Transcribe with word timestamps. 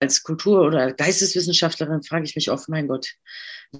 als 0.00 0.22
Kultur- 0.22 0.62
oder 0.62 0.92
Geisteswissenschaftlerin 0.92 2.02
frage 2.02 2.24
ich 2.24 2.34
mich 2.34 2.50
oft, 2.50 2.68
mein 2.68 2.88
Gott, 2.88 3.14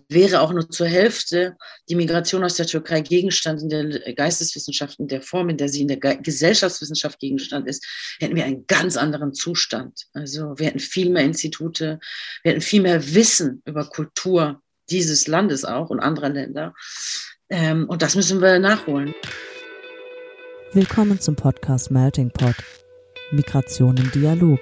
wäre 0.08 0.40
auch 0.43 0.52
nur 0.52 0.69
zur 0.69 0.86
Hälfte 0.86 1.56
die 1.89 1.94
Migration 1.94 2.44
aus 2.44 2.56
der 2.56 2.66
Türkei 2.66 3.00
Gegenstand 3.00 3.62
in 3.62 3.70
der 3.70 4.14
Geisteswissenschaften, 4.14 5.09
der 5.09 5.22
Form, 5.22 5.48
in 5.48 5.56
der 5.56 5.71
sie 5.71 5.80
in 5.80 5.88
der 5.88 5.96
Gesellschaftswissenschaft 5.96 7.19
Gegenstand 7.19 7.67
ist, 7.67 7.85
hätten 8.21 8.37
wir 8.37 8.45
einen 8.45 8.67
ganz 8.67 8.98
anderen 8.98 9.33
Zustand. 9.33 10.06
Also 10.12 10.54
wir 10.59 10.67
hätten 10.67 10.79
viel 10.79 11.09
mehr 11.11 11.25
Institute, 11.25 11.98
wir 12.43 12.52
hätten 12.52 12.61
viel 12.61 12.82
mehr 12.82 13.14
Wissen 13.14 13.62
über 13.64 13.87
Kultur 13.87 14.62
dieses 14.91 15.27
Landes 15.27 15.64
auch 15.64 15.89
und 15.89 16.00
anderer 16.00 16.29
Länder. 16.29 16.75
Ähm, 17.48 17.89
und 17.89 18.02
das 18.02 18.14
müssen 18.14 18.43
wir 18.43 18.59
nachholen. 18.59 19.14
Willkommen 20.73 21.18
zum 21.18 21.34
Podcast 21.34 21.91
Melting 21.91 22.30
Pot. 22.30 22.57
Migration 23.32 23.96
im 23.96 24.11
Dialog. 24.12 24.61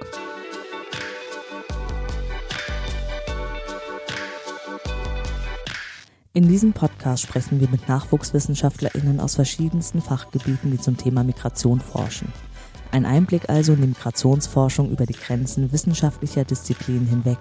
In 6.39 6.47
diesem 6.47 6.73
Podcast 6.73 7.25
sprechen 7.25 7.59
wir 7.59 7.69
mit 7.69 7.89
NachwuchswissenschaftlerInnen 7.89 9.19
aus 9.19 9.35
verschiedensten 9.35 10.01
Fachgebieten, 10.01 10.71
die 10.71 10.79
zum 10.79 10.97
Thema 10.97 11.25
Migration 11.25 11.81
forschen. 11.81 12.33
Ein 12.93 13.07
Einblick 13.07 13.51
also 13.51 13.73
in 13.73 13.81
die 13.81 13.89
Migrationsforschung 13.89 14.89
über 14.89 15.05
die 15.05 15.17
Grenzen 15.17 15.73
wissenschaftlicher 15.73 16.45
Disziplinen 16.45 17.09
hinweg. 17.09 17.39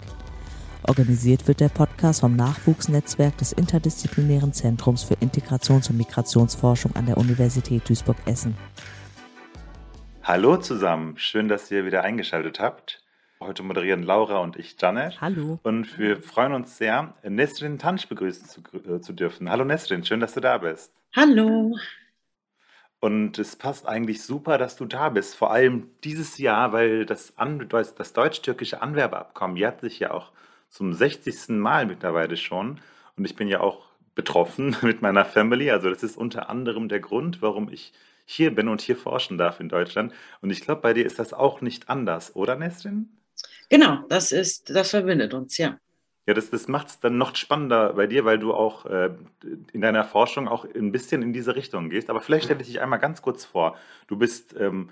Organisiert 0.81 1.47
wird 1.47 1.59
der 1.59 1.70
Podcast 1.70 2.21
vom 2.21 2.35
Nachwuchsnetzwerk 2.35 3.37
des 3.37 3.51
Interdisziplinären 3.51 4.51
Zentrums 4.51 5.03
für 5.03 5.13
Integrations- 5.13 5.91
und 5.91 5.98
Migrationsforschung 5.98 6.95
an 6.95 7.05
der 7.05 7.17
Universität 7.17 7.87
Duisburg-Essen. 7.87 8.57
Hallo 10.23 10.57
zusammen, 10.57 11.13
schön, 11.17 11.48
dass 11.48 11.70
ihr 11.70 11.85
wieder 11.85 12.03
eingeschaltet 12.03 12.59
habt. 12.59 13.06
Heute 13.40 13.62
moderieren 13.62 14.02
Laura 14.02 14.40
und 14.40 14.55
ich 14.55 14.76
Janet. 14.82 15.22
Hallo. 15.22 15.59
Und 15.62 16.00
wir 16.00 16.22
freuen 16.22 16.54
uns 16.54 16.77
sehr, 16.77 17.14
Nesrin 17.23 17.77
Tansch 17.77 18.08
begrüßen 18.08 18.48
zu, 18.48 18.62
äh, 18.77 18.99
zu 18.99 19.13
dürfen. 19.13 19.52
Hallo 19.52 19.63
Nesrin, 19.63 20.04
schön, 20.04 20.20
dass 20.20 20.34
du 20.34 20.40
da 20.40 20.57
bist. 20.57 20.91
Hallo. 21.16 21.77
Und 22.99 23.38
es 23.38 23.55
passt 23.55 23.88
eigentlich 23.88 24.24
super, 24.24 24.57
dass 24.57 24.76
du 24.76 24.85
da 24.85 25.10
bist. 25.10 25.35
Vor 25.35 25.52
allem 25.52 25.91
dieses 26.04 26.40
Jahr, 26.40 26.74
weil 26.74 27.05
das, 27.05 27.38
An 27.38 27.70
das 27.70 28.13
deutsch-türkische 28.13 28.82
Anwerbeabkommen 28.82 29.55
jährt 29.55 29.82
sich 29.82 29.99
ja 29.99 30.12
auch 30.12 30.32
zum 30.70 30.94
60. 30.94 31.49
Mal 31.49 31.85
mittlerweile 31.85 32.38
schon. 32.38 32.82
Und 33.18 33.26
ich 33.26 33.35
bin 33.35 33.48
ja 33.48 33.60
auch 33.60 33.85
betroffen 34.16 34.76
mit 34.82 35.04
meiner 35.04 35.26
Family. 35.26 35.70
Also 35.70 35.91
das 35.91 36.01
ist 36.01 36.18
unter 36.18 36.49
anderem 36.49 36.90
der 36.90 37.01
Grund, 37.01 37.44
warum 37.44 37.72
ich 37.72 37.94
hier 38.26 38.54
bin 38.54 38.68
und 38.68 38.82
hier 38.82 38.98
forschen 38.98 39.38
darf 39.38 39.60
in 39.60 39.70
Deutschland. 39.70 40.12
Und 40.41 40.49
ich 40.49 40.62
glaube, 40.62 40.82
bei 40.82 40.94
dir 40.94 41.05
ist 41.05 41.20
das 41.20 41.34
auch 41.34 41.62
nicht 41.62 41.90
anders, 41.90 42.35
oder 42.35 42.55
Nesrin? 42.55 43.10
Genau, 43.70 44.05
das 44.10 44.32
ist, 44.32 44.70
das 44.70 44.91
verbindet 44.91 45.34
uns, 45.34 45.57
ja. 45.57 45.77
Ja, 46.26 46.34
das, 46.34 46.49
das 46.49 46.68
macht 46.68 46.87
es 46.87 46.99
dann 46.99 47.18
noch 47.18 47.35
spannender 47.35 47.93
bei 47.93 48.05
dir, 48.05 48.26
weil 48.26 48.37
du 48.37 48.54
auch 48.54 48.85
äh, 48.85 49.12
in 49.71 49.79
deiner 49.79 50.04
Forschung 50.04 50.49
auch 50.49 50.65
ein 50.65 50.91
bisschen 50.91 51.21
in 51.21 51.32
diese 51.32 51.55
Richtung 51.55 51.90
gehst. 51.90 52.10
Aber 52.10 52.20
vielleicht 52.20 52.45
stelle 52.45 52.60
ich 52.60 52.68
dich 52.68 52.82
einmal 52.82 52.99
ganz 52.99 53.21
kurz 53.21 53.45
vor. 53.45 53.77
Du 54.07 54.18
bist 54.18 54.54
ähm, 54.60 54.90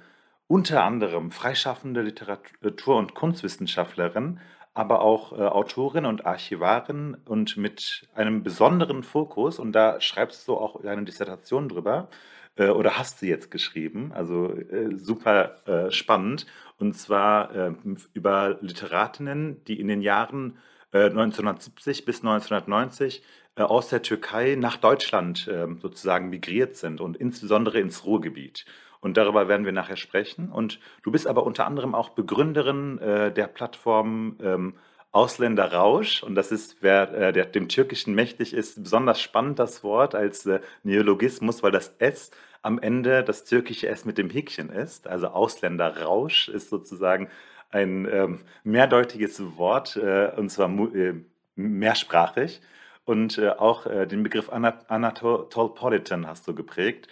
unter 0.47 0.83
anderem 0.83 1.31
freischaffende 1.31 2.01
Literatur- 2.01 2.97
und 2.97 3.15
Kunstwissenschaftlerin, 3.15 4.39
aber 4.73 5.01
auch 5.01 5.33
äh, 5.33 5.41
Autorin 5.41 6.05
und 6.05 6.25
Archivarin 6.25 7.17
und 7.25 7.57
mit 7.57 8.07
einem 8.15 8.43
besonderen 8.43 9.03
Fokus, 9.03 9.59
und 9.59 9.73
da 9.73 9.99
schreibst 9.99 10.47
du 10.47 10.55
auch 10.55 10.83
eine 10.85 11.03
Dissertation 11.03 11.67
drüber, 11.67 12.07
äh, 12.55 12.69
oder 12.69 12.97
hast 12.97 13.21
du 13.21 13.25
jetzt 13.25 13.51
geschrieben, 13.51 14.11
also 14.13 14.51
äh, 14.51 14.97
super 14.97 15.67
äh, 15.67 15.91
spannend, 15.91 16.45
und 16.77 16.93
zwar 16.93 17.55
äh, 17.55 17.73
über 18.13 18.57
Literatinnen, 18.61 19.63
die 19.65 19.79
in 19.79 19.87
den 19.87 20.01
Jahren 20.01 20.57
1970 20.91 22.01
äh, 22.01 22.05
bis 22.05 22.17
1990 22.17 23.23
äh, 23.55 23.63
aus 23.63 23.89
der 23.89 24.01
Türkei 24.01 24.55
nach 24.55 24.77
Deutschland 24.77 25.49
ähm, 25.51 25.79
sozusagen 25.81 26.29
migriert 26.29 26.75
sind 26.75 27.01
und 27.01 27.17
insbesondere 27.17 27.79
ins 27.79 28.05
Ruhrgebiet. 28.05 28.65
Und 29.01 29.17
darüber 29.17 29.47
werden 29.47 29.65
wir 29.65 29.71
nachher 29.71 29.97
sprechen. 29.97 30.49
Und 30.49 30.79
du 31.03 31.11
bist 31.11 31.27
aber 31.27 31.45
unter 31.45 31.67
anderem 31.67 31.93
auch 31.93 32.09
Begründerin 32.09 32.97
der 32.97 33.47
Plattform 33.47 34.73
ähm, 35.15 35.21
Ausländer 35.21 35.71
Rausch, 35.71 36.23
und 36.23 36.35
das 36.35 36.51
ist, 36.51 36.77
wer 36.81 37.13
äh, 37.13 37.33
der, 37.33 37.45
dem 37.45 37.69
Türkischen 37.69 38.13
mächtig 38.15 38.53
ist, 38.53 38.83
besonders 38.83 39.21
spannend 39.21 39.59
das 39.59 39.83
Wort 39.83 40.15
als 40.15 40.45
äh, 40.45 40.59
Neologismus, 40.83 41.63
weil 41.63 41.71
das 41.71 41.95
S 41.99 42.31
am 42.61 42.79
Ende 42.79 43.23
das 43.23 43.45
türkische 43.45 43.87
S 43.87 44.05
mit 44.05 44.17
dem 44.17 44.29
Häkchen 44.29 44.69
ist. 44.69 45.07
Also 45.07 45.27
Ausländerrausch 45.27 46.49
ist 46.49 46.69
sozusagen 46.69 47.29
ein 47.69 48.07
ähm, 48.11 48.39
mehrdeutiges 48.63 49.57
Wort, 49.57 49.95
äh, 49.97 50.31
und 50.35 50.49
zwar 50.49 50.69
äh, 50.95 51.13
mehrsprachig. 51.55 52.61
Und 53.05 53.37
äh, 53.37 53.49
auch 53.49 53.85
äh, 53.85 54.07
den 54.07 54.23
Begriff 54.23 54.49
Anatolpolitan 54.49 56.25
hast 56.25 56.47
du 56.47 56.55
geprägt. 56.55 57.07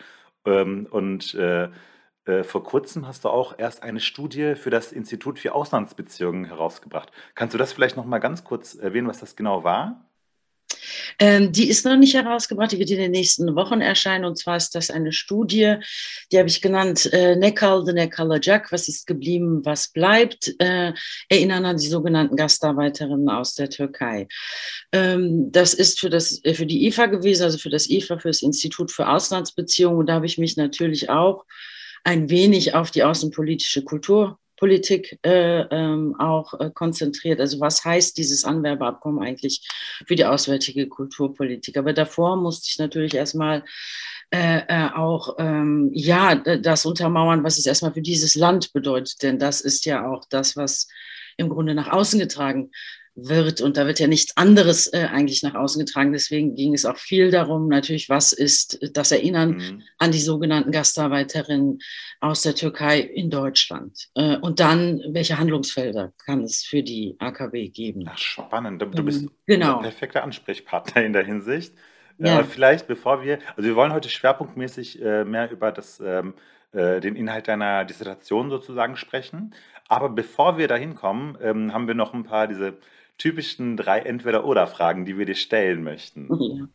Ähm, 0.46 0.88
und 0.90 1.38
äh, 2.26 2.44
vor 2.44 2.64
kurzem 2.64 3.08
hast 3.08 3.26
du 3.26 3.30
auch 3.30 3.58
erst 3.58 3.84
eine 3.84 4.00
Studie 4.00 4.56
für 4.56 4.70
das 4.70 4.92
Institut 4.92 5.40
für 5.40 5.54
Auslandsbeziehungen 5.54 6.46
herausgebracht. 6.46 7.12
Kannst 7.36 7.54
du 7.54 7.58
das 7.58 7.74
vielleicht 7.74 7.98
noch 7.98 8.06
mal 8.06 8.20
ganz 8.20 8.44
kurz 8.44 8.76
erwähnen, 8.76 9.08
was 9.08 9.20
das 9.20 9.36
genau 9.36 9.64
war? 9.64 10.10
Ähm, 11.20 11.52
die 11.52 11.70
ist 11.70 11.86
noch 11.86 11.96
nicht 11.96 12.14
herausgebracht, 12.14 12.72
die 12.72 12.80
wird 12.80 12.90
in 12.90 12.98
den 12.98 13.12
nächsten 13.12 13.56
Wochen 13.56 13.82
erscheinen. 13.82 14.26
Und 14.26 14.38
zwar 14.38 14.58
ist 14.58 14.76
das 14.76 14.90
eine 14.90 15.12
Studie, 15.12 15.76
die 16.32 16.40
habe 16.40 16.50
ich 16.50 16.62
genannt, 16.62 17.12
äh, 17.14 17.36
Nekal, 17.36 17.86
the 17.86 18.40
Jack, 18.42 18.72
was 18.72 18.88
ist 18.88 19.08
geblieben, 19.08 19.62
was 19.64 19.90
bleibt, 19.90 20.54
äh, 20.60 20.94
erinnern 21.30 21.66
an 21.66 21.78
die 21.78 21.88
sogenannten 21.88 22.36
Gastarbeiterinnen 22.36 23.30
aus 23.30 23.56
der 23.56 23.70
Türkei. 23.70 24.28
Ähm, 24.92 25.52
das 25.52 25.74
ist 25.74 26.00
für, 26.00 26.10
das, 26.10 26.44
äh, 26.44 26.54
für 26.54 26.66
die 26.66 26.88
IFA 26.88 27.08
gewesen, 27.08 27.44
also 27.44 27.58
für 27.58 27.70
das 27.70 27.90
IFA, 27.90 28.20
für 28.20 28.30
das 28.30 28.42
Institut 28.42 28.92
für 28.92 29.08
Auslandsbeziehungen. 29.08 30.00
Und 30.00 30.08
da 30.08 30.14
habe 30.14 30.26
ich 30.26 30.38
mich 30.38 30.58
natürlich 30.58 31.10
auch 31.10 31.46
ein 32.04 32.30
wenig 32.30 32.76
auf 32.76 32.92
die 32.92 33.04
außenpolitische 33.04 33.84
Kultur 33.84 34.40
Politik 34.64 35.20
äh, 35.26 35.62
ähm, 35.72 36.16
auch 36.20 36.58
äh, 36.58 36.70
konzentriert. 36.74 37.42
Also 37.42 37.60
was 37.60 37.84
heißt 37.84 38.18
dieses 38.18 38.46
Anwerbeabkommen 38.46 39.22
eigentlich 39.22 39.68
für 40.08 40.16
die 40.16 40.24
auswärtige 40.24 40.88
Kulturpolitik? 40.88 41.78
Aber 41.78 41.92
davor 41.92 42.38
musste 42.38 42.70
ich 42.70 42.80
natürlich 42.80 43.14
erstmal 43.14 43.66
äh, 44.32 44.62
äh, 44.68 44.90
auch 44.94 45.36
ähm, 45.38 45.90
ja 45.94 46.36
das 46.36 46.86
untermauern, 46.86 47.44
was 47.44 47.58
es 47.58 47.66
erstmal 47.66 47.92
für 47.92 48.02
dieses 48.02 48.36
Land 48.36 48.72
bedeutet. 48.72 49.22
Denn 49.22 49.38
das 49.38 49.60
ist 49.60 49.86
ja 49.86 50.08
auch 50.08 50.24
das, 50.30 50.56
was 50.56 50.88
im 51.36 51.50
Grunde 51.50 51.76
nach 51.76 51.92
außen 51.92 52.18
getragen 52.18 52.72
wird. 53.16 53.62
Und 53.62 53.78
da 53.78 53.86
wird 53.86 54.00
ja 54.00 54.08
nichts 54.08 54.36
anderes 54.38 54.92
äh, 54.92 55.08
eigentlich 55.12 55.44
nach 55.44 55.56
außen 55.56 55.84
getragen. 55.84 56.12
Deswegen 56.12 56.56
ging 56.56 56.74
es 56.74 56.86
auch 56.86 56.98
viel 56.98 57.32
darum, 57.32 57.68
natürlich, 57.68 58.10
was 58.10 58.34
ist 58.34 58.80
das 58.94 59.12
Erinnern 59.12 59.58
mhm. 59.58 59.82
an 59.98 60.12
die 60.12 60.20
sogenannten 60.20 60.72
Gastarbeiterinnen 60.72 61.80
aus 62.20 62.42
der 62.42 62.56
Türkei 62.56 63.00
in 63.00 63.30
Deutschland. 63.30 64.10
Äh, 64.16 64.38
und 64.38 64.60
dann, 64.60 65.02
welche 65.10 65.38
Handlungsfelder 65.38 66.14
kann 66.26 66.44
es 66.44 66.64
für 66.64 66.84
die 66.84 67.16
AKW 67.20 67.70
geben? 67.70 68.06
Ach, 68.08 68.18
spannend. 68.18 68.82
Du 68.82 69.04
bist 69.04 69.28
genau. 69.46 69.78
ein 69.78 69.84
perfekter 69.84 70.24
Ansprechpartner 70.24 71.04
in 71.04 71.14
der 71.14 71.24
Hinsicht. 71.24 71.74
Äh, 72.20 72.28
ja. 72.28 72.40
Äh, 72.40 72.44
vielleicht, 72.44 72.88
bevor 72.88 73.24
wir, 73.24 73.40
also 73.56 73.68
wir 73.68 73.76
wollen 73.76 73.94
heute 73.94 74.10
schwerpunktmäßig 74.10 75.02
äh, 75.02 75.24
mehr 75.24 75.52
über 75.52 75.72
das, 75.72 76.00
ähm, 76.00 76.34
äh, 76.72 77.00
den 77.00 77.16
Inhalt 77.16 77.48
deiner 77.48 77.86
Dissertation 77.86 78.50
sozusagen 78.50 78.98
sprechen. 78.98 79.54
Aber 79.88 80.10
bevor 80.10 80.58
wir 80.58 80.68
dahin 80.68 80.96
kommen, 80.96 81.38
ähm, 81.42 81.74
haben 81.74 81.88
wir 81.88 81.96
noch 81.96 82.14
ein 82.14 82.24
paar 82.24 82.48
diese 82.48 82.78
typischen 83.24 83.78
drei 83.78 84.00
Entweder-Oder-Fragen, 84.00 85.06
die 85.06 85.18
wir 85.18 85.26
dir 85.26 85.36
stellen 85.36 85.82
möchten. 85.82 86.28
Ja. 86.30 86.68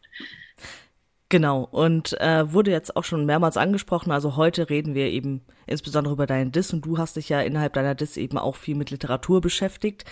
Genau, 1.31 1.69
und 1.70 2.19
äh, 2.22 2.50
wurde 2.50 2.70
jetzt 2.70 2.97
auch 2.97 3.04
schon 3.04 3.26
mehrmals 3.26 3.59
angesprochen. 3.59 4.12
Also 4.12 4.36
heute 4.36 4.70
reden 4.70 4.94
wir 4.94 5.08
eben 5.08 5.42
insbesondere 5.66 6.14
über 6.14 6.26
deinen 6.26 6.53
Diss 6.53 6.72
und 6.72 6.87
du 6.87 6.97
hast 6.97 7.16
dich 7.16 7.28
ja 7.28 7.42
innerhalb 7.42 7.75
deiner 7.75 7.94
Diss 7.94 8.16
eben 8.16 8.38
auch 8.38 8.56
viel 8.56 8.75
mit 8.75 8.91
Literatur 8.91 9.42
beschäftigt. 9.42 10.04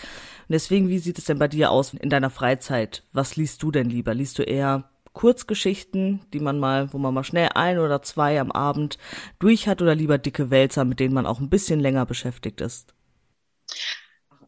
Und 0.46 0.52
deswegen, 0.52 0.90
wie 0.90 0.98
sieht 0.98 1.16
es 1.16 1.24
denn 1.24 1.38
bei 1.38 1.48
dir 1.48 1.70
aus 1.70 1.94
in 1.94 2.10
deiner 2.10 2.28
Freizeit? 2.28 3.02
Was 3.14 3.36
liest 3.36 3.62
du 3.62 3.70
denn 3.70 3.88
lieber? 3.88 4.12
Liest 4.12 4.38
du 4.38 4.42
eher 4.42 4.90
Kurzgeschichten, 5.14 6.20
die 6.34 6.40
man 6.40 6.58
mal, 6.58 6.92
wo 6.92 6.98
man 6.98 7.14
mal 7.14 7.24
schnell 7.24 7.48
ein 7.54 7.78
oder 7.78 8.02
zwei 8.02 8.38
am 8.38 8.52
Abend 8.52 8.98
durch 9.38 9.68
hat 9.68 9.80
oder 9.80 9.94
lieber 9.94 10.18
dicke 10.18 10.50
Wälzer, 10.50 10.84
mit 10.84 11.00
denen 11.00 11.14
man 11.14 11.24
auch 11.24 11.40
ein 11.40 11.48
bisschen 11.48 11.80
länger 11.80 12.04
beschäftigt 12.04 12.60
ist? 12.60 12.95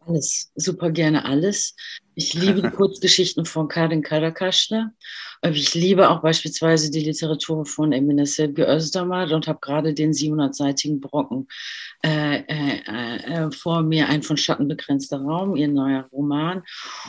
Alles, 0.09 0.51
super 0.55 0.91
gerne 0.91 1.27
alles. 1.27 1.77
Ich 2.15 2.33
liebe 2.33 2.63
die 2.63 2.71
Kurzgeschichten 2.77 3.45
von 3.45 3.69
Karin 3.69 4.03
Karakaschner. 4.03 4.93
Ich 5.53 5.75
liebe 5.75 6.09
auch 6.09 6.23
beispielsweise 6.23 6.91
die 6.91 7.05
Literatur 7.05 7.67
von 7.67 7.93
Emine 7.93 8.25
Selgi 8.25 8.63
Özdamar 8.63 9.31
und 9.31 9.47
habe 9.47 9.59
gerade 9.61 9.93
den 9.93 10.13
700-seitigen 10.13 11.01
Brocken 11.01 11.47
äh, 12.03 12.39
äh, 12.39 13.17
äh, 13.19 13.51
vor 13.53 13.83
mir, 13.83 14.09
ein 14.09 14.23
von 14.23 14.39
Schatten 14.39 14.67
begrenzter 14.67 15.21
Raum, 15.21 15.55
ihr 15.57 15.69
neuer 15.69 16.09
Roman, 16.11 16.63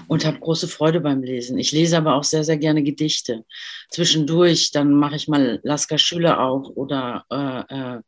und 0.08 0.26
habe 0.26 0.40
große 0.40 0.68
Freude 0.68 1.00
beim 1.00 1.24
Lesen. 1.24 1.58
Ich 1.58 1.72
lese 1.72 1.98
aber 1.98 2.16
auch 2.16 2.26
sehr, 2.26 2.44
sehr 2.44 2.58
gerne 2.58 2.84
Gedichte. 2.84 3.46
Zwischendurch, 3.90 4.72
dann 4.72 4.92
mache 4.94 5.16
ich 5.16 5.28
mal 5.28 5.60
Laska 5.64 5.98
Schüler 5.98 6.42
auch 6.42 6.70
oder 6.76 7.26
äh, 7.32 8.02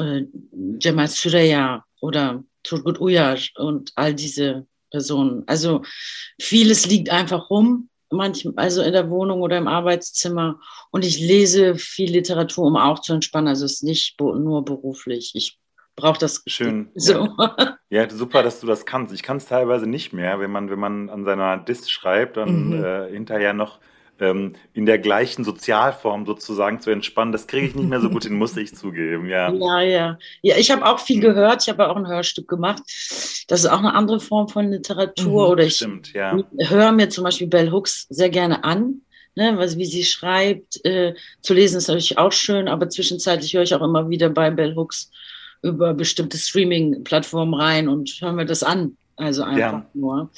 äh, 0.00 0.26
Cemal 0.80 1.08
Süreya 1.08 1.84
oder 2.00 2.44
Turgut 2.64 3.00
Uyar 3.00 3.38
und 3.56 3.92
all 3.94 4.14
diese 4.14 4.66
Personen. 4.90 5.44
Also 5.46 5.82
vieles 6.40 6.86
liegt 6.86 7.10
einfach 7.10 7.50
rum, 7.50 7.88
manchmal, 8.10 8.54
also 8.56 8.82
in 8.82 8.92
der 8.92 9.10
Wohnung 9.10 9.42
oder 9.42 9.58
im 9.58 9.68
Arbeitszimmer. 9.68 10.60
Und 10.90 11.04
ich 11.04 11.20
lese 11.20 11.76
viel 11.76 12.10
Literatur, 12.10 12.66
um 12.66 12.76
auch 12.76 13.00
zu 13.00 13.12
entspannen. 13.12 13.48
Also 13.48 13.64
es 13.64 13.74
ist 13.74 13.84
nicht 13.84 14.20
nur 14.20 14.64
beruflich. 14.64 15.32
Ich 15.34 15.58
brauche 15.96 16.18
das. 16.18 16.42
Schön. 16.46 16.90
So. 16.94 17.28
Ja. 17.38 17.78
ja. 17.90 18.10
super, 18.10 18.42
dass 18.42 18.60
du 18.60 18.66
das 18.66 18.86
kannst. 18.86 19.12
Ich 19.12 19.22
kann 19.22 19.38
es 19.38 19.46
teilweise 19.46 19.86
nicht 19.86 20.12
mehr, 20.12 20.40
wenn 20.40 20.50
man, 20.50 20.70
wenn 20.70 20.78
man 20.78 21.10
an 21.10 21.24
seiner 21.24 21.58
Dis 21.58 21.90
schreibt, 21.90 22.36
dann 22.36 22.68
mhm. 22.68 22.84
äh, 22.84 23.10
hinterher 23.10 23.52
noch 23.52 23.80
ähm, 24.20 24.54
in 24.74 24.86
der 24.86 24.98
gleichen 24.98 25.44
Sozialform 25.44 26.26
sozusagen 26.26 26.80
zu 26.80 26.90
entspannen, 26.90 27.32
das 27.32 27.46
kriege 27.46 27.66
ich 27.66 27.74
nicht 27.74 27.88
mehr 27.88 28.00
so 28.00 28.10
gut 28.10 28.24
hin, 28.24 28.34
muss 28.34 28.56
ich 28.56 28.74
zugeben, 28.74 29.28
ja. 29.28 29.52
Ja, 29.58 29.80
ja. 29.80 30.18
Ja, 30.42 30.56
ich 30.56 30.70
habe 30.70 30.84
auch 30.86 30.98
viel 30.98 31.18
mhm. 31.18 31.22
gehört, 31.22 31.62
ich 31.62 31.68
habe 31.68 31.88
auch 31.88 31.96
ein 31.96 32.06
Hörstück 32.06 32.48
gemacht. 32.48 32.82
Das 33.48 33.60
ist 33.60 33.66
auch 33.66 33.78
eine 33.78 33.94
andere 33.94 34.20
Form 34.20 34.48
von 34.48 34.70
Literatur. 34.70 35.46
Mhm, 35.46 35.52
oder 35.52 35.64
ich 35.64 35.76
stimmt, 35.76 36.12
ja. 36.12 36.38
höre 36.58 36.92
mir 36.92 37.08
zum 37.08 37.24
Beispiel 37.24 37.46
Bell 37.46 37.70
Hooks 37.70 38.06
sehr 38.10 38.30
gerne 38.30 38.64
an. 38.64 39.02
Ne, 39.34 39.56
was, 39.56 39.78
wie 39.78 39.84
sie 39.86 40.02
schreibt, 40.02 40.84
äh, 40.84 41.14
zu 41.42 41.54
lesen 41.54 41.78
ist 41.78 41.86
natürlich 41.86 42.18
auch 42.18 42.32
schön, 42.32 42.66
aber 42.66 42.88
zwischenzeitlich 42.88 43.54
höre 43.54 43.62
ich 43.62 43.72
auch 43.72 43.82
immer 43.82 44.10
wieder 44.10 44.30
bei 44.30 44.50
Bell 44.50 44.74
Hooks 44.74 45.12
über 45.62 45.94
bestimmte 45.94 46.38
Streaming-Plattformen 46.38 47.54
rein 47.54 47.88
und 47.88 48.10
höre 48.20 48.32
mir 48.32 48.46
das 48.46 48.64
an. 48.64 48.96
Also 49.16 49.42
einfach 49.42 49.58
ja. 49.58 49.90
nur. 49.94 50.30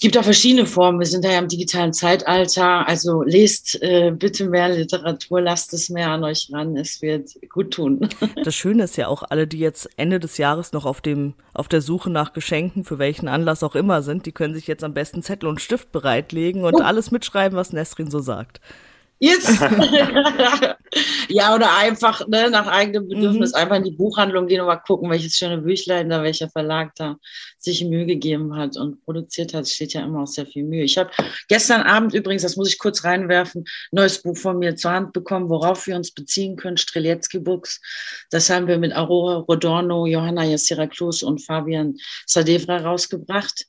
Es 0.00 0.04
gibt 0.04 0.16
auch 0.16 0.24
verschiedene 0.24 0.64
Formen. 0.64 0.98
Wir 0.98 1.06
sind 1.06 1.26
ja 1.26 1.38
im 1.38 1.46
digitalen 1.46 1.92
Zeitalter. 1.92 2.88
Also 2.88 3.22
lest 3.22 3.82
äh, 3.82 4.10
bitte 4.10 4.48
mehr 4.48 4.70
Literatur, 4.70 5.42
lasst 5.42 5.74
es 5.74 5.90
mehr 5.90 6.08
an 6.08 6.24
euch 6.24 6.48
ran. 6.50 6.74
Es 6.74 7.02
wird 7.02 7.32
gut 7.50 7.74
tun. 7.74 8.08
Das 8.42 8.54
Schöne 8.54 8.84
ist 8.84 8.96
ja 8.96 9.08
auch, 9.08 9.22
alle, 9.28 9.46
die 9.46 9.58
jetzt 9.58 9.90
Ende 9.98 10.18
des 10.18 10.38
Jahres 10.38 10.72
noch 10.72 10.86
auf 10.86 11.02
dem, 11.02 11.34
auf 11.52 11.68
der 11.68 11.82
Suche 11.82 12.08
nach 12.08 12.32
Geschenken, 12.32 12.82
für 12.82 12.98
welchen 12.98 13.28
Anlass 13.28 13.62
auch 13.62 13.74
immer 13.74 14.00
sind, 14.00 14.24
die 14.24 14.32
können 14.32 14.54
sich 14.54 14.66
jetzt 14.66 14.84
am 14.84 14.94
besten 14.94 15.22
Zettel 15.22 15.50
und 15.50 15.60
Stift 15.60 15.92
bereitlegen 15.92 16.64
und 16.64 16.76
oh. 16.76 16.82
alles 16.82 17.10
mitschreiben, 17.10 17.58
was 17.58 17.74
Nestrin 17.74 18.10
so 18.10 18.20
sagt. 18.20 18.62
Yes. 19.22 19.60
ja, 21.28 21.54
oder 21.54 21.76
einfach 21.76 22.26
ne, 22.26 22.48
nach 22.48 22.66
eigenem 22.66 23.06
Bedürfnis 23.06 23.50
mhm. 23.52 23.56
einfach 23.56 23.76
in 23.76 23.84
die 23.84 23.90
Buchhandlung 23.90 24.46
gehen 24.46 24.62
und 24.62 24.66
mal 24.66 24.76
gucken, 24.76 25.10
welches 25.10 25.36
schöne 25.36 25.58
Büchlein 25.58 26.08
da, 26.08 26.22
welcher 26.22 26.48
Verlag 26.48 26.94
da 26.96 27.18
sich 27.58 27.84
Mühe 27.84 28.06
gegeben 28.06 28.56
hat 28.56 28.78
und 28.78 29.04
produziert 29.04 29.52
hat. 29.52 29.64
Es 29.64 29.74
steht 29.74 29.92
ja 29.92 30.02
immer 30.02 30.22
auch 30.22 30.26
sehr 30.26 30.46
viel 30.46 30.64
Mühe. 30.64 30.84
Ich 30.84 30.96
habe 30.96 31.10
gestern 31.48 31.82
Abend 31.82 32.14
übrigens, 32.14 32.42
das 32.42 32.56
muss 32.56 32.72
ich 32.72 32.78
kurz 32.78 33.04
reinwerfen, 33.04 33.66
neues 33.92 34.22
Buch 34.22 34.38
von 34.38 34.58
mir 34.58 34.74
zur 34.76 34.92
Hand 34.92 35.12
bekommen, 35.12 35.50
worauf 35.50 35.86
wir 35.86 35.96
uns 35.96 36.12
beziehen 36.12 36.56
können, 36.56 36.78
Strelitzky 36.78 37.40
Books. 37.40 37.78
Das 38.30 38.48
haben 38.48 38.68
wir 38.68 38.78
mit 38.78 38.96
Aurora 38.96 39.40
Rodorno, 39.40 40.06
Johanna 40.06 40.44
Jassira-Klus 40.44 41.22
und 41.22 41.44
Fabian 41.44 41.98
Sadevra 42.24 42.78
rausgebracht. 42.78 43.66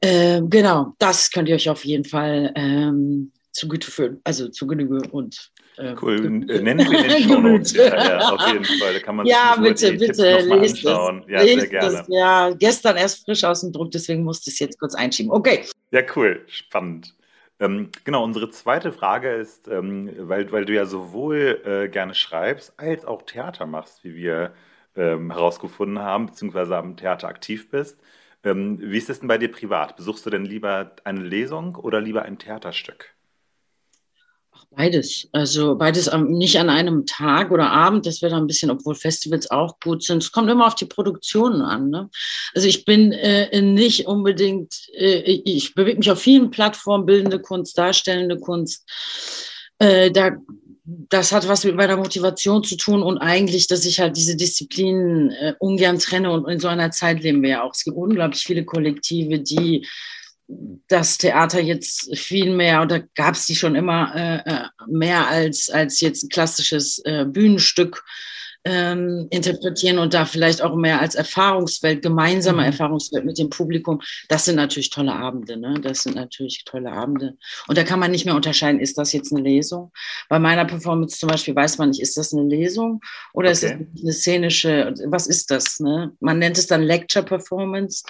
Äh, 0.00 0.42
genau, 0.48 0.94
das 1.00 1.32
könnt 1.32 1.48
ihr 1.48 1.56
euch 1.56 1.68
auf 1.68 1.84
jeden 1.84 2.04
Fall 2.04 2.52
ähm, 2.54 3.32
zu 3.52 3.68
Güte 3.68 3.90
führen, 3.90 4.20
also 4.24 4.48
zu 4.48 4.66
Genüge 4.66 5.02
und 5.10 5.50
äh, 5.76 5.94
cool. 6.02 6.20
Nennen 6.20 6.90
wir 6.90 7.02
den 7.02 7.22
Shownotes 7.22 7.72
hinterher, 7.72 8.32
auf 8.32 8.46
jeden 8.52 8.64
Fall. 8.64 8.94
Da 8.94 9.00
kann 9.00 9.16
man 9.16 9.26
ja, 9.26 9.56
bitte, 9.60 9.92
bitte, 9.94 10.40
lest 10.40 10.76
es. 10.76 10.82
Ja, 10.82 11.10
lest 11.42 11.60
sehr 11.60 11.66
gerne. 11.68 12.00
Es. 12.00 12.08
Ja, 12.08 12.50
gestern 12.50 12.96
erst 12.96 13.24
frisch 13.24 13.44
aus 13.44 13.62
dem 13.62 13.72
Druck, 13.72 13.90
deswegen 13.90 14.24
musste 14.24 14.50
ich 14.50 14.54
es 14.54 14.60
jetzt 14.60 14.78
kurz 14.78 14.94
einschieben. 14.94 15.32
Okay. 15.32 15.64
Ja, 15.90 16.02
cool, 16.16 16.44
spannend. 16.46 17.14
Ähm, 17.58 17.90
genau, 18.04 18.24
unsere 18.24 18.50
zweite 18.50 18.90
Frage 18.90 19.32
ist, 19.32 19.68
ähm, 19.68 20.10
weil, 20.16 20.50
weil 20.50 20.64
du 20.64 20.72
ja 20.72 20.86
sowohl 20.86 21.60
äh, 21.64 21.88
gerne 21.88 22.14
schreibst, 22.14 22.72
als 22.78 23.04
auch 23.04 23.22
Theater 23.22 23.66
machst, 23.66 24.02
wie 24.02 24.14
wir 24.14 24.54
ähm, 24.96 25.30
herausgefunden 25.30 25.98
haben, 25.98 26.26
beziehungsweise 26.26 26.76
am 26.76 26.96
Theater 26.96 27.28
aktiv 27.28 27.70
bist. 27.70 28.00
Ähm, 28.44 28.78
wie 28.80 28.96
ist 28.96 29.10
es 29.10 29.20
denn 29.20 29.28
bei 29.28 29.36
dir 29.36 29.52
privat? 29.52 29.96
Besuchst 29.96 30.24
du 30.24 30.30
denn 30.30 30.46
lieber 30.46 30.92
eine 31.04 31.20
Lesung 31.22 31.76
oder 31.76 32.00
lieber 32.00 32.22
ein 32.22 32.38
Theaterstück? 32.38 33.14
Beides. 34.72 35.28
Also 35.32 35.74
beides 35.74 36.08
am, 36.08 36.28
nicht 36.28 36.58
an 36.58 36.70
einem 36.70 37.04
Tag 37.04 37.50
oder 37.50 37.70
Abend. 37.70 38.06
Das 38.06 38.22
wäre 38.22 38.30
dann 38.30 38.44
ein 38.44 38.46
bisschen, 38.46 38.70
obwohl 38.70 38.94
Festivals 38.94 39.50
auch 39.50 39.80
gut 39.80 40.04
sind. 40.04 40.22
Es 40.22 40.30
kommt 40.30 40.48
immer 40.48 40.66
auf 40.66 40.76
die 40.76 40.84
Produktionen 40.84 41.60
an. 41.60 41.90
Ne? 41.90 42.08
Also 42.54 42.68
ich 42.68 42.84
bin 42.84 43.10
äh, 43.10 43.60
nicht 43.62 44.06
unbedingt, 44.06 44.88
äh, 44.96 45.18
ich 45.44 45.74
bewege 45.74 45.98
mich 45.98 46.10
auf 46.10 46.20
vielen 46.20 46.50
Plattformen, 46.50 47.04
bildende 47.04 47.40
Kunst, 47.40 47.76
darstellende 47.76 48.38
Kunst. 48.38 48.88
Äh, 49.78 50.12
da, 50.12 50.36
das 50.84 51.32
hat 51.32 51.48
was 51.48 51.64
mit 51.64 51.74
meiner 51.74 51.96
Motivation 51.96 52.62
zu 52.62 52.76
tun 52.76 53.02
und 53.02 53.18
eigentlich, 53.18 53.66
dass 53.66 53.84
ich 53.84 53.98
halt 53.98 54.16
diese 54.16 54.36
Disziplinen 54.36 55.30
äh, 55.30 55.54
ungern 55.58 55.98
trenne 55.98 56.30
und 56.30 56.48
in 56.48 56.60
so 56.60 56.68
einer 56.68 56.92
Zeit 56.92 57.22
leben 57.22 57.42
wir 57.42 57.50
ja 57.50 57.62
auch. 57.64 57.74
Es 57.74 57.82
gibt 57.82 57.96
unglaublich 57.96 58.42
viele 58.42 58.64
Kollektive, 58.64 59.40
die 59.40 59.84
das 60.88 61.18
Theater 61.18 61.60
jetzt 61.60 62.16
viel 62.18 62.54
mehr, 62.54 62.82
oder 62.82 63.00
gab 63.14 63.34
es 63.34 63.46
die 63.46 63.56
schon 63.56 63.74
immer 63.74 64.12
äh, 64.14 64.50
äh, 64.50 64.64
mehr 64.88 65.28
als, 65.28 65.70
als 65.70 66.00
jetzt 66.00 66.24
ein 66.24 66.28
klassisches 66.28 67.00
äh, 67.04 67.24
Bühnenstück 67.24 68.04
ähm, 68.64 69.26
interpretieren 69.30 69.98
und 69.98 70.12
da 70.12 70.24
vielleicht 70.24 70.62
auch 70.62 70.76
mehr 70.76 71.00
als 71.00 71.14
Erfahrungswelt, 71.14 72.02
gemeinsame 72.02 72.58
mhm. 72.58 72.66
Erfahrungswelt 72.66 73.24
mit 73.24 73.38
dem 73.38 73.50
Publikum. 73.50 74.00
Das 74.28 74.44
sind 74.44 74.56
natürlich 74.56 74.90
tolle 74.90 75.12
Abende, 75.12 75.56
ne? 75.56 75.80
Das 75.80 76.02
sind 76.02 76.16
natürlich 76.16 76.64
tolle 76.64 76.92
Abende. 76.92 77.36
Und 77.68 77.78
da 77.78 77.84
kann 77.84 78.00
man 78.00 78.10
nicht 78.10 78.26
mehr 78.26 78.34
unterscheiden, 78.34 78.80
ist 78.80 78.98
das 78.98 79.12
jetzt 79.12 79.32
eine 79.32 79.42
Lesung? 79.42 79.92
Bei 80.28 80.38
meiner 80.38 80.64
Performance 80.64 81.18
zum 81.18 81.28
Beispiel 81.28 81.54
weiß 81.54 81.78
man 81.78 81.90
nicht, 81.90 82.00
ist 82.02 82.16
das 82.16 82.34
eine 82.34 82.44
Lesung 82.44 83.00
oder 83.32 83.48
okay. 83.48 83.52
ist 83.52 83.62
das 83.62 84.02
eine 84.02 84.12
szenische, 84.12 84.94
was 85.06 85.26
ist 85.26 85.50
das? 85.50 85.80
Ne? 85.80 86.12
Man 86.20 86.38
nennt 86.38 86.58
es 86.58 86.66
dann 86.66 86.82
Lecture 86.82 87.24
Performance. 87.24 88.04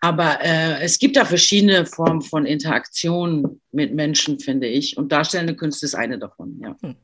Aber 0.00 0.38
äh, 0.42 0.80
es 0.80 0.98
gibt 0.98 1.16
da 1.16 1.24
verschiedene 1.24 1.84
Formen 1.84 2.22
von 2.22 2.46
Interaktion 2.46 3.60
mit 3.72 3.94
Menschen, 3.94 4.38
finde 4.38 4.68
ich. 4.68 4.96
Und 4.96 5.10
darstellende 5.10 5.56
Künste 5.56 5.86
ist 5.86 5.94
eine 5.94 6.18
davon, 6.18 6.60
ja. 6.62 6.76
Hm. 6.82 6.94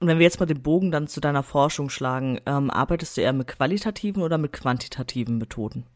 Und 0.00 0.06
wenn 0.06 0.18
wir 0.18 0.24
jetzt 0.24 0.38
mal 0.38 0.46
den 0.46 0.62
Bogen 0.62 0.92
dann 0.92 1.08
zu 1.08 1.20
deiner 1.20 1.42
Forschung 1.42 1.90
schlagen, 1.90 2.40
ähm, 2.46 2.70
arbeitest 2.70 3.16
du 3.16 3.20
eher 3.20 3.32
mit 3.32 3.48
qualitativen 3.48 4.22
oder 4.22 4.38
mit 4.38 4.52
quantitativen 4.52 5.38
Methoden? 5.38 5.86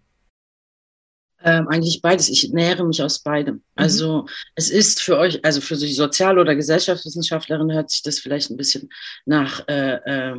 Ähm, 1.45 1.69
eigentlich 1.69 2.01
beides. 2.03 2.29
Ich 2.29 2.51
nähere 2.53 2.85
mich 2.85 3.03
aus 3.03 3.21
beidem. 3.21 3.57
Mhm. 3.57 3.63
Also 3.77 4.27
es 4.55 4.71
ist 4.71 5.03
für 5.03 5.19
euch, 5.19 5.45
also 5.45 5.61
für 5.61 5.77
die 5.77 5.93
Sozial- 5.93 6.39
oder 6.39 6.55
Gesellschaftswissenschaftlerin 6.55 7.73
hört 7.73 7.91
sich 7.91 8.03
das 8.03 8.19
vielleicht 8.19 8.51
ein 8.51 8.57
bisschen 8.57 8.89
nach 9.27 9.67
äh, 9.69 9.97
äh, 10.05 10.37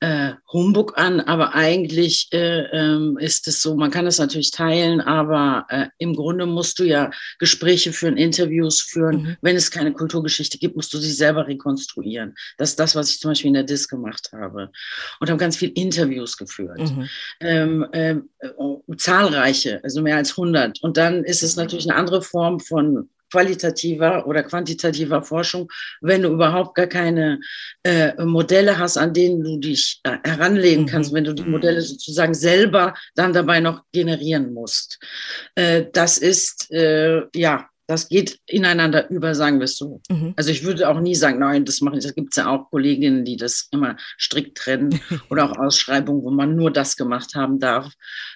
äh, 0.00 0.32
Humbug 0.50 0.96
an, 0.96 1.20
aber 1.20 1.54
eigentlich 1.54 2.28
äh, 2.32 2.62
ähm, 2.72 3.18
ist 3.18 3.46
es 3.48 3.60
so, 3.60 3.76
man 3.76 3.90
kann 3.90 4.06
es 4.06 4.18
natürlich 4.18 4.50
teilen, 4.50 5.00
aber 5.02 5.66
äh, 5.68 5.88
im 5.98 6.14
Grunde 6.14 6.46
musst 6.46 6.78
du 6.78 6.84
ja 6.84 7.10
Gespräche 7.38 7.92
führen, 7.92 8.16
Interviews 8.16 8.80
führen. 8.80 9.22
Mhm. 9.22 9.36
Wenn 9.42 9.56
es 9.56 9.70
keine 9.70 9.92
Kulturgeschichte 9.92 10.58
gibt, 10.58 10.74
musst 10.74 10.92
du 10.94 10.98
sie 10.98 11.12
selber 11.12 11.46
rekonstruieren. 11.46 12.34
Das 12.56 12.70
ist 12.70 12.80
das, 12.80 12.96
was 12.96 13.10
ich 13.10 13.20
zum 13.20 13.32
Beispiel 13.32 13.48
in 13.48 13.54
der 13.54 13.64
DIS 13.64 13.88
gemacht 13.88 14.30
habe. 14.32 14.70
Und 15.20 15.28
habe 15.28 15.38
ganz 15.38 15.56
viele 15.56 15.72
Interviews 15.72 16.36
geführt. 16.38 16.78
Mhm. 16.78 17.08
Ähm, 17.40 17.86
ähm, 17.92 18.30
äh, 18.38 18.96
zahlreiche, 18.96 19.80
also 19.84 20.00
mehr 20.00 20.16
als 20.16 20.29
100. 20.32 20.82
Und 20.82 20.96
dann 20.96 21.24
ist 21.24 21.42
es 21.42 21.56
natürlich 21.56 21.88
eine 21.88 21.98
andere 21.98 22.22
Form 22.22 22.60
von 22.60 23.08
qualitativer 23.30 24.26
oder 24.26 24.42
quantitativer 24.42 25.22
Forschung, 25.22 25.70
wenn 26.00 26.22
du 26.22 26.30
überhaupt 26.30 26.74
gar 26.74 26.86
keine 26.86 27.40
äh, 27.84 28.12
Modelle 28.24 28.78
hast, 28.78 28.96
an 28.96 29.14
denen 29.14 29.42
du 29.42 29.58
dich 29.58 30.00
äh, 30.02 30.16
heranlegen 30.24 30.86
kannst, 30.86 31.12
mhm. 31.12 31.16
wenn 31.16 31.24
du 31.24 31.34
die 31.34 31.44
Modelle 31.44 31.80
sozusagen 31.80 32.34
selber 32.34 32.94
dann 33.14 33.32
dabei 33.32 33.60
noch 33.60 33.84
generieren 33.92 34.52
musst. 34.52 34.98
Äh, 35.54 35.86
das 35.92 36.18
ist 36.18 36.70
äh, 36.72 37.22
ja 37.34 37.69
das 37.90 38.08
geht 38.08 38.38
ineinander 38.46 39.10
über, 39.10 39.34
sagen 39.34 39.58
wir 39.58 39.64
es 39.64 39.76
so. 39.76 40.00
Mhm. 40.08 40.32
Also 40.36 40.50
ich 40.50 40.62
würde 40.62 40.88
auch 40.88 41.00
nie 41.00 41.16
sagen, 41.16 41.40
nein, 41.40 41.64
das 41.64 41.80
mache 41.80 41.98
ich. 41.98 42.04
Da 42.04 42.12
gibt 42.12 42.30
es 42.30 42.36
ja 42.36 42.48
auch 42.48 42.70
Kolleginnen, 42.70 43.24
die 43.24 43.36
das 43.36 43.66
immer 43.72 43.96
strikt 44.16 44.56
trennen 44.56 45.00
oder 45.28 45.50
auch 45.50 45.58
Ausschreibungen, 45.58 46.22
wo 46.22 46.30
man 46.30 46.54
nur 46.54 46.70
das 46.70 46.96
gemacht 46.96 47.34
haben 47.34 47.58
darf. 47.58 47.92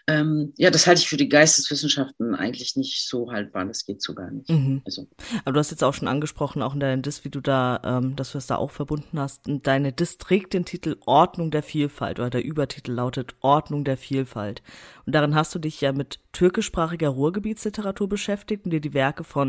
Ähm, 0.08 0.52
ja, 0.56 0.70
das 0.70 0.88
halte 0.88 1.02
ich 1.02 1.08
für 1.08 1.16
die 1.16 1.28
Geisteswissenschaften 1.28 2.34
eigentlich 2.34 2.74
nicht 2.74 3.08
so 3.08 3.30
haltbar. 3.30 3.64
Das 3.64 3.86
geht 3.86 4.02
so 4.02 4.14
gar 4.14 4.32
nicht. 4.32 4.50
Mhm. 4.50 4.82
Also. 4.84 5.06
Aber 5.44 5.52
du 5.52 5.60
hast 5.60 5.70
jetzt 5.70 5.84
auch 5.84 5.94
schon 5.94 6.08
angesprochen, 6.08 6.60
auch 6.60 6.74
in 6.74 6.80
deinem 6.80 7.02
Dis, 7.02 7.24
wie 7.24 7.30
du 7.30 7.40
da, 7.40 7.80
ähm, 7.84 8.16
dass 8.16 8.32
du 8.32 8.38
es 8.38 8.48
da 8.48 8.56
auch 8.56 8.72
verbunden 8.72 9.20
hast. 9.20 9.42
Deine 9.46 9.92
Dis 9.92 10.18
trägt 10.18 10.52
den 10.52 10.64
Titel 10.64 10.96
Ordnung 11.06 11.52
der 11.52 11.62
Vielfalt 11.62 12.18
oder 12.18 12.30
der 12.30 12.44
Übertitel 12.44 12.90
lautet 12.90 13.36
Ordnung 13.40 13.84
der 13.84 13.96
Vielfalt. 13.96 14.62
Und 15.06 15.14
darin 15.14 15.36
hast 15.36 15.54
du 15.54 15.60
dich 15.60 15.80
ja 15.80 15.92
mit 15.92 16.18
türkischsprachiger 16.32 17.10
Ruhrgebietsliteratur 17.10 18.08
beschäftigt 18.08 18.64
und 18.64 18.72
dir 18.72 18.80
die 18.80 18.94
Werke 18.94 19.22
von 19.22 19.43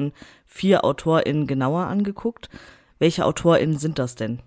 vier 0.46 0.84
AutorInnen 0.84 1.48
genauer 1.48 1.88
angeguckt. 1.88 2.50
Welche 3.00 3.25
AutorInnen 3.25 3.78
sind 3.78 4.00
das 4.00 4.16
denn? 4.16 4.42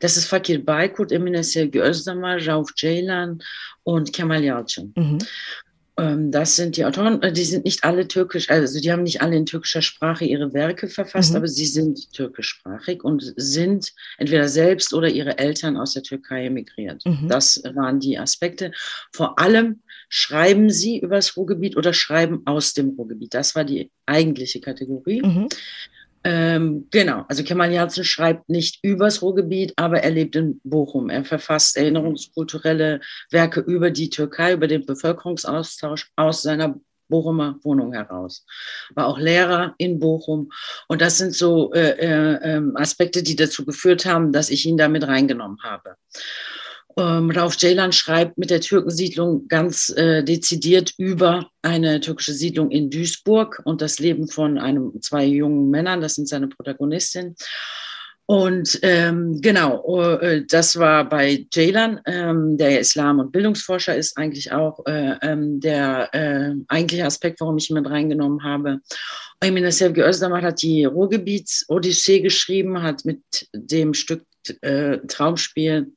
Das 0.00 0.16
ist 0.16 0.26
Fakir 0.26 0.64
Baykurt, 0.64 1.12
Emine 1.12 1.42
Sevgi 1.42 1.80
Özdamar, 1.80 2.38
Rauf 2.46 2.74
Ceylan 2.74 3.42
und 3.84 4.12
Kemal 4.12 4.42
Yalçın. 4.42 4.92
Mhm. 4.94 5.18
Ähm, 5.98 6.30
das 6.30 6.56
sind 6.56 6.76
die 6.76 6.84
Autoren, 6.84 7.22
äh, 7.22 7.32
die 7.32 7.44
sind 7.44 7.64
nicht 7.64 7.82
alle 7.84 8.06
türkisch, 8.06 8.50
also 8.50 8.80
die 8.80 8.92
haben 8.92 9.04
nicht 9.04 9.22
alle 9.22 9.36
in 9.36 9.46
türkischer 9.46 9.80
Sprache 9.80 10.26
ihre 10.26 10.52
Werke 10.52 10.88
verfasst, 10.88 11.30
mhm. 11.30 11.36
aber 11.36 11.48
sie 11.48 11.64
sind 11.64 12.12
türkischsprachig 12.12 13.02
und 13.02 13.32
sind 13.36 13.94
entweder 14.18 14.48
selbst 14.48 14.92
oder 14.92 15.08
ihre 15.08 15.38
Eltern 15.38 15.76
aus 15.78 15.94
der 15.94 16.02
Türkei 16.02 16.46
emigriert. 16.46 17.02
Mhm. 17.06 17.28
Das 17.28 17.62
waren 17.74 17.98
die 17.98 18.18
Aspekte. 18.18 18.72
Vor 19.12 19.38
allem 19.38 19.80
schreiben 20.08 20.70
sie 20.70 20.98
über 20.98 21.16
das 21.16 21.36
Ruhrgebiet 21.36 21.76
oder 21.76 21.92
schreiben 21.92 22.42
aus 22.44 22.74
dem 22.74 22.90
Ruhrgebiet. 22.90 23.34
Das 23.34 23.54
war 23.54 23.64
die 23.64 23.90
eigentliche 24.06 24.60
Kategorie. 24.60 25.22
Mhm. 25.22 25.48
Ähm, 26.24 26.88
genau, 26.90 27.24
also 27.28 27.44
Kemal 27.44 27.72
Janssen 27.72 28.02
schreibt 28.02 28.48
nicht 28.48 28.80
übers 28.82 29.22
Ruhrgebiet, 29.22 29.72
aber 29.76 30.00
er 30.00 30.10
lebt 30.10 30.34
in 30.34 30.60
Bochum. 30.64 31.08
Er 31.08 31.24
verfasst 31.24 31.76
erinnerungskulturelle 31.76 33.00
Werke 33.30 33.60
über 33.60 33.92
die 33.92 34.10
Türkei, 34.10 34.54
über 34.54 34.66
den 34.66 34.84
Bevölkerungsaustausch 34.84 36.10
aus 36.16 36.42
seiner 36.42 36.80
Bochumer 37.08 37.60
Wohnung 37.62 37.92
heraus. 37.92 38.44
War 38.94 39.06
auch 39.06 39.18
Lehrer 39.18 39.74
in 39.78 40.00
Bochum. 40.00 40.50
Und 40.88 41.00
das 41.00 41.18
sind 41.18 41.34
so 41.34 41.72
äh, 41.72 41.90
äh, 41.90 42.38
ähm, 42.42 42.76
Aspekte, 42.76 43.22
die 43.22 43.36
dazu 43.36 43.64
geführt 43.64 44.04
haben, 44.04 44.32
dass 44.32 44.50
ich 44.50 44.66
ihn 44.66 44.76
damit 44.76 45.06
reingenommen 45.06 45.62
habe. 45.62 45.94
Ähm, 46.98 47.30
Rauf 47.30 47.56
Ceylan 47.58 47.92
schreibt 47.92 48.38
mit 48.38 48.48
der 48.50 48.60
Türkensiedlung 48.62 49.48
ganz 49.48 49.90
äh, 49.90 50.24
dezidiert 50.24 50.94
über 50.96 51.50
eine 51.60 52.00
türkische 52.00 52.32
Siedlung 52.32 52.70
in 52.70 52.88
Duisburg 52.90 53.60
und 53.64 53.82
das 53.82 53.98
Leben 53.98 54.28
von 54.28 54.58
einem, 54.58 54.92
zwei 55.02 55.26
jungen 55.26 55.70
Männern, 55.70 56.00
das 56.00 56.14
sind 56.14 56.28
seine 56.28 56.48
Protagonistin. 56.48 57.36
Und 58.28 58.80
ähm, 58.82 59.40
genau, 59.40 60.00
äh, 60.00 60.44
das 60.48 60.76
war 60.78 61.08
bei 61.08 61.46
Ceylan, 61.52 62.00
ähm, 62.06 62.56
der 62.56 62.80
Islam- 62.80 63.20
und 63.20 63.30
Bildungsforscher 63.30 63.94
ist 63.94 64.16
eigentlich 64.16 64.50
auch 64.50 64.84
äh, 64.86 65.16
ähm, 65.22 65.60
der 65.60 66.12
äh, 66.12 66.54
eigentliche 66.66 67.04
Aspekt, 67.04 67.40
warum 67.40 67.58
ich 67.58 67.70
ihn 67.70 67.74
mit 67.74 67.88
reingenommen 67.88 68.42
habe. 68.42 68.80
Emine 69.38 69.70
Sevgi 69.70 70.00
Özdemir 70.00 70.42
hat 70.42 70.62
die 70.62 70.86
Ruhrgebiets-Odyssee 70.86 72.20
geschrieben, 72.20 72.82
hat 72.82 73.04
mit 73.04 73.20
dem 73.52 73.94
Stück 73.94 74.24
äh, 74.62 74.98
Traumspiel 75.06 75.92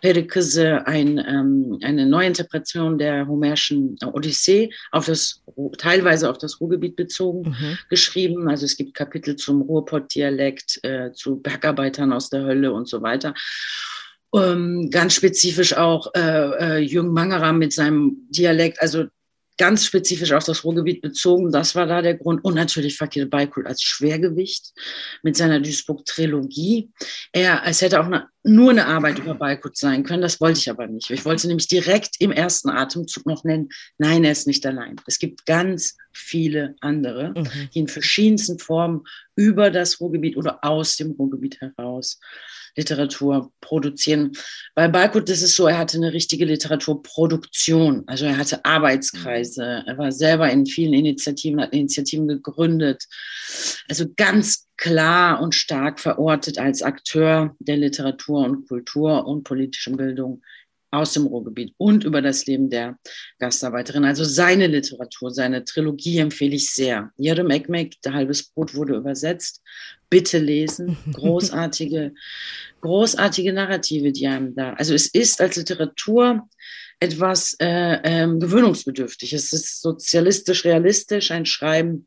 Perikese 0.00 0.86
ein, 0.86 1.18
ähm, 1.18 1.78
eine 1.82 2.06
Neuinterpretation 2.06 2.98
der 2.98 3.26
homerischen 3.26 3.96
Odyssee 4.04 4.70
auf 4.92 5.06
das, 5.06 5.42
teilweise 5.78 6.28
auf 6.28 6.38
das 6.38 6.60
Ruhrgebiet 6.60 6.96
bezogen 6.96 7.50
mhm. 7.50 7.78
geschrieben. 7.88 8.48
Also 8.48 8.66
es 8.66 8.76
gibt 8.76 8.94
Kapitel 8.94 9.36
zum 9.36 9.62
Ruhrpott-Dialekt, 9.62 10.80
äh, 10.82 11.12
zu 11.12 11.40
Bergarbeitern 11.40 12.12
aus 12.12 12.30
der 12.30 12.44
Hölle 12.44 12.72
und 12.72 12.88
so 12.88 13.02
weiter. 13.02 13.34
Ähm, 14.34 14.90
ganz 14.90 15.14
spezifisch 15.14 15.76
auch 15.76 16.12
äh, 16.14 16.20
äh, 16.20 16.78
Jürgen 16.78 17.12
Mangerer 17.12 17.52
mit 17.52 17.72
seinem 17.72 18.26
Dialekt. 18.30 18.82
Also 18.82 19.04
ganz 19.56 19.84
spezifisch 19.84 20.32
auf 20.32 20.44
das 20.44 20.64
Ruhrgebiet 20.64 21.02
bezogen. 21.02 21.52
Das 21.52 21.74
war 21.74 21.86
da 21.86 22.02
der 22.02 22.14
Grund. 22.14 22.44
Und 22.44 22.54
natürlich 22.54 22.96
Fakir 22.96 23.28
Baykul 23.28 23.66
als 23.66 23.82
Schwergewicht 23.82 24.72
mit 25.22 25.36
seiner 25.36 25.60
Duisburg-Trilogie. 25.60 26.90
Er, 27.32 27.62
es 27.64 27.80
hätte 27.80 28.00
auch 28.00 28.06
eine, 28.06 28.28
nur 28.44 28.70
eine 28.70 28.86
Arbeit 28.86 29.18
über 29.18 29.34
Baykut 29.34 29.76
sein 29.76 30.04
können. 30.04 30.22
Das 30.22 30.40
wollte 30.40 30.58
ich 30.58 30.70
aber 30.70 30.86
nicht. 30.86 31.10
Ich 31.10 31.24
wollte 31.24 31.46
nämlich 31.48 31.66
direkt 31.66 32.16
im 32.20 32.30
ersten 32.30 32.68
Atemzug 32.68 33.24
noch 33.26 33.42
nennen, 33.42 33.70
nein, 33.96 34.22
er 34.22 34.32
ist 34.32 34.46
nicht 34.46 34.64
allein. 34.66 34.96
Es 35.06 35.18
gibt 35.18 35.46
ganz 35.46 35.96
viele 36.12 36.76
andere, 36.80 37.30
mhm. 37.30 37.70
die 37.74 37.78
in 37.80 37.88
verschiedensten 37.88 38.58
Formen 38.58 39.04
über 39.34 39.70
das 39.70 40.00
Ruhrgebiet 40.00 40.36
oder 40.36 40.62
aus 40.62 40.96
dem 40.96 41.12
Ruhrgebiet 41.12 41.60
heraus 41.60 42.20
Literatur 42.76 43.52
produzieren. 43.60 44.32
Bei 44.74 44.88
Balkut 44.88 45.28
ist 45.30 45.42
es 45.42 45.56
so, 45.56 45.66
er 45.66 45.78
hatte 45.78 45.96
eine 45.96 46.12
richtige 46.12 46.44
Literaturproduktion. 46.44 48.02
Also 48.06 48.26
er 48.26 48.36
hatte 48.36 48.64
Arbeitskreise. 48.64 49.84
Er 49.86 49.96
war 49.96 50.12
selber 50.12 50.50
in 50.50 50.66
vielen 50.66 50.92
Initiativen, 50.92 51.60
hat 51.60 51.72
Initiativen 51.72 52.26
gegründet. 52.26 53.04
Also 53.88 54.06
ganz 54.16 54.66
klar 54.76 55.40
und 55.40 55.54
stark 55.54 56.00
verortet 56.00 56.58
als 56.58 56.82
Akteur 56.82 57.54
der 57.58 57.76
Literatur 57.76 58.44
und 58.44 58.68
Kultur 58.68 59.26
und 59.26 59.44
politischen 59.44 59.96
Bildung 59.96 60.42
aus 60.94 61.12
dem 61.12 61.26
Ruhrgebiet 61.26 61.74
und 61.76 62.04
über 62.04 62.22
das 62.22 62.46
Leben 62.46 62.70
der 62.70 62.98
Gastarbeiterin. 63.38 64.04
Also 64.04 64.24
seine 64.24 64.66
Literatur, 64.66 65.30
seine 65.30 65.64
Trilogie 65.64 66.18
empfehle 66.18 66.54
ich 66.54 66.72
sehr. 66.72 67.10
Jerem 67.16 67.50
Ekmek, 67.50 68.00
Der 68.02 68.14
halbes 68.14 68.44
Brot 68.44 68.74
wurde 68.74 68.94
übersetzt. 68.94 69.60
Bitte 70.08 70.38
lesen. 70.38 70.96
Großartige, 71.12 72.14
großartige 72.80 73.52
Narrative, 73.52 74.12
die 74.12 74.26
einem 74.26 74.54
da. 74.54 74.74
Also 74.74 74.94
es 74.94 75.08
ist 75.08 75.40
als 75.40 75.56
Literatur 75.56 76.48
etwas 77.00 77.56
äh, 77.58 77.98
ähm, 78.04 78.38
gewöhnungsbedürftig. 78.38 79.32
Es 79.32 79.52
ist 79.52 79.82
sozialistisch, 79.82 80.64
realistisch, 80.64 81.32
ein 81.32 81.44
Schreiben 81.44 82.06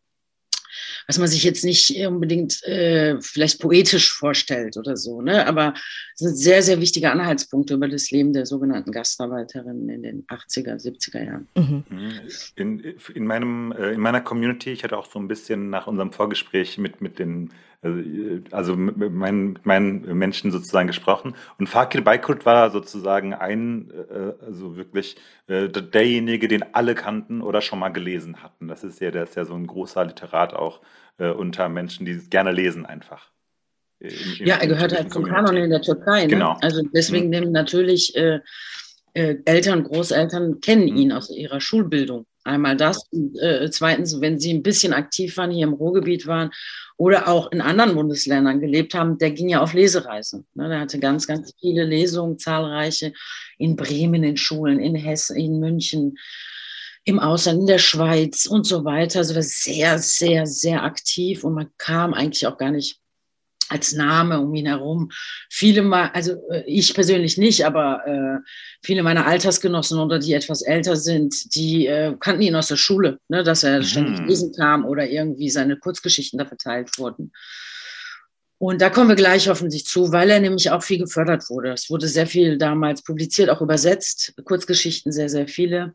was 1.07 1.17
man 1.17 1.27
sich 1.27 1.43
jetzt 1.43 1.63
nicht 1.63 1.95
unbedingt 2.05 2.63
äh, 2.65 3.19
vielleicht 3.21 3.61
poetisch 3.61 4.11
vorstellt 4.11 4.75
oder 4.75 4.97
so. 4.97 5.21
Ne? 5.21 5.47
Aber 5.47 5.73
es 6.13 6.19
sind 6.19 6.35
sehr, 6.37 6.61
sehr 6.61 6.81
wichtige 6.81 7.11
Anhaltspunkte 7.11 7.75
über 7.75 7.87
das 7.87 8.11
Leben 8.11 8.33
der 8.33 8.45
sogenannten 8.45 8.91
Gastarbeiterinnen 8.91 9.89
in 9.89 10.03
den 10.03 10.27
80er, 10.27 10.75
70er 10.75 11.23
Jahren. 11.23 11.47
Mhm. 11.55 11.83
In, 12.55 12.95
in, 13.15 13.25
meinem, 13.25 13.71
äh, 13.71 13.93
in 13.93 14.01
meiner 14.01 14.21
Community, 14.21 14.71
ich 14.71 14.83
hatte 14.83 14.97
auch 14.97 15.09
so 15.09 15.17
ein 15.17 15.29
bisschen 15.29 15.69
nach 15.69 15.87
unserem 15.87 16.11
Vorgespräch 16.11 16.77
mit, 16.77 17.01
mit 17.01 17.19
den 17.19 17.51
also 18.51 18.75
mit 18.75 19.13
meinen, 19.13 19.59
meinen 19.63 20.17
Menschen 20.17 20.51
sozusagen 20.51 20.87
gesprochen. 20.87 21.35
Und 21.59 21.67
Fakir 21.67 22.03
Baykurt 22.03 22.45
war 22.45 22.69
sozusagen 22.71 23.33
ein, 23.33 23.91
äh, 23.91 24.33
also 24.45 24.75
wirklich 24.75 25.15
derjenige, 25.47 26.47
den 26.47 26.63
alle 26.73 26.95
kannten 26.95 27.41
oder 27.41 27.61
schon 27.61 27.79
mal 27.79 27.89
gelesen 27.89 28.43
hatten. 28.43 28.67
Das 28.67 28.83
ist 28.83 28.99
ja, 28.99 29.11
der 29.11 29.23
ist 29.23 29.35
ja 29.35 29.45
so 29.45 29.53
ein 29.53 29.67
großer 29.67 30.05
Literat 30.05 30.53
auch 30.53 30.81
unter 31.17 31.67
Menschen, 31.69 32.05
die 32.05 32.15
gerne 32.29 32.51
lesen 32.51 32.85
einfach. 32.85 33.31
Im, 33.99 34.09
im, 34.39 34.45
ja, 34.45 34.57
er 34.57 34.67
gehört 34.67 34.95
halt 34.95 35.11
zum 35.11 35.23
Kanon 35.23 35.57
in 35.57 35.69
der 35.69 35.81
Türkei. 35.81 36.23
Ne? 36.23 36.27
Genau. 36.27 36.57
Also 36.61 36.83
deswegen 36.93 37.25
mhm. 37.25 37.31
nehmen 37.31 37.51
natürlich 37.51 38.15
äh, 38.15 38.39
äh, 39.13 39.37
Eltern, 39.45 39.83
Großeltern 39.83 40.61
kennen 40.61 40.89
mhm. 40.91 40.97
ihn 40.97 41.11
aus 41.11 41.29
ihrer 41.29 41.59
Schulbildung. 41.59 42.25
Einmal 42.47 42.77
das. 42.77 43.07
Und, 43.11 43.37
äh, 43.39 43.69
zweitens, 43.71 44.21
wenn 44.21 44.39
sie 44.39 44.53
ein 44.53 44.63
bisschen 44.63 44.93
aktiv 44.93 45.35
waren, 45.37 45.51
hier 45.51 45.67
im 45.67 45.73
Ruhrgebiet 45.73 46.27
waren 46.27 46.51
oder 46.95 47.27
auch 47.27 47.51
in 47.51 47.59
anderen 47.59 47.93
Bundesländern 47.93 48.61
gelebt 48.61 48.93
haben, 48.93 49.17
der 49.17 49.31
ging 49.31 49.49
ja 49.49 49.61
auf 49.61 49.73
Lesereise. 49.73 50.45
Ne? 50.53 50.69
Der 50.69 50.79
hatte 50.79 50.99
ganz, 50.99 51.27
ganz 51.27 51.53
viele 51.59 51.83
Lesungen, 51.83 52.39
zahlreiche 52.39 53.11
in 53.57 53.75
Bremen, 53.75 54.23
in 54.23 54.37
Schulen, 54.37 54.79
in 54.79 54.95
Hessen, 54.95 55.35
in 55.35 55.59
München, 55.59 56.17
im 57.03 57.19
Ausland, 57.19 57.59
in 57.59 57.67
der 57.67 57.79
Schweiz 57.79 58.45
und 58.45 58.65
so 58.65 58.85
weiter. 58.85 59.19
Also 59.19 59.35
war 59.35 59.43
sehr, 59.43 59.99
sehr, 59.99 60.45
sehr 60.45 60.83
aktiv 60.83 61.43
und 61.43 61.53
man 61.53 61.69
kam 61.77 62.13
eigentlich 62.13 62.47
auch 62.47 62.57
gar 62.57 62.71
nicht 62.71 63.01
als 63.69 63.93
Name 63.93 64.39
um 64.39 64.53
ihn 64.53 64.67
herum. 64.67 65.09
Viele 65.49 65.81
mal, 65.81 66.09
also 66.13 66.33
äh, 66.51 66.63
ich 66.65 66.93
persönlich 66.93 67.37
nicht, 67.37 67.65
aber 67.65 68.01
äh, 68.05 68.47
viele 68.83 69.03
meiner 69.03 69.25
Altersgenossen 69.25 69.99
oder 69.99 70.19
die 70.19 70.33
etwas 70.33 70.61
älter 70.61 70.95
sind, 70.95 71.55
die 71.55 71.87
äh, 71.87 72.15
kannten 72.19 72.41
ihn 72.41 72.55
aus 72.55 72.67
der 72.67 72.77
Schule, 72.77 73.19
ne, 73.27 73.43
dass 73.43 73.63
er 73.63 73.79
mhm. 73.79 73.83
ständig 73.83 74.27
lesen 74.27 74.53
kam 74.53 74.85
oder 74.85 75.07
irgendwie 75.07 75.49
seine 75.49 75.77
Kurzgeschichten 75.77 76.39
da 76.39 76.45
verteilt 76.45 76.97
wurden. 76.97 77.31
Und 78.59 78.81
da 78.81 78.89
kommen 78.89 79.09
wir 79.09 79.15
gleich 79.15 79.47
hoffentlich 79.49 79.85
zu, 79.85 80.11
weil 80.11 80.31
er 80.31 80.39
nämlich 80.39 80.71
auch 80.71 80.81
viel 80.81 80.97
gefördert 80.97 81.47
wurde. 81.49 81.73
Es 81.73 81.91
wurde 81.91 82.07
sehr 82.07 82.25
viel 82.25 82.57
damals 82.57 83.03
publiziert, 83.03 83.51
auch 83.51 83.61
übersetzt, 83.61 84.33
Kurzgeschichten 84.45 85.11
sehr, 85.11 85.29
sehr 85.29 85.47
viele. 85.47 85.93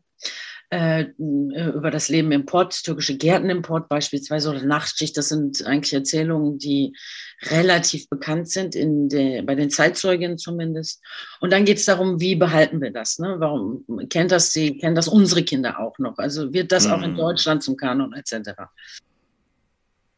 Äh, 0.73 1.13
über 1.19 1.91
das 1.91 2.09
Leben 2.09 2.31
im 2.31 2.47
Pott, 2.47 2.81
türkische 2.83 3.15
Gärtenimport 3.15 3.87
beispielsweise 3.89 4.49
oder 4.49 4.63
Nachtschicht, 4.63 5.15
das 5.15 5.29
sind 5.29 5.63
eigentlich 5.67 5.93
Erzählungen, 5.93 6.57
die 6.57 6.95
relativ 7.43 8.09
bekannt 8.09 8.49
sind, 8.49 8.73
in 8.73 9.07
der, 9.07 9.43
bei 9.43 9.53
den 9.53 9.69
Zeitzeuginnen 9.69 10.39
zumindest. 10.39 10.99
Und 11.41 11.53
dann 11.53 11.65
geht 11.65 11.77
es 11.77 11.85
darum, 11.85 12.19
wie 12.19 12.35
behalten 12.35 12.81
wir 12.81 12.91
das? 12.91 13.19
Ne? 13.19 13.35
Warum 13.37 13.85
kennt 14.09 14.31
das 14.31 14.51
sie, 14.51 14.79
kennen 14.79 14.95
das 14.95 15.07
unsere 15.07 15.43
Kinder 15.43 15.79
auch 15.79 15.99
noch? 15.99 16.17
Also 16.17 16.53
wird 16.53 16.71
das 16.71 16.87
mhm. 16.87 16.93
auch 16.93 17.03
in 17.03 17.11
mhm. 17.11 17.17
Deutschland 17.17 17.61
zum 17.61 17.77
Kanon 17.77 18.11
etc.? 18.13 18.53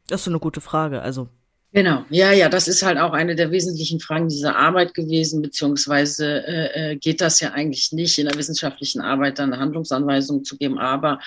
Das 0.07 0.21
ist 0.21 0.27
eine 0.29 0.39
gute 0.39 0.61
Frage. 0.61 1.01
Also 1.01 1.27
Genau, 1.75 2.05
ja, 2.09 2.31
ja, 2.31 2.47
das 2.47 2.69
ist 2.69 2.83
halt 2.83 2.97
auch 2.97 3.11
eine 3.11 3.35
der 3.35 3.51
wesentlichen 3.51 3.99
Fragen 3.99 4.29
dieser 4.29 4.55
Arbeit 4.55 4.93
gewesen, 4.93 5.41
beziehungsweise 5.41 6.47
äh, 6.47 6.91
äh, 6.91 6.95
geht 6.95 7.19
das 7.19 7.41
ja 7.41 7.51
eigentlich 7.51 7.91
nicht 7.91 8.17
in 8.17 8.27
der 8.27 8.37
wissenschaftlichen 8.37 9.01
Arbeit 9.01 9.39
dann 9.39 9.59
Handlungsanweisungen 9.59 10.45
zu 10.45 10.57
geben, 10.57 10.79
aber 10.79 11.19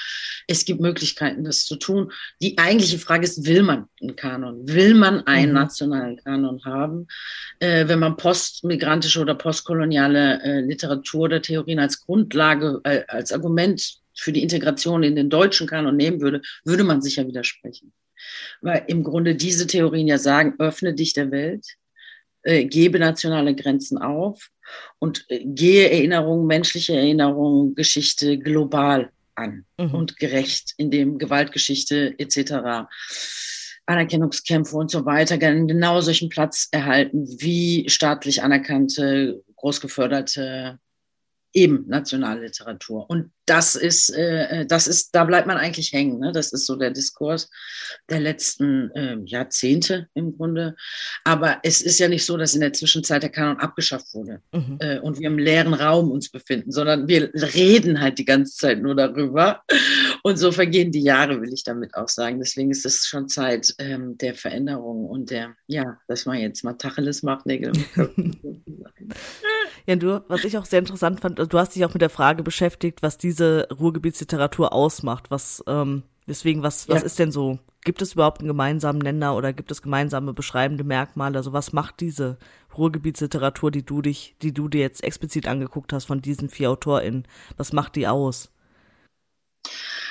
es 0.46 0.64
gibt 0.64 0.80
Möglichkeiten, 0.80 1.44
das 1.44 1.66
zu 1.66 1.76
tun. 1.76 2.12
Die 2.40 2.56
eigentliche 2.56 2.98
Frage 2.98 3.24
ist, 3.24 3.44
will 3.44 3.62
man 3.62 3.88
einen 4.00 4.16
Kanon? 4.16 4.66
Will 4.66 4.94
man 4.94 5.26
einen 5.26 5.50
mhm. 5.50 5.58
nationalen 5.58 6.16
Kanon 6.16 6.64
haben? 6.64 7.08
Äh, 7.58 7.86
wenn 7.86 7.98
man 7.98 8.16
postmigrantische 8.16 9.20
oder 9.20 9.34
postkoloniale 9.34 10.42
äh, 10.42 10.60
Literatur 10.60 11.24
oder 11.24 11.42
Theorien 11.42 11.78
als 11.78 12.00
Grundlage, 12.06 12.80
äh, 12.84 13.02
als 13.08 13.32
Argument 13.32 13.98
für 14.14 14.32
die 14.32 14.42
Integration 14.42 15.02
in 15.02 15.14
den 15.14 15.28
deutschen 15.28 15.66
Kanon 15.66 15.96
nehmen 15.96 16.22
würde, 16.22 16.40
würde 16.64 16.84
man 16.84 17.02
sicher 17.02 17.26
widersprechen 17.26 17.92
weil 18.60 18.84
im 18.88 19.02
Grunde 19.02 19.34
diese 19.34 19.66
Theorien 19.66 20.06
ja 20.06 20.18
sagen, 20.18 20.54
öffne 20.58 20.94
dich 20.94 21.12
der 21.12 21.30
Welt, 21.30 21.66
äh, 22.42 22.64
gebe 22.64 22.98
nationale 22.98 23.54
Grenzen 23.54 23.98
auf 23.98 24.50
und 24.98 25.24
äh, 25.28 25.44
gehe 25.44 25.90
Erinnerungen, 25.90 26.46
menschliche 26.46 26.94
Erinnerungen, 26.94 27.74
Geschichte 27.74 28.38
global 28.38 29.10
an 29.34 29.64
mhm. 29.78 29.94
und 29.94 30.16
gerecht, 30.18 30.74
indem 30.76 31.18
Gewaltgeschichte 31.18 32.14
etc. 32.18 32.86
Anerkennungskämpfe 33.86 34.76
und 34.76 34.90
so 34.90 35.04
weiter 35.04 35.38
genau 35.38 36.00
solchen 36.00 36.28
Platz 36.28 36.68
erhalten 36.70 37.26
wie 37.40 37.88
staatlich 37.88 38.42
anerkannte, 38.42 39.42
großgeförderte 39.56 40.78
eben 41.52 41.86
Nationalliteratur. 41.88 43.08
Und 43.08 43.30
das 43.46 43.74
ist, 43.74 44.10
äh, 44.10 44.66
das 44.66 44.86
ist, 44.86 45.14
da 45.14 45.24
bleibt 45.24 45.46
man 45.46 45.56
eigentlich 45.56 45.92
hängen. 45.92 46.18
Ne? 46.18 46.32
Das 46.32 46.52
ist 46.52 46.66
so 46.66 46.76
der 46.76 46.90
Diskurs 46.90 47.50
der 48.10 48.20
letzten 48.20 48.90
äh, 48.90 49.16
Jahrzehnte 49.24 50.08
im 50.14 50.36
Grunde. 50.36 50.76
Aber 51.24 51.58
es 51.62 51.80
ist 51.80 51.98
ja 51.98 52.08
nicht 52.08 52.26
so, 52.26 52.36
dass 52.36 52.54
in 52.54 52.60
der 52.60 52.74
Zwischenzeit 52.74 53.22
der 53.22 53.30
Kanon 53.30 53.58
abgeschafft 53.58 54.12
wurde 54.12 54.42
mhm. 54.52 54.76
äh, 54.80 54.98
und 54.98 55.18
wir 55.18 55.28
im 55.28 55.38
leeren 55.38 55.72
Raum 55.72 56.10
uns 56.10 56.30
befinden, 56.30 56.70
sondern 56.70 57.08
wir 57.08 57.32
reden 57.54 58.00
halt 58.00 58.18
die 58.18 58.26
ganze 58.26 58.56
Zeit 58.56 58.82
nur 58.82 58.94
darüber. 58.94 59.62
Und 60.22 60.36
so 60.36 60.52
vergehen 60.52 60.92
die 60.92 61.02
Jahre, 61.02 61.40
will 61.40 61.52
ich 61.52 61.64
damit 61.64 61.94
auch 61.94 62.08
sagen. 62.08 62.38
Deswegen 62.38 62.70
ist 62.70 62.84
es 62.84 63.06
schon 63.06 63.28
Zeit 63.28 63.74
ähm, 63.78 64.18
der 64.18 64.34
Veränderung 64.34 65.06
und 65.06 65.30
der, 65.30 65.54
ja, 65.66 65.98
dass 66.06 66.26
man 66.26 66.38
jetzt 66.38 66.64
mal 66.64 66.74
Tacheles 66.74 67.22
macht, 67.22 67.46
Nägel 67.46 67.72
Ja, 69.88 69.96
du, 69.96 70.22
was 70.28 70.44
ich 70.44 70.58
auch 70.58 70.66
sehr 70.66 70.80
interessant 70.80 71.20
fand, 71.20 71.38
du 71.38 71.58
hast 71.58 71.74
dich 71.74 71.82
auch 71.86 71.94
mit 71.94 72.02
der 72.02 72.10
Frage 72.10 72.42
beschäftigt, 72.42 73.02
was 73.02 73.16
diese 73.16 73.66
Ruhrgebietsliteratur 73.70 74.74
ausmacht. 74.74 75.30
Was, 75.30 75.64
ähm, 75.66 76.02
deswegen, 76.26 76.62
was, 76.62 76.90
was 76.90 77.00
ja. 77.00 77.06
ist 77.06 77.18
denn 77.18 77.32
so? 77.32 77.58
Gibt 77.84 78.02
es 78.02 78.12
überhaupt 78.12 78.40
einen 78.40 78.48
gemeinsamen 78.48 78.98
Nenner 78.98 79.34
oder 79.34 79.54
gibt 79.54 79.70
es 79.70 79.80
gemeinsame 79.80 80.34
beschreibende 80.34 80.84
Merkmale? 80.84 81.38
Also 81.38 81.54
was 81.54 81.72
macht 81.72 82.00
diese 82.00 82.36
Ruhrgebietsliteratur, 82.76 83.70
die 83.70 83.82
du 83.82 84.02
dich, 84.02 84.36
die 84.42 84.52
du 84.52 84.68
dir 84.68 84.82
jetzt 84.82 85.02
explizit 85.02 85.48
angeguckt 85.48 85.94
hast 85.94 86.04
von 86.04 86.20
diesen 86.20 86.50
vier 86.50 86.70
AutorInnen? 86.70 87.26
Was 87.56 87.72
macht 87.72 87.96
die 87.96 88.06
aus? 88.06 88.50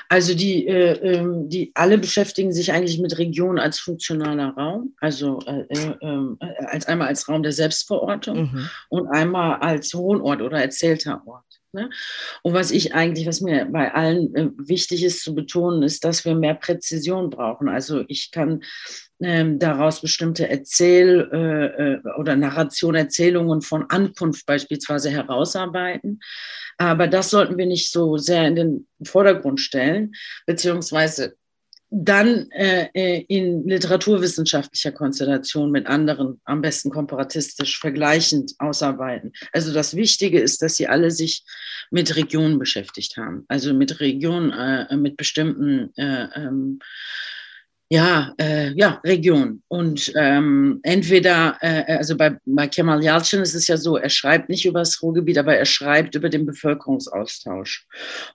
Also 0.10 0.34
die, 0.34 0.68
äh, 0.68 0.94
ähm, 1.02 1.50
die 1.50 1.72
alle 1.74 1.98
beschäftigen 1.98 2.54
sich 2.54 2.72
eigentlich 2.72 3.00
mit 3.00 3.18
Region 3.18 3.60
als 3.60 3.80
funktionaler 3.80 4.54
Raum, 4.56 4.96
also 5.02 5.40
äh, 5.46 5.66
äh, 5.68 5.96
ähm, 6.02 6.38
äh, 6.40 6.66
als 6.66 6.86
einmal 6.86 7.10
als 7.10 7.28
Raum 7.28 7.44
der 7.44 7.52
Selbstverortung 7.52 8.52
mhm. 8.52 8.70
und 8.88 9.08
einmal 9.08 9.58
als 9.60 9.94
Wohnort 9.94 10.42
oder 10.42 10.62
erzählter 10.62 11.22
Ort. 11.26 11.57
Ne? 11.74 11.90
Und 12.44 12.54
was 12.54 12.72
ich 12.72 12.94
eigentlich, 12.94 13.28
was 13.28 13.42
mir 13.42 13.66
bei 13.66 13.94
allen 13.94 14.36
äh, 14.36 14.50
wichtig 14.58 15.04
ist 15.04 15.24
zu 15.24 15.36
betonen, 15.36 15.84
ist, 15.84 16.04
dass 16.04 16.26
wir 16.26 16.36
mehr 16.36 16.56
Präzision 16.56 17.30
brauchen. 17.30 17.70
Also 17.70 18.04
ich 18.08 18.32
kann 18.32 18.64
ähm, 19.20 19.60
daraus 19.60 20.02
bestimmte 20.02 20.48
Erzähl- 20.50 21.30
äh, 21.32 21.94
äh, 21.94 22.02
oder 22.18 22.36
Narration, 22.36 22.96
Erzählungen 22.96 23.62
von 23.62 23.90
Ankunft 23.90 24.46
beispielsweise 24.46 25.10
herausarbeiten. 25.10 26.20
Aber 26.78 27.08
das 27.08 27.32
sollten 27.32 27.58
wir 27.58 27.66
nicht 27.66 27.92
so 27.92 28.18
sehr 28.18 28.48
in 28.48 28.56
den 28.56 28.88
Vordergrund 29.04 29.60
stellen, 29.60 30.14
beziehungsweise 30.46 31.36
dann 31.90 32.52
äh, 32.52 32.90
äh, 32.94 33.26
in 33.30 33.66
literaturwissenschaftlicher 33.68 34.92
Konstellation 34.92 35.72
mit 35.72 35.88
anderen, 35.88 36.42
am 36.44 36.62
besten 36.62 36.90
komparatistisch 36.90 37.80
vergleichend 37.80 38.54
ausarbeiten. 38.60 39.32
Also 39.54 39.74
das 39.74 39.96
Wichtige 39.96 40.40
ist, 40.40 40.62
dass 40.62 40.76
sie 40.76 40.88
alle 40.88 41.12
sich 41.12 41.44
mit 41.90 42.16
Regionen 42.16 42.60
beschäftigt 42.60 43.16
haben, 43.16 43.46
also 43.48 43.74
mit 43.74 44.02
Regionen, 44.02 44.52
äh, 44.52 44.98
mit 44.98 45.16
bestimmten 45.16 45.94
äh, 45.96 46.28
ähm, 46.36 46.80
ja, 47.90 48.34
äh, 48.38 48.74
ja, 48.74 49.00
Region. 49.06 49.64
Und 49.70 50.12
ähm, 50.16 50.80
entweder, 50.84 51.58
äh, 51.62 51.98
also 51.98 52.18
bei, 52.18 52.38
bei 52.46 52.68
Kemal 52.68 53.02
Yalcin 53.02 53.42
ist 53.42 53.56
es 53.56 53.68
ja 53.68 53.78
so, 53.78 53.98
er 53.98 54.10
schreibt 54.10 54.50
nicht 54.50 54.66
über 54.66 54.80
das 54.80 55.02
Ruhrgebiet, 55.02 55.38
aber 55.38 55.56
er 55.56 55.66
schreibt 55.66 56.16
über 56.16 56.30
den 56.30 56.46
Bevölkerungsaustausch 56.46 57.88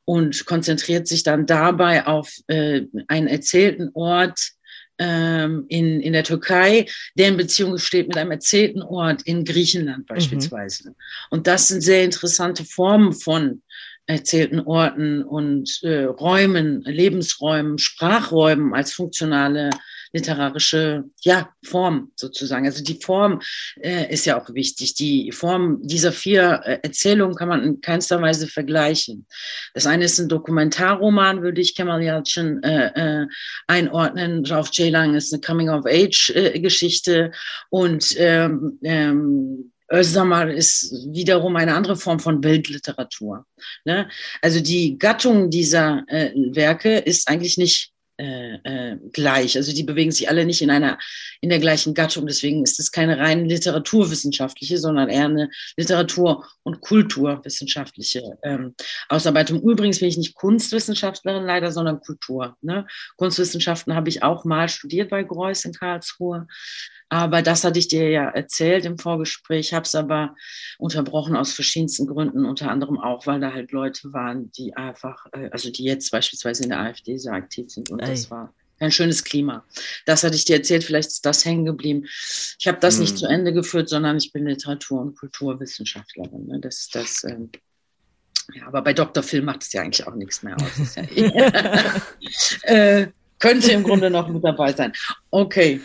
und 0.07 0.47
konzentriert 0.47 1.07
sich 1.07 1.23
dann 1.23 1.45
dabei 1.45 2.07
auf 2.07 2.33
äh, 2.47 2.83
einen 3.09 3.27
erzählten 3.27 3.91
Ort 3.93 4.53
ähm, 4.99 5.67
in, 5.69 6.01
in 6.01 6.13
der 6.13 6.25
Türkei, 6.25 6.87
der 7.17 7.29
in 7.29 7.37
Beziehung 7.37 7.77
steht 7.79 8.09
mit 8.09 8.17
einem 8.17 8.31
erzählten 8.31 8.83
Ort 8.83 9.23
in 9.23 9.45
Griechenland 9.45 10.09
mhm. 10.09 10.15
beispielsweise. 10.15 10.91
Mhm. 10.91 10.95
Und 11.31 11.47
das 11.47 11.69
sind 11.69 11.83
sehr 11.83 12.05
interessante 12.05 12.65
Formen 12.65 13.13
von 13.13 13.63
erzählten 14.07 14.61
Orten 14.61 15.23
und 15.23 15.81
äh, 15.83 16.05
Räumen, 16.05 16.83
Lebensräumen, 16.83 17.79
Sprachräumen 17.79 18.75
als 18.75 18.93
funktionale 18.93 19.71
literarische 20.13 21.05
ja, 21.23 21.49
Form 21.65 22.13
sozusagen. 22.17 22.67
Also 22.67 22.85
die 22.85 23.01
Form 23.03 23.41
äh, 23.81 24.13
ist 24.13 24.27
ja 24.27 24.41
auch 24.41 24.53
wichtig. 24.53 24.95
Die 24.95 25.33
Form 25.33 25.81
dieser 25.83 26.13
vier 26.13 26.61
äh, 26.65 26.79
Erzählungen 26.83 27.35
kann 27.35 27.49
man 27.49 27.63
in 27.63 27.81
keinster 27.81 28.21
Weise 28.21 28.47
vergleichen. 28.47 29.27
Das 29.75 29.87
eine 29.87 30.05
ist 30.05 30.19
ein 30.19 30.29
Dokumentarroman, 30.29 31.43
würde 31.43 31.61
ich 31.61 31.75
Kemal 31.75 32.03
Yalcin 32.03 32.63
äh, 32.63 33.23
äh, 33.23 33.27
einordnen. 33.67 34.45
Rauf 34.45 34.71
Ceylan 34.71 35.15
ist 35.15 35.33
eine 35.33 35.41
Coming-of-Age-Geschichte 35.41 37.33
und 37.71 38.15
ähm, 38.19 38.79
ähm, 38.83 39.72
Özdamar 39.93 40.51
ist 40.51 40.93
wiederum 41.13 41.57
eine 41.57 41.75
andere 41.75 41.97
Form 41.97 42.19
von 42.19 42.43
Weltliteratur. 42.43 43.47
Ne? 43.85 44.09
Also 44.41 44.61
die 44.61 44.99
Gattung 44.99 45.51
dieser 45.51 46.05
äh, 46.09 46.33
Werke 46.35 46.99
ist 46.99 47.29
eigentlich 47.29 47.59
nicht 47.59 47.92
äh, 48.23 48.55
äh, 48.63 48.99
gleich. 49.13 49.57
Also 49.57 49.73
die 49.73 49.83
bewegen 49.83 50.13
sich 50.13 50.29
alle 50.29 50.45
nicht 50.45 50.63
in 50.63 50.71
einer 50.71 50.97
in 51.41 51.49
der 51.49 51.59
gleichen 51.59 51.93
Gattung. 51.93 52.25
Deswegen 52.25 52.63
ist 52.63 52.79
es 52.79 52.93
keine 52.93 53.19
rein 53.19 53.47
literaturwissenschaftliche, 53.47 54.79
sondern 54.79 55.09
eher 55.09 55.25
eine 55.25 55.51
Literatur- 55.77 56.45
und 56.63 56.81
Kulturwissenschaftliche 56.81 58.39
ähm, 58.45 58.77
Ausarbeitung. 59.09 59.61
Übrigens 59.63 59.99
bin 59.99 60.09
ich 60.09 60.19
nicht 60.19 60.37
Kunstwissenschaftlerin 60.37 61.45
leider, 61.45 61.73
sondern 61.73 61.99
Kultur. 61.99 62.57
Ne? 62.61 62.87
Kunstwissenschaften 63.17 63.97
habe 63.97 64.09
ich 64.09 64.23
auch 64.23 64.45
mal 64.45 64.69
studiert 64.69 65.11
bei 65.11 65.25
Greuß 65.25 65.65
in 65.65 65.73
Karlsruhe. 65.73 66.47
Aber 67.13 67.43
das 67.43 67.63
hatte 67.63 67.79
ich 67.79 67.89
dir 67.89 68.09
ja 68.09 68.31
erzählt 68.31 68.87
im 68.87 68.97
Vorgespräch, 68.97 69.75
habe 69.75 69.85
es 69.85 69.95
aber 69.95 70.35
unterbrochen 70.79 71.37
aus 71.37 71.53
verschiedensten 71.53 72.07
Gründen, 72.07 72.47
unter 72.47 72.71
anderem 72.71 72.99
auch, 72.99 73.27
weil 73.27 73.39
da 73.39 73.53
halt 73.53 73.71
Leute 73.71 74.15
waren, 74.15 74.51
die 74.53 74.75
einfach, 74.75 75.27
äh, 75.33 75.51
also 75.51 75.71
die 75.71 75.85
jetzt 75.85 76.11
beispielsweise 76.11 76.63
in 76.63 76.71
der 76.71 76.81
AfD 76.81 77.19
sehr 77.19 77.35
aktiv 77.35 77.69
sind 77.69 77.91
und 77.91 78.03
Das 78.13 78.31
war 78.31 78.55
ein 78.79 78.91
schönes 78.91 79.25
Klima. 79.25 79.65
Das 80.07 80.25
hatte 80.25 80.35
ich 80.35 80.45
dir 80.45 80.57
erzählt, 80.57 80.85
vielleicht 80.85 81.09
ist 81.09 81.25
das 81.25 81.45
hängen 81.45 81.65
geblieben. 81.65 82.05
Ich 82.59 82.67
habe 82.67 82.79
das 82.81 82.95
hm. 82.95 83.01
nicht 83.03 83.19
zu 83.19 83.27
Ende 83.27 83.53
geführt, 83.53 83.89
sondern 83.89 84.17
ich 84.17 84.33
bin 84.33 84.47
Literatur- 84.47 85.01
und 85.01 85.19
Kulturwissenschaftlerin. 85.19 86.47
Ne? 86.47 86.61
Das, 86.61 86.89
das, 86.93 87.25
ähm, 87.25 87.51
ja, 88.55 88.67
aber 88.67 88.83
bei 88.83 88.93
Dr. 88.93 89.23
Phil 89.23 89.43
macht 89.43 89.63
es 89.63 89.73
ja 89.73 89.83
eigentlich 89.83 90.07
auch 90.07 90.15
nichts 90.15 90.43
mehr 90.43 90.57
aus. 90.57 90.97
Ja, 90.97 91.03
äh, 92.63 93.07
könnte 93.39 93.73
im 93.73 93.83
Grunde 93.83 94.11
noch 94.11 94.29
mit 94.29 94.45
dabei 94.45 94.73
sein. 94.73 94.93
Okay. 95.31 95.81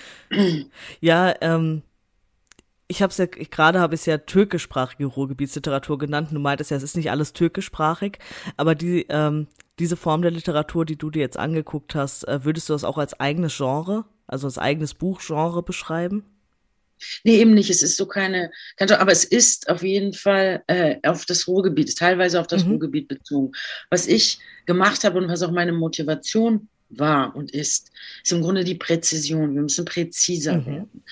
Ja, 1.00 1.34
ähm, 1.42 1.82
ich 2.88 3.02
habe 3.02 3.12
es 3.12 3.18
ja 3.18 3.26
gerade 3.26 3.80
habe 3.80 3.96
ich 3.96 4.02
es 4.02 4.06
ja 4.06 4.18
türkischsprachige 4.18 5.06
Ruhrgebietsliteratur 5.06 5.98
genannt. 5.98 6.30
Du 6.32 6.40
meintest 6.40 6.72
ja, 6.72 6.78
es 6.78 6.84
ist 6.84 6.96
nicht 6.96 7.12
alles 7.12 7.34
türkischsprachig, 7.34 8.20
aber 8.56 8.76
die 8.76 9.06
ähm, 9.10 9.48
diese 9.80 9.98
Form 9.98 10.22
der 10.22 10.32
Literatur, 10.32 10.86
die 10.86 10.98
du 10.98 11.10
dir 11.10 11.20
jetzt 11.20 11.38
angeguckt 11.38 11.96
hast, 11.96 12.28
äh, 12.28 12.44
würdest 12.44 12.70
du 12.70 12.74
das 12.74 12.84
auch 12.84 12.98
als 12.98 13.20
eigenes 13.20 13.58
Genre, 13.58 14.06
also 14.26 14.48
als 14.48 14.58
eigenes 14.58 14.94
Buchgenre 14.94 15.64
beschreiben? 15.64 16.26
Nee, 17.24 17.38
eben 17.38 17.54
nicht. 17.54 17.70
Es 17.70 17.84
ist 17.84 17.98
so 17.98 18.08
keine, 18.08 18.52
keine 18.76 19.00
aber 19.00 19.12
es 19.12 19.24
ist 19.24 19.70
auf 19.70 19.84
jeden 19.84 20.14
Fall 20.14 20.64
äh, 20.68 20.96
auf 21.04 21.26
das 21.26 21.48
Ruhrgebiet, 21.48 21.96
teilweise 21.96 22.40
auf 22.40 22.48
das 22.48 22.64
mhm. 22.66 22.72
Ruhrgebiet 22.72 23.08
bezogen. 23.08 23.52
Was 23.90 24.08
ich 24.08 24.40
gemacht 24.66 25.04
habe 25.04 25.20
und 25.20 25.30
was 25.30 25.44
auch 25.44 25.52
meine 25.52 25.74
Motivation 25.74 26.70
war 26.90 27.36
und 27.36 27.52
ist, 27.52 27.92
ist 28.24 28.32
im 28.32 28.42
Grunde 28.42 28.64
die 28.64 28.76
Präzision. 28.76 29.54
Wir 29.54 29.62
müssen 29.62 29.86
präziser 29.86 30.58
mhm. 30.58 30.66
werden. 30.66 31.04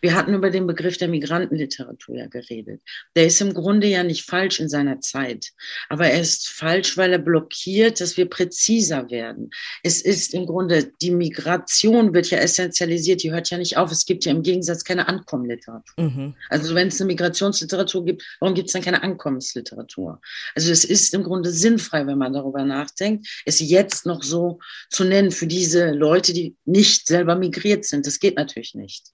Wir 0.00 0.14
hatten 0.14 0.34
über 0.34 0.50
den 0.50 0.66
Begriff 0.66 0.96
der 0.96 1.08
Migrantenliteratur 1.08 2.16
ja 2.16 2.26
geredet. 2.26 2.80
Der 3.14 3.26
ist 3.26 3.40
im 3.40 3.54
Grunde 3.54 3.86
ja 3.86 4.02
nicht 4.02 4.24
falsch 4.24 4.60
in 4.60 4.68
seiner 4.68 5.00
Zeit, 5.00 5.52
aber 5.88 6.06
er 6.06 6.20
ist 6.20 6.48
falsch, 6.48 6.96
weil 6.96 7.12
er 7.12 7.18
blockiert, 7.18 8.00
dass 8.00 8.16
wir 8.16 8.26
präziser 8.26 9.10
werden. 9.10 9.50
Es 9.82 10.00
ist 10.00 10.34
im 10.34 10.46
Grunde, 10.46 10.92
die 11.02 11.10
Migration 11.10 12.14
wird 12.14 12.30
ja 12.30 12.38
essentialisiert, 12.38 13.22
die 13.22 13.32
hört 13.32 13.50
ja 13.50 13.58
nicht 13.58 13.76
auf. 13.76 13.92
Es 13.92 14.06
gibt 14.06 14.24
ja 14.24 14.32
im 14.32 14.42
Gegensatz 14.42 14.84
keine 14.84 15.08
Ankommenliteratur. 15.08 16.04
Mhm. 16.04 16.34
Also 16.48 16.74
wenn 16.74 16.88
es 16.88 17.00
eine 17.00 17.08
Migrationsliteratur 17.08 18.04
gibt, 18.04 18.24
warum 18.40 18.54
gibt 18.54 18.68
es 18.68 18.72
dann 18.72 18.82
keine 18.82 19.02
Ankommensliteratur? 19.02 20.20
Also 20.54 20.72
es 20.72 20.84
ist 20.84 21.12
im 21.14 21.22
Grunde 21.22 21.50
sinnfrei, 21.50 22.06
wenn 22.06 22.18
man 22.18 22.32
darüber 22.32 22.64
nachdenkt, 22.64 23.26
es 23.44 23.60
jetzt 23.60 24.06
noch 24.06 24.22
so 24.22 24.58
zu 24.88 25.04
nennen, 25.04 25.17
nennen 25.18 25.32
für 25.32 25.46
diese 25.46 25.90
Leute, 25.90 26.32
die 26.32 26.56
nicht 26.64 27.06
selber 27.06 27.34
migriert 27.34 27.84
sind. 27.84 28.06
Das 28.06 28.20
geht 28.20 28.36
natürlich 28.36 28.74
nicht. 28.74 29.08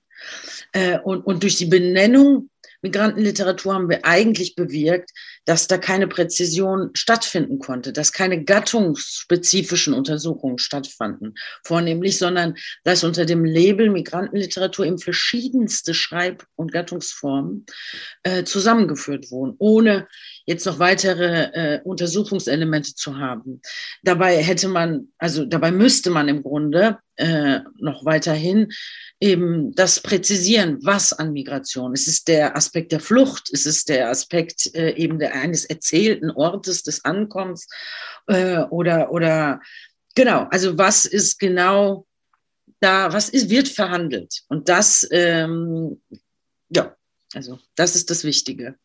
Äh, 0.73 0.99
und, 1.01 1.23
und 1.27 1.43
durch 1.43 1.57
die 1.57 1.67
Benennung 1.67 2.51
Migrantenliteratur 2.83 3.75
haben 3.75 3.89
wir 3.89 4.05
eigentlich 4.05 4.57
bewirkt, 4.57 5.11
dass 5.45 5.67
da 5.67 5.79
keine 5.79 6.09
Präzision 6.09 6.91
stattfinden 6.95 7.59
konnte, 7.59 7.93
dass 7.93 8.13
keine 8.13 8.45
gattungsspezifischen 8.45 9.95
Untersuchungen 9.95 10.59
stattfanden, 10.59 11.35
vornehmlich, 11.65 12.19
sondern 12.19 12.57
dass 12.83 13.05
unter 13.05 13.27
dem 13.27 13.45
Label 13.45 13.91
Migrantenliteratur 13.91 14.87
eben 14.87 14.99
verschiedenste 14.99 15.95
Schreib- 15.95 16.47
und 16.57 16.73
Gattungsformen 16.73 17.67
äh, 18.23 18.45
zusammengeführt 18.45 19.31
wurden, 19.31 19.55
ohne 19.59 20.07
jetzt 20.47 20.67
noch 20.67 20.79
weitere 20.79 21.45
äh, 21.53 21.81
Untersuchungselemente 21.85 22.95
zu 22.95 23.19
haben. 23.19 23.61
Dabei 24.03 24.43
hätte 24.43 24.69
man, 24.69 25.09
also 25.19 25.45
dabei 25.45 25.71
müsste 25.71 26.11
man 26.11 26.29
im 26.29 26.43
Grunde 26.43 26.99
äh, 27.17 27.61
noch 27.79 28.05
weiterhin 28.05 28.73
eben 29.21 29.75
das 29.75 30.01
präzisieren, 30.01 30.79
was 30.83 31.13
an 31.13 31.33
Migration. 31.33 31.93
Es 31.93 32.09
ist 32.09 32.29
der 32.29 32.57
Aspekt 32.57 32.93
der 32.93 33.01
Flucht, 33.01 33.51
es 33.53 33.67
ist 33.67 33.89
der 33.89 34.11
Aspekt 34.11 34.75
äh, 34.75 34.95
eben 34.97 35.19
der 35.19 35.34
eines 35.35 35.65
erzählten 35.65 36.31
Ortes 36.31 36.83
des 36.83 37.05
Ankommens 37.05 37.69
äh, 38.27 38.59
oder, 38.59 39.11
oder 39.11 39.61
genau, 40.15 40.47
also 40.51 40.79
was 40.79 41.05
ist 41.05 41.39
genau 41.39 42.07
da, 42.81 43.13
was 43.13 43.29
ist, 43.29 43.51
wird 43.51 43.69
verhandelt? 43.69 44.43
Und 44.49 44.69
das, 44.69 45.07
ähm, 45.11 46.01
ja, 46.69 46.95
also 47.35 47.59
das 47.77 47.97
ist 47.97 48.11
das 48.11 48.25
Wichtige 48.25 48.77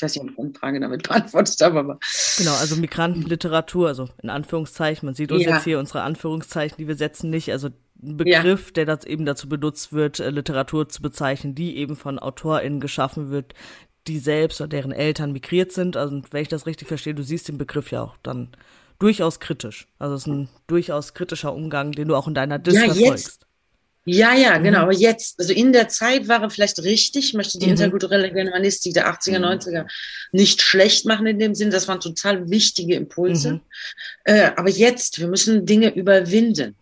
dass 0.00 0.16
ich 0.16 0.22
eine 0.22 0.32
Umfrage 0.32 0.80
damit 0.80 1.02
beantwortet 1.08 1.60
habe. 1.60 1.78
Aber 1.78 1.98
genau, 2.36 2.54
also 2.54 2.76
Migrantenliteratur, 2.76 3.88
also 3.88 4.08
in 4.22 4.30
Anführungszeichen, 4.30 5.06
man 5.06 5.14
sieht 5.14 5.32
uns 5.32 5.44
ja. 5.44 5.54
jetzt 5.54 5.64
hier 5.64 5.78
unsere 5.78 6.02
Anführungszeichen, 6.02 6.76
die 6.78 6.88
wir 6.88 6.96
setzen 6.96 7.30
nicht, 7.30 7.52
also 7.52 7.68
ein 8.02 8.16
Begriff, 8.16 8.66
ja. 8.68 8.72
der 8.72 8.86
das 8.86 9.04
eben 9.04 9.26
dazu 9.26 9.48
benutzt 9.48 9.92
wird, 9.92 10.20
äh, 10.20 10.30
Literatur 10.30 10.88
zu 10.88 11.02
bezeichnen, 11.02 11.54
die 11.54 11.76
eben 11.76 11.96
von 11.96 12.18
AutorInnen 12.18 12.80
geschaffen 12.80 13.30
wird, 13.30 13.54
die 14.06 14.18
selbst 14.18 14.60
oder 14.60 14.68
deren 14.68 14.92
Eltern 14.92 15.32
migriert 15.32 15.72
sind. 15.72 15.96
Also 15.96 16.22
wenn 16.30 16.42
ich 16.42 16.48
das 16.48 16.66
richtig 16.66 16.88
verstehe, 16.88 17.14
du 17.14 17.22
siehst 17.22 17.48
den 17.48 17.58
Begriff 17.58 17.90
ja 17.90 18.02
auch 18.02 18.16
dann 18.22 18.48
durchaus 18.98 19.40
kritisch. 19.40 19.88
Also 19.98 20.14
es 20.14 20.22
ist 20.22 20.26
ein 20.26 20.48
durchaus 20.66 21.14
kritischer 21.14 21.54
Umgang, 21.54 21.92
den 21.92 22.08
du 22.08 22.16
auch 22.16 22.28
in 22.28 22.34
deiner 22.34 22.58
Dis 22.58 22.74
ja, 22.74 22.84
verfolgst. 22.84 23.46
Ja, 24.06 24.34
ja, 24.34 24.58
mhm. 24.58 24.64
genau. 24.64 24.78
Aber 24.80 24.92
jetzt, 24.92 25.38
also 25.38 25.52
in 25.52 25.72
der 25.72 25.88
Zeit 25.88 26.26
war 26.26 26.42
er 26.42 26.50
vielleicht 26.50 26.82
richtig, 26.82 27.28
ich 27.28 27.34
möchte 27.34 27.58
die 27.58 27.66
mhm. 27.66 27.72
interkulturelle 27.72 28.32
Germanistik 28.32 28.94
der 28.94 29.12
80er, 29.12 29.38
mhm. 29.38 29.44
90er 29.44 29.86
nicht 30.32 30.62
schlecht 30.62 31.04
machen 31.04 31.26
in 31.26 31.38
dem 31.38 31.54
Sinn. 31.54 31.70
Das 31.70 31.86
waren 31.86 32.00
total 32.00 32.48
wichtige 32.50 32.94
Impulse. 32.94 33.54
Mhm. 33.54 33.60
Äh, 34.24 34.50
aber 34.56 34.70
jetzt, 34.70 35.18
wir 35.18 35.28
müssen 35.28 35.66
Dinge 35.66 35.94
überwinden. 35.94 36.76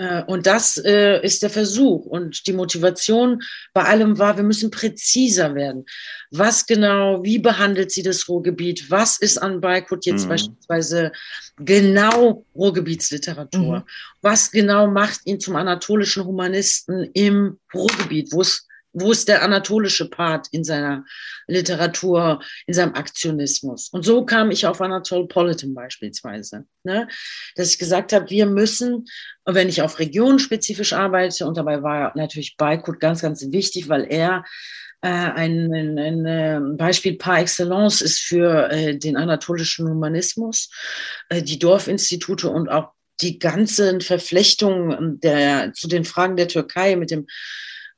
Äh, 0.00 0.22
und 0.22 0.46
das 0.46 0.78
äh, 0.78 1.20
ist 1.22 1.42
der 1.42 1.50
Versuch. 1.50 2.06
Und 2.06 2.46
die 2.46 2.54
Motivation 2.54 3.42
bei 3.74 3.84
allem 3.84 4.18
war, 4.18 4.36
wir 4.36 4.44
müssen 4.44 4.70
präziser 4.70 5.54
werden. 5.54 5.84
Was 6.30 6.64
genau, 6.64 7.22
wie 7.22 7.38
behandelt 7.38 7.90
sie 7.90 8.02
das 8.02 8.26
Ruhrgebiet? 8.26 8.90
Was 8.90 9.18
ist 9.18 9.36
an 9.36 9.60
Beikut 9.60 10.06
jetzt 10.06 10.24
mhm. 10.24 10.30
beispielsweise 10.30 11.12
genau 11.58 12.46
Ruhrgebietsliteratur? 12.54 13.80
Mhm. 13.80 13.84
Was 14.22 14.50
genau 14.50 14.86
macht 14.86 15.20
ihn 15.26 15.38
zum 15.38 15.56
anatolischen 15.56 16.24
Humanisten 16.24 17.10
im 17.12 17.58
Ruhrgebiet, 17.74 18.32
wo 18.32 18.40
es 18.40 18.66
wo 18.92 19.12
ist 19.12 19.28
der 19.28 19.42
anatolische 19.42 20.08
Part 20.08 20.48
in 20.50 20.64
seiner 20.64 21.04
Literatur, 21.46 22.42
in 22.66 22.74
seinem 22.74 22.94
Aktionismus? 22.94 23.88
Und 23.88 24.04
so 24.04 24.24
kam 24.24 24.50
ich 24.50 24.66
auf 24.66 24.80
Anatole 24.80 25.26
Politan 25.26 25.74
beispielsweise, 25.74 26.64
ne? 26.82 27.08
dass 27.54 27.70
ich 27.70 27.78
gesagt 27.78 28.12
habe, 28.12 28.28
wir 28.30 28.46
müssen, 28.46 29.06
wenn 29.44 29.68
ich 29.68 29.82
auf 29.82 29.98
regionspezifisch 29.98 30.92
arbeite, 30.92 31.46
und 31.46 31.56
dabei 31.56 31.82
war 31.82 32.12
natürlich 32.16 32.56
Beikut 32.56 33.00
ganz, 33.00 33.22
ganz 33.22 33.44
wichtig, 33.52 33.88
weil 33.88 34.06
er 34.10 34.44
äh, 35.02 35.08
ein, 35.08 35.72
ein, 35.72 35.98
ein, 35.98 36.26
ähm, 36.26 36.76
Beispiel 36.76 37.16
par 37.16 37.40
excellence 37.40 38.02
ist 38.02 38.20
für 38.20 38.70
äh, 38.70 38.98
den 38.98 39.16
anatolischen 39.16 39.88
Humanismus, 39.88 40.70
äh, 41.28 41.42
die 41.42 41.58
Dorfinstitute 41.58 42.50
und 42.50 42.68
auch 42.68 42.90
die 43.22 43.38
ganzen 43.38 44.00
Verflechtungen 44.00 45.20
der, 45.20 45.72
zu 45.72 45.88
den 45.88 46.04
Fragen 46.04 46.36
der 46.36 46.48
Türkei 46.48 46.96
mit 46.96 47.10
dem 47.10 47.26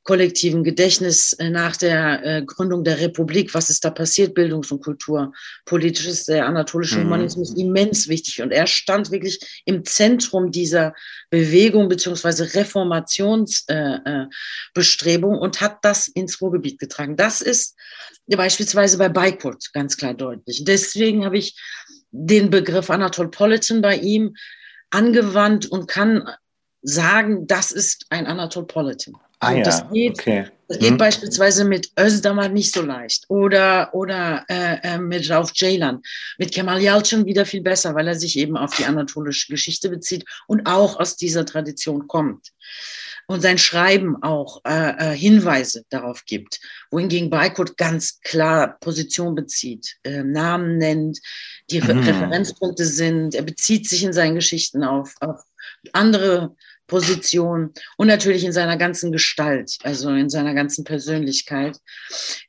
kollektiven 0.03 0.63
Gedächtnis 0.63 1.33
äh, 1.33 1.49
nach 1.49 1.75
der 1.77 2.25
äh, 2.25 2.43
Gründung 2.43 2.83
der 2.83 2.99
Republik, 2.99 3.53
was 3.53 3.69
ist 3.69 3.85
da 3.85 3.89
passiert, 3.89 4.33
Bildungs- 4.33 4.71
und 4.71 4.83
Kulturpolitisch 4.83 6.07
ist 6.07 6.27
der 6.27 6.45
anatolische 6.45 6.99
mhm. 6.99 7.05
Humanismus 7.05 7.55
immens 7.55 8.07
wichtig. 8.07 8.41
Und 8.41 8.51
er 8.51 8.67
stand 8.67 9.11
wirklich 9.11 9.39
im 9.65 9.85
Zentrum 9.85 10.51
dieser 10.51 10.93
Bewegung 11.29 11.87
beziehungsweise 11.87 12.53
Reformationsbestrebung 12.53 15.35
äh, 15.35 15.39
und 15.39 15.61
hat 15.61 15.77
das 15.83 16.09
ins 16.09 16.41
Ruhrgebiet 16.41 16.79
getragen. 16.79 17.15
Das 17.15 17.41
ist 17.41 17.77
beispielsweise 18.27 18.97
bei 18.97 19.07
Beikurt 19.09 19.71
ganz 19.73 19.97
klar 19.97 20.13
deutlich. 20.13 20.63
Deswegen 20.65 21.25
habe 21.25 21.37
ich 21.37 21.59
den 22.11 22.49
Begriff 22.49 22.89
Anatolpolitan 22.89 23.81
bei 23.81 23.97
ihm 23.97 24.35
angewandt 24.89 25.65
und 25.65 25.87
kann 25.87 26.29
sagen, 26.81 27.47
das 27.47 27.71
ist 27.71 28.05
ein 28.09 28.27
Anatolpolitan. 28.27 29.15
Ah, 29.43 29.53
ja. 29.53 29.63
das 29.63 29.89
geht, 29.91 30.13
okay. 30.13 30.45
das 30.67 30.79
geht 30.79 30.91
hm. 30.91 30.97
beispielsweise 30.97 31.65
mit 31.65 31.91
Özdamar 31.99 32.49
nicht 32.49 32.73
so 32.73 32.81
leicht 32.81 33.25
oder, 33.29 33.93
oder 33.93 34.45
äh, 34.49 34.77
äh, 34.83 34.97
mit 34.97 35.29
Rauf 35.29 35.53
Ceylan. 35.53 36.01
Mit 36.37 36.53
Kemal 36.53 36.81
Yalcin 36.81 37.25
wieder 37.25 37.45
viel 37.45 37.61
besser, 37.61 37.93
weil 37.95 38.07
er 38.07 38.15
sich 38.15 38.37
eben 38.37 38.57
auf 38.57 38.75
die 38.75 38.85
anatolische 38.85 39.51
Geschichte 39.51 39.89
bezieht 39.89 40.25
und 40.47 40.65
auch 40.65 40.99
aus 40.99 41.17
dieser 41.17 41.45
Tradition 41.45 42.07
kommt. 42.07 42.49
Und 43.27 43.41
sein 43.41 43.57
Schreiben 43.57 44.21
auch 44.21 44.61
äh, 44.65 45.13
äh, 45.13 45.17
Hinweise 45.17 45.85
darauf 45.89 46.25
gibt, 46.25 46.59
wohingegen 46.91 47.29
Beikut 47.29 47.77
ganz 47.77 48.19
klar 48.19 48.77
Position 48.81 49.33
bezieht, 49.33 49.95
äh, 50.03 50.23
Namen 50.23 50.77
nennt, 50.77 51.19
die 51.69 51.79
mhm. 51.79 51.99
Referenzpunkte 51.99 52.85
sind, 52.85 53.33
er 53.33 53.43
bezieht 53.43 53.87
sich 53.87 54.03
in 54.03 54.11
seinen 54.11 54.35
Geschichten 54.35 54.83
auf, 54.83 55.15
auf 55.21 55.41
andere 55.93 56.55
Position 56.93 57.73
und 57.97 58.05
natürlich 58.05 58.43
in 58.43 58.53
seiner 58.53 58.77
ganzen 58.77 59.11
Gestalt, 59.11 59.79
also 59.81 60.11
in 60.11 60.29
seiner 60.29 60.53
ganzen 60.53 60.83
Persönlichkeit, 60.83 61.79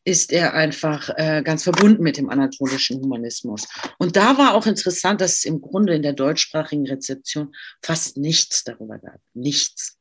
ist 0.04 0.32
er 0.32 0.52
einfach 0.52 1.08
äh, 1.16 1.42
ganz 1.42 1.62
verbunden 1.62 2.02
mit 2.02 2.18
dem 2.18 2.28
anatolischen 2.28 3.00
Humanismus. 3.00 3.66
Und 3.98 4.16
da 4.16 4.36
war 4.36 4.52
auch 4.52 4.66
interessant, 4.66 5.22
dass 5.22 5.38
es 5.38 5.44
im 5.46 5.62
Grunde 5.62 5.94
in 5.94 6.02
der 6.02 6.12
deutschsprachigen 6.12 6.86
Rezeption 6.86 7.54
fast 7.82 8.18
nichts 8.18 8.64
darüber 8.64 8.98
gab. 8.98 9.18
Nichts. 9.32 9.96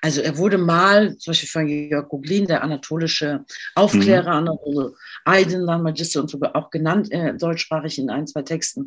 Also 0.00 0.20
er 0.20 0.36
wurde 0.36 0.58
mal, 0.58 1.16
zum 1.18 1.30
Beispiel 1.30 1.48
von 1.48 1.68
Jörg 1.68 2.08
Guglin, 2.08 2.46
der 2.46 2.62
anatolische 2.62 3.44
Aufklärer, 3.74 4.40
mhm. 4.40 4.48
Anatole 4.48 4.94
Eidenland, 5.24 5.84
Magister 5.84 6.20
und 6.20 6.30
sogar 6.30 6.54
auch 6.56 6.70
genannt, 6.70 7.10
äh, 7.12 7.34
deutschsprachig 7.34 7.98
in 7.98 8.10
ein, 8.10 8.26
zwei 8.26 8.42
Texten. 8.42 8.86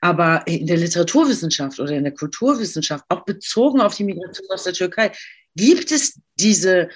Aber 0.00 0.46
in 0.46 0.66
der 0.66 0.76
Literaturwissenschaft 0.76 1.80
oder 1.80 1.92
in 1.92 2.04
der 2.04 2.14
Kulturwissenschaft, 2.14 3.04
auch 3.08 3.24
bezogen 3.24 3.80
auf 3.80 3.94
die 3.94 4.04
Migration 4.04 4.46
aus 4.50 4.64
der 4.64 4.72
Türkei, 4.72 5.12
gibt 5.56 5.90
es 5.92 6.20
diese 6.38 6.88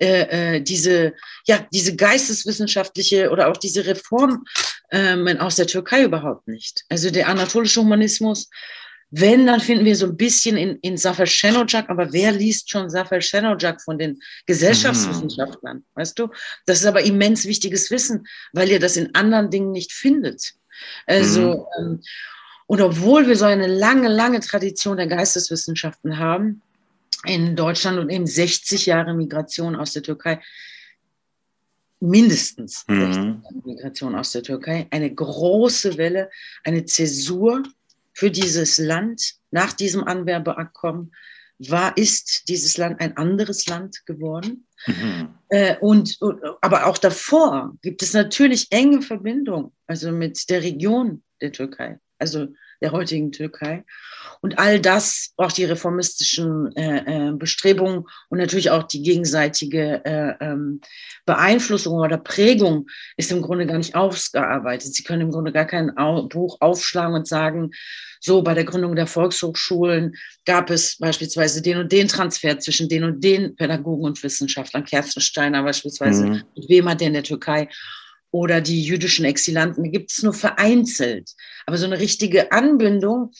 äh, 0.00 0.56
äh 0.56 0.60
diese, 0.60 1.14
ja, 1.46 1.66
diese 1.72 1.96
geisteswissenschaftliche 1.96 3.30
oder 3.30 3.48
auch 3.48 3.56
diese 3.56 3.84
Reform 3.84 4.44
ähm, 4.90 5.26
aus 5.38 5.56
der 5.56 5.66
Türkei 5.66 6.04
überhaupt 6.04 6.48
nicht. 6.48 6.84
Also 6.88 7.10
der 7.10 7.28
anatolische 7.28 7.80
Humanismus 7.80 8.48
wenn, 9.10 9.46
dann 9.46 9.60
finden 9.60 9.84
wir 9.84 9.96
so 9.96 10.06
ein 10.06 10.16
bisschen 10.16 10.56
in, 10.56 10.76
in 10.82 10.98
Safar 10.98 11.26
Shenojak, 11.26 11.88
aber 11.88 12.12
wer 12.12 12.30
liest 12.32 12.70
schon 12.70 12.90
Safar 12.90 13.20
Shenojak 13.20 13.80
von 13.80 13.98
den 13.98 14.20
Gesellschaftswissenschaftlern, 14.46 15.78
mhm. 15.78 15.84
weißt 15.94 16.18
du? 16.18 16.28
Das 16.66 16.80
ist 16.80 16.86
aber 16.86 17.02
immens 17.02 17.46
wichtiges 17.46 17.90
Wissen, 17.90 18.26
weil 18.52 18.68
ihr 18.68 18.80
das 18.80 18.96
in 18.96 19.14
anderen 19.14 19.50
Dingen 19.50 19.72
nicht 19.72 19.92
findet. 19.92 20.54
Also, 21.06 21.68
mhm. 21.78 21.84
ähm, 21.86 22.02
und 22.66 22.82
obwohl 22.82 23.26
wir 23.26 23.36
so 23.36 23.46
eine 23.46 23.66
lange, 23.66 24.08
lange 24.08 24.40
Tradition 24.40 24.98
der 24.98 25.06
Geisteswissenschaften 25.06 26.18
haben, 26.18 26.60
in 27.24 27.56
Deutschland 27.56 27.98
und 27.98 28.10
eben 28.10 28.26
60 28.26 28.86
Jahre 28.86 29.14
Migration 29.14 29.74
aus 29.74 29.92
der 29.92 30.02
Türkei, 30.02 30.40
mindestens 32.00 32.84
mhm. 32.86 33.00
60 33.00 33.16
Jahre 33.16 33.54
Migration 33.64 34.14
aus 34.14 34.32
der 34.32 34.42
Türkei, 34.42 34.86
eine 34.90 35.12
große 35.12 35.96
Welle, 35.96 36.30
eine 36.62 36.84
Zäsur 36.84 37.62
für 38.18 38.32
dieses 38.32 38.78
Land 38.78 39.34
nach 39.52 39.72
diesem 39.72 40.02
Anwerbeabkommen 40.02 41.12
war, 41.60 41.96
ist 41.96 42.48
dieses 42.48 42.76
Land 42.76 43.00
ein 43.00 43.16
anderes 43.16 43.68
Land 43.68 44.04
geworden. 44.06 44.66
Mhm. 44.88 45.34
Äh, 45.50 45.76
und, 45.78 46.18
aber 46.60 46.86
auch 46.86 46.98
davor 46.98 47.76
gibt 47.80 48.02
es 48.02 48.14
natürlich 48.14 48.66
enge 48.72 49.02
Verbindungen, 49.02 49.70
also 49.86 50.10
mit 50.10 50.50
der 50.50 50.64
Region 50.64 51.22
der 51.40 51.52
Türkei, 51.52 52.00
also 52.18 52.48
der 52.80 52.92
heutigen 52.92 53.32
Türkei. 53.32 53.84
Und 54.40 54.58
all 54.58 54.80
das, 54.80 55.32
auch 55.36 55.50
die 55.50 55.64
reformistischen 55.64 56.74
äh, 56.76 57.28
äh, 57.28 57.32
Bestrebungen 57.32 58.04
und 58.28 58.38
natürlich 58.38 58.70
auch 58.70 58.84
die 58.84 59.02
gegenseitige 59.02 60.04
äh, 60.04 60.34
ähm, 60.40 60.80
Beeinflussung 61.26 61.94
oder 61.94 62.18
Prägung 62.18 62.86
ist 63.16 63.32
im 63.32 63.42
Grunde 63.42 63.66
gar 63.66 63.78
nicht 63.78 63.96
ausgearbeitet. 63.96 64.94
Sie 64.94 65.02
können 65.02 65.22
im 65.22 65.32
Grunde 65.32 65.52
gar 65.52 65.64
kein 65.64 65.92
Buch 66.28 66.58
aufschlagen 66.60 67.14
und 67.14 67.26
sagen, 67.26 67.72
so 68.20 68.42
bei 68.42 68.54
der 68.54 68.64
Gründung 68.64 68.96
der 68.96 69.06
Volkshochschulen 69.06 70.16
gab 70.44 70.70
es 70.70 70.98
beispielsweise 70.98 71.62
den 71.62 71.78
und 71.78 71.92
den 71.92 72.08
Transfer 72.08 72.58
zwischen 72.58 72.88
den 72.88 73.04
und 73.04 73.22
den 73.22 73.54
Pädagogen 73.56 74.04
und 74.04 74.22
Wissenschaftlern. 74.22 74.84
Kerzensteiner 74.84 75.62
beispielsweise, 75.62 76.26
mhm. 76.26 76.42
mit 76.56 76.68
wem 76.68 76.88
hat 76.88 77.00
der 77.00 77.08
in 77.08 77.14
der 77.14 77.22
Türkei? 77.22 77.68
Oder 78.30 78.60
die 78.60 78.82
jüdischen 78.82 79.24
Exilanten, 79.24 79.90
gibt 79.90 80.10
es 80.10 80.22
nur 80.22 80.34
vereinzelt. 80.34 81.30
Aber 81.66 81.78
so 81.78 81.86
eine 81.86 81.98
richtige 81.98 82.52
Anbindung 82.52 83.32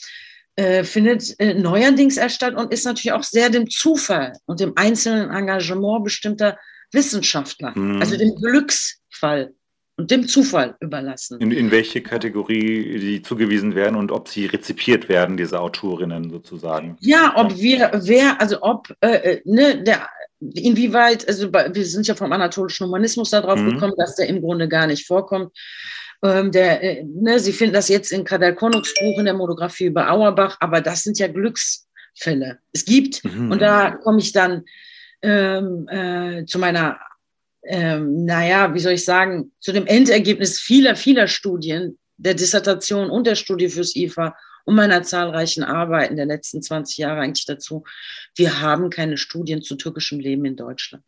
äh, 0.57 0.83
findet 0.83 1.39
äh, 1.39 1.55
neuerdings 1.55 2.17
erst 2.17 2.37
statt 2.37 2.55
und 2.55 2.73
ist 2.73 2.85
natürlich 2.85 3.13
auch 3.13 3.23
sehr 3.23 3.51
dem 3.51 3.69
Zufall 3.69 4.33
und 4.47 4.61
dem 4.61 4.73
einzelnen 4.77 5.31
Engagement 5.31 6.05
bestimmter 6.05 6.59
Wissenschaftler, 6.91 7.79
mhm. 7.79 8.01
also 8.01 8.17
dem 8.17 8.35
Glücksfall 8.35 9.53
und 9.97 10.11
dem 10.11 10.27
Zufall 10.27 10.77
überlassen. 10.81 11.41
In, 11.41 11.51
in 11.51 11.71
welche 11.71 12.01
Kategorie 12.01 12.99
die 12.99 13.23
zugewiesen 13.23 13.75
werden 13.75 13.97
und 13.97 14.11
ob 14.11 14.29
sie 14.29 14.47
rezipiert 14.47 15.09
werden, 15.09 15.37
diese 15.37 15.61
Autorinnen 15.61 16.31
sozusagen. 16.31 16.97
Ja, 17.01 17.35
ob 17.37 17.57
wir, 17.57 17.91
wer, 18.05 18.41
also 18.41 18.63
ob 18.63 18.95
äh, 19.01 19.35
äh 19.35 19.43
ne, 19.45 19.83
der 19.83 20.09
inwieweit, 20.41 21.27
also 21.27 21.53
wir 21.53 21.87
sind 21.87 22.07
ja 22.07 22.15
vom 22.15 22.33
anatolischen 22.33 22.87
Humanismus 22.87 23.31
darauf 23.31 23.59
mhm. 23.59 23.73
gekommen, 23.73 23.95
dass 23.97 24.17
der 24.17 24.29
im 24.29 24.41
Grunde 24.41 24.69
gar 24.69 24.87
nicht 24.87 25.07
vorkommt. 25.07 25.57
Ähm, 26.23 26.51
der, 26.51 26.83
äh, 26.83 27.05
ne, 27.05 27.39
Sie 27.39 27.53
finden 27.53 27.75
das 27.75 27.89
jetzt 27.89 28.13
in 28.13 28.25
Kadel 28.25 28.55
Konuks 28.55 28.95
Buch 28.95 29.19
in 29.19 29.25
der 29.25 29.35
Monographie 29.35 29.87
über 29.87 30.11
Auerbach, 30.11 30.57
aber 30.61 30.81
das 30.81 31.03
sind 31.03 31.19
ja 31.19 31.29
Glücksfälle. 31.29 32.59
Es 32.73 32.85
gibt, 32.85 33.25
mhm. 33.25 33.53
und 33.53 33.63
da 33.63 33.93
komme 33.93 34.19
ich 34.19 34.33
dann 34.33 34.65
ähm, 35.23 35.89
äh, 35.89 36.45
zu 36.45 36.59
meiner, 36.59 36.99
ähm, 37.65 38.25
naja, 38.25 38.75
wie 38.75 38.81
soll 38.81 38.93
ich 38.93 39.05
sagen, 39.05 39.53
zu 39.61 39.73
dem 39.73 39.87
Endergebnis 39.87 40.61
vieler, 40.61 40.97
vieler 40.97 41.29
Studien, 41.29 41.99
der 42.17 42.35
Dissertation 42.35 43.11
und 43.11 43.27
der 43.27 43.37
Studie 43.37 43.69
fürs 43.69 43.95
IFA 43.95 44.37
und 44.69 44.75
meiner 44.75 45.03
zahlreichen 45.03 45.65
Arbeiten 45.65 46.17
der 46.17 46.27
letzten 46.27 46.61
20 46.61 46.99
Jahre 46.99 47.23
eigentlich 47.23 47.47
dazu, 47.47 47.85
wir 48.37 48.61
haben 48.61 48.91
keine 48.91 49.17
Studien 49.17 49.63
zu 49.63 49.77
türkischem 49.77 50.21
Leben 50.21 50.45
in 50.45 50.57
Deutschland. 50.57 51.05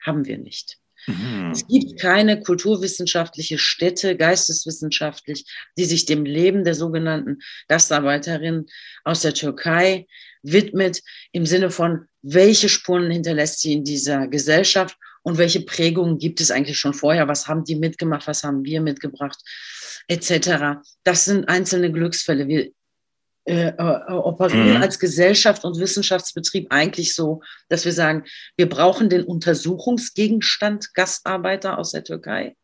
Haben 0.00 0.24
wir 0.24 0.38
nicht. 0.38 0.78
Mhm. 1.06 1.50
Es 1.52 1.66
gibt 1.66 2.00
keine 2.00 2.40
kulturwissenschaftliche 2.40 3.58
Stätte, 3.58 4.16
geisteswissenschaftlich, 4.16 5.44
die 5.76 5.84
sich 5.84 6.06
dem 6.06 6.24
Leben 6.24 6.64
der 6.64 6.74
sogenannten 6.74 7.40
Gastarbeiterin 7.68 8.68
aus 9.04 9.20
der 9.20 9.34
Türkei 9.34 10.06
widmet, 10.42 11.02
im 11.32 11.44
Sinne 11.44 11.68
von, 11.68 12.06
welche 12.22 12.70
Spuren 12.70 13.10
hinterlässt 13.10 13.60
sie 13.60 13.74
in 13.74 13.84
dieser 13.84 14.28
Gesellschaft 14.28 14.96
und 15.20 15.36
welche 15.36 15.60
Prägungen 15.60 16.16
gibt 16.16 16.40
es 16.40 16.50
eigentlich 16.50 16.78
schon 16.78 16.94
vorher, 16.94 17.28
was 17.28 17.48
haben 17.48 17.64
die 17.64 17.76
mitgemacht, 17.76 18.26
was 18.26 18.44
haben 18.44 18.64
wir 18.64 18.80
mitgebracht, 18.80 19.42
etc. 20.08 20.80
Das 21.02 21.26
sind 21.26 21.50
einzelne 21.50 21.92
Glücksfälle. 21.92 22.48
Wir 22.48 22.72
äh, 23.46 23.68
äh, 23.68 24.12
operieren 24.12 24.76
mhm. 24.76 24.82
als 24.82 24.98
Gesellschaft 24.98 25.64
und 25.64 25.78
Wissenschaftsbetrieb 25.78 26.68
eigentlich 26.70 27.14
so, 27.14 27.42
dass 27.68 27.84
wir 27.84 27.92
sagen, 27.92 28.24
wir 28.56 28.68
brauchen 28.68 29.10
den 29.10 29.24
Untersuchungsgegenstand 29.24 30.94
Gastarbeiter 30.94 31.78
aus 31.78 31.92
der 31.92 32.04
Türkei. 32.04 32.56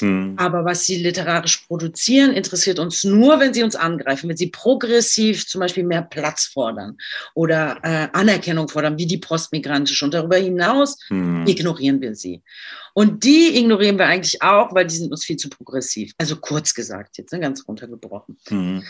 Mhm. 0.00 0.34
Aber 0.36 0.64
was 0.64 0.84
sie 0.84 0.96
literarisch 0.96 1.58
produzieren, 1.66 2.32
interessiert 2.32 2.78
uns 2.78 3.04
nur, 3.04 3.40
wenn 3.40 3.54
sie 3.54 3.62
uns 3.62 3.76
angreifen, 3.76 4.28
wenn 4.28 4.36
sie 4.36 4.50
progressiv 4.50 5.46
zum 5.46 5.60
Beispiel 5.60 5.84
mehr 5.84 6.02
Platz 6.02 6.46
fordern 6.46 6.96
oder 7.34 7.78
äh, 7.82 8.08
Anerkennung 8.12 8.68
fordern, 8.68 8.98
wie 8.98 9.06
die 9.06 9.18
postmigrantische. 9.18 10.04
Und 10.04 10.14
darüber 10.14 10.36
hinaus 10.36 10.98
mhm. 11.10 11.44
ignorieren 11.46 12.00
wir 12.00 12.14
sie. 12.14 12.42
Und 12.94 13.24
die 13.24 13.58
ignorieren 13.58 13.98
wir 13.98 14.06
eigentlich 14.06 14.40
auch, 14.42 14.74
weil 14.74 14.86
die 14.86 14.96
sind 14.96 15.10
uns 15.10 15.24
viel 15.24 15.36
zu 15.36 15.48
progressiv. 15.48 16.12
Also 16.18 16.36
kurz 16.36 16.74
gesagt, 16.74 17.18
jetzt 17.18 17.32
ne, 17.32 17.40
ganz 17.40 17.66
runtergebrochen. 17.66 18.38
Mhm. 18.48 18.84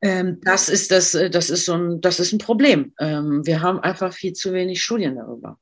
Ähm, 0.00 0.40
das 0.42 0.68
ist 0.68 0.90
das, 0.90 1.14
äh, 1.14 1.30
das 1.30 1.50
ist 1.50 1.64
so 1.64 1.74
ein, 1.74 2.00
das 2.00 2.20
ist 2.20 2.32
ein 2.32 2.38
Problem. 2.38 2.92
Ähm, 3.00 3.44
wir 3.44 3.62
haben 3.62 3.80
einfach 3.80 4.12
viel 4.12 4.32
zu 4.32 4.52
wenig 4.52 4.82
Studien 4.82 5.16
darüber. 5.16 5.58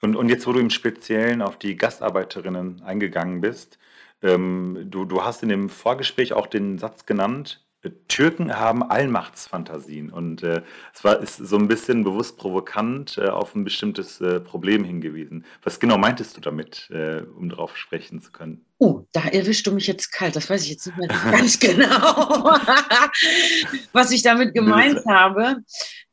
Und, 0.00 0.16
und 0.16 0.28
jetzt, 0.28 0.46
wo 0.46 0.52
du 0.52 0.60
im 0.60 0.70
Speziellen 0.70 1.42
auf 1.42 1.58
die 1.58 1.76
Gastarbeiterinnen 1.76 2.82
eingegangen 2.82 3.40
bist, 3.40 3.78
ähm, 4.22 4.86
du, 4.86 5.04
du 5.04 5.24
hast 5.24 5.42
in 5.42 5.48
dem 5.48 5.68
Vorgespräch 5.68 6.32
auch 6.32 6.46
den 6.46 6.78
Satz 6.78 7.04
genannt, 7.04 7.64
Türken 8.08 8.58
haben 8.58 8.82
Allmachtsfantasien 8.82 10.10
und 10.10 10.42
äh, 10.42 10.62
es 10.92 11.04
war 11.04 11.20
ist 11.20 11.36
so 11.36 11.56
ein 11.56 11.68
bisschen 11.68 12.02
bewusst 12.02 12.36
provokant 12.36 13.18
äh, 13.18 13.28
auf 13.28 13.54
ein 13.54 13.62
bestimmtes 13.62 14.20
äh, 14.20 14.40
Problem 14.40 14.82
hingewiesen. 14.82 15.44
Was 15.62 15.78
genau 15.78 15.96
meintest 15.96 16.36
du 16.36 16.40
damit, 16.40 16.90
äh, 16.90 17.22
um 17.36 17.48
darauf 17.48 17.76
sprechen 17.76 18.20
zu 18.20 18.32
können? 18.32 18.64
Oh, 18.80 19.04
da 19.12 19.22
erwischst 19.22 19.66
du 19.66 19.72
mich 19.72 19.88
jetzt 19.88 20.12
kalt. 20.12 20.36
Das 20.36 20.48
weiß 20.48 20.62
ich 20.62 20.70
jetzt 20.70 20.86
nicht 20.86 20.96
mehr 20.96 21.08
ganz 21.30 21.58
genau, 21.58 21.88
was 23.92 24.12
ich 24.12 24.22
damit 24.22 24.54
gemeint 24.54 25.00
habe. 25.06 25.56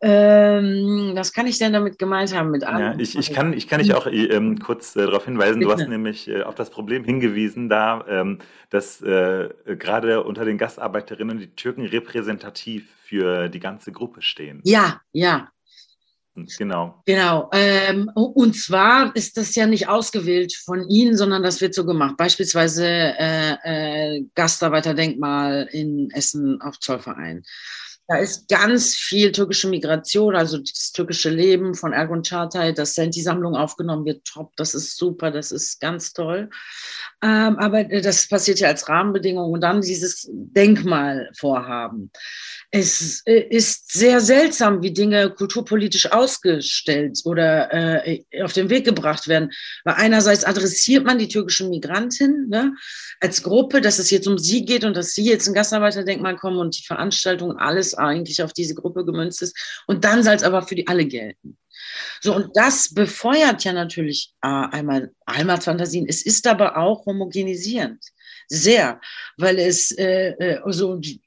Ähm, 0.02 1.12
was 1.14 1.32
kann 1.32 1.46
ich 1.46 1.60
denn 1.60 1.74
damit 1.74 2.00
gemeint 2.00 2.36
haben 2.36 2.52
mit 2.52 2.64
Ja, 2.64 2.96
ich, 2.98 3.18
ich, 3.18 3.34
kann, 3.34 3.54
ich 3.54 3.68
kann 3.68 3.82
dich 3.82 3.94
auch 3.94 4.08
ähm, 4.08 4.60
kurz 4.60 4.96
äh, 4.96 5.06
darauf 5.06 5.26
hinweisen. 5.26 5.60
Bitte. 5.60 5.76
Du 5.76 5.80
hast 5.80 5.88
nämlich 5.88 6.28
äh, 6.28 6.42
auf 6.42 6.56
das 6.56 6.72
Problem 6.72 7.04
hingewiesen, 7.04 7.70
da, 7.70 8.04
ähm, 8.10 8.40
dass 8.72 9.02
äh, 9.02 9.50
gerade 9.66 10.24
unter 10.24 10.44
den 10.44 10.58
Gastarbeiterinnen 10.58 11.38
die 11.38 11.56
Türken 11.56 11.86
repräsentativ 11.86 12.90
für 13.04 13.48
die 13.50 13.60
ganze 13.60 13.92
Gruppe 13.92 14.22
stehen. 14.22 14.62
Ja, 14.64 15.02
ja. 15.12 15.50
Genau. 16.36 17.02
Genau. 17.06 17.50
Ähm, 17.54 18.12
und 18.14 18.56
zwar 18.56 19.16
ist 19.16 19.38
das 19.38 19.56
ja 19.56 19.66
nicht 19.68 19.88
ausgewählt 19.88 20.54
von 20.54 20.88
Ihnen, 20.90 21.16
sondern 21.16 21.44
das 21.44 21.62
wird 21.62 21.74
so 21.74 21.86
gemacht. 21.86 22.18
Beispielsweise 22.18 22.86
äh, 22.86 24.18
äh, 24.18 24.26
Gastarbeiterdenkmal 24.36 25.70
in 25.72 26.10
Essen 26.12 26.62
auf 26.62 26.80
Zollverein. 26.80 27.44
Da 28.08 28.18
ist 28.18 28.48
ganz 28.50 28.94
viel 28.94 29.32
türkische 29.32 29.68
Migration, 29.68 30.36
also 30.36 30.60
das 30.60 30.92
türkische 30.92 31.30
Leben 31.32 31.74
von 31.74 31.92
Ergun 31.92 32.22
Çağatay, 32.22 32.72
dass 32.72 32.94
Senti-Sammlung 32.94 33.56
aufgenommen 33.56 34.06
wird, 34.06 34.26
top, 34.26 34.56
das 34.58 34.76
ist 34.76 34.96
super, 34.96 35.32
das 35.32 35.52
ist 35.52 35.80
ganz 35.82 36.14
toll. 36.14 36.52
Ähm, 37.26 37.58
aber 37.58 37.84
das 37.86 38.28
passiert 38.28 38.60
ja 38.60 38.68
als 38.68 38.88
Rahmenbedingung 38.88 39.52
und 39.52 39.62
dann 39.62 39.82
dieses 39.82 40.30
Denkmalvorhaben. 40.32 42.12
Es 42.70 43.24
äh, 43.26 43.40
ist 43.50 43.92
sehr 43.92 44.22
seltsam, 44.22 44.84
wie 44.84 44.94
Dinge 44.94 45.32
kulturpolitisch 45.32 46.12
ausgestellt 46.12 47.20
oder 47.26 48.06
äh, 48.06 48.24
auf 48.44 48.54
den 48.54 48.70
Weg 48.70 48.86
gebracht 48.86 49.28
werden. 49.28 49.52
Weil 49.86 49.96
einerseits 49.96 50.44
adressiert 50.44 51.04
man 51.04 51.18
die 51.18 51.28
türkischen 51.28 51.72
Migrantinnen 51.72 52.48
ne, 52.48 52.76
als 53.20 53.42
Gruppe, 53.42 53.82
dass 53.82 53.98
es 53.98 54.12
jetzt 54.12 54.28
um 54.28 54.38
sie 54.38 54.64
geht 54.64 54.84
und 54.84 54.96
dass 54.96 55.14
sie 55.14 55.26
jetzt 55.26 55.48
ein 55.48 55.56
Gastarbeiterdenkmal 55.56 56.36
kommen 56.36 56.60
und 56.60 56.78
die 56.78 56.86
Veranstaltung 56.86 57.58
alles 57.58 57.96
eigentlich 57.96 58.44
auf 58.44 58.54
diese 58.54 58.76
Gruppe 58.76 59.04
gemünzt 59.04 59.42
ist. 59.42 59.58
Und 59.88 60.04
dann 60.06 60.22
soll 60.22 60.36
es 60.36 60.44
aber 60.44 60.62
für 60.62 60.76
die 60.76 60.88
alle 60.88 61.06
gelten. 61.06 61.58
So, 62.22 62.36
und 62.36 62.56
das 62.56 62.94
befeuert 62.94 63.64
ja 63.64 63.74
natürlich 63.74 64.34
äh, 64.42 64.48
einmal 64.48 65.12
Heimatfantasien. 65.30 66.06
Es 66.08 66.26
ist 66.26 66.48
aber 66.48 66.78
auch 66.78 67.06
homogenisierend. 67.06 68.04
Sehr, 68.48 69.02
weil 69.38 69.58
es 69.58 69.92
äh, 69.92 70.30
äh, 70.38 70.62
so 70.68 70.98
die, 70.98 71.22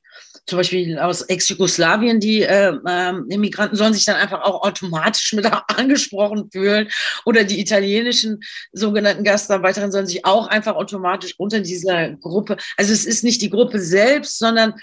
zum 0.46 0.58
Beispiel 0.58 0.98
aus 0.98 1.22
Ex-Jugoslawien, 1.22 2.20
die 2.20 2.42
äh, 2.42 2.72
äh, 2.72 3.12
Immigranten 3.28 3.76
sollen 3.76 3.92
sich 3.92 4.04
dann 4.04 4.16
einfach 4.16 4.42
auch 4.42 4.62
automatisch 4.62 5.32
mit 5.34 5.46
angesprochen 5.76 6.50
fühlen. 6.50 6.88
Oder 7.24 7.44
die 7.44 7.60
italienischen 7.60 8.40
sogenannten 8.72 9.24
Gastarbeiterinnen 9.24 9.92
sollen 9.92 10.06
sich 10.06 10.24
auch 10.24 10.46
einfach 10.46 10.76
automatisch 10.76 11.34
unter 11.38 11.60
dieser 11.60 12.12
Gruppe. 12.12 12.56
Also 12.76 12.92
es 12.92 13.04
ist 13.04 13.24
nicht 13.24 13.42
die 13.42 13.50
Gruppe 13.50 13.78
selbst, 13.80 14.38
sondern 14.38 14.74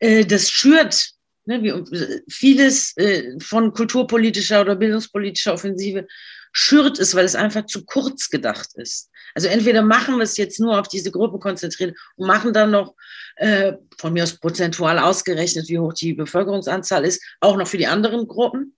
äh, 0.00 0.26
das 0.26 0.50
schürt 0.50 1.12
ne, 1.50 1.62
wie, 1.62 2.22
vieles 2.28 2.96
äh, 2.96 3.38
von 3.40 3.72
kulturpolitischer 3.72 4.60
oder 4.60 4.76
bildungspolitischer 4.76 5.54
Offensive 5.54 6.06
schürt 6.52 6.98
es, 6.98 7.14
weil 7.14 7.24
es 7.24 7.34
einfach 7.34 7.66
zu 7.66 7.84
kurz 7.84 8.30
gedacht 8.30 8.70
ist. 8.74 9.10
Also 9.34 9.48
entweder 9.48 9.82
machen 9.82 10.16
wir 10.16 10.24
es 10.24 10.36
jetzt 10.36 10.58
nur 10.58 10.78
auf 10.78 10.88
diese 10.88 11.10
Gruppe 11.10 11.38
konzentriert 11.38 11.96
und 12.16 12.26
machen 12.26 12.52
dann 12.52 12.70
noch 12.70 12.94
äh, 13.36 13.74
von 13.98 14.12
mir 14.12 14.24
aus 14.24 14.38
prozentual 14.38 14.98
ausgerechnet, 14.98 15.68
wie 15.68 15.78
hoch 15.78 15.92
die 15.92 16.14
Bevölkerungsanzahl 16.14 17.04
ist, 17.04 17.22
auch 17.40 17.56
noch 17.56 17.68
für 17.68 17.78
die 17.78 17.86
anderen 17.86 18.26
Gruppen. 18.26 18.76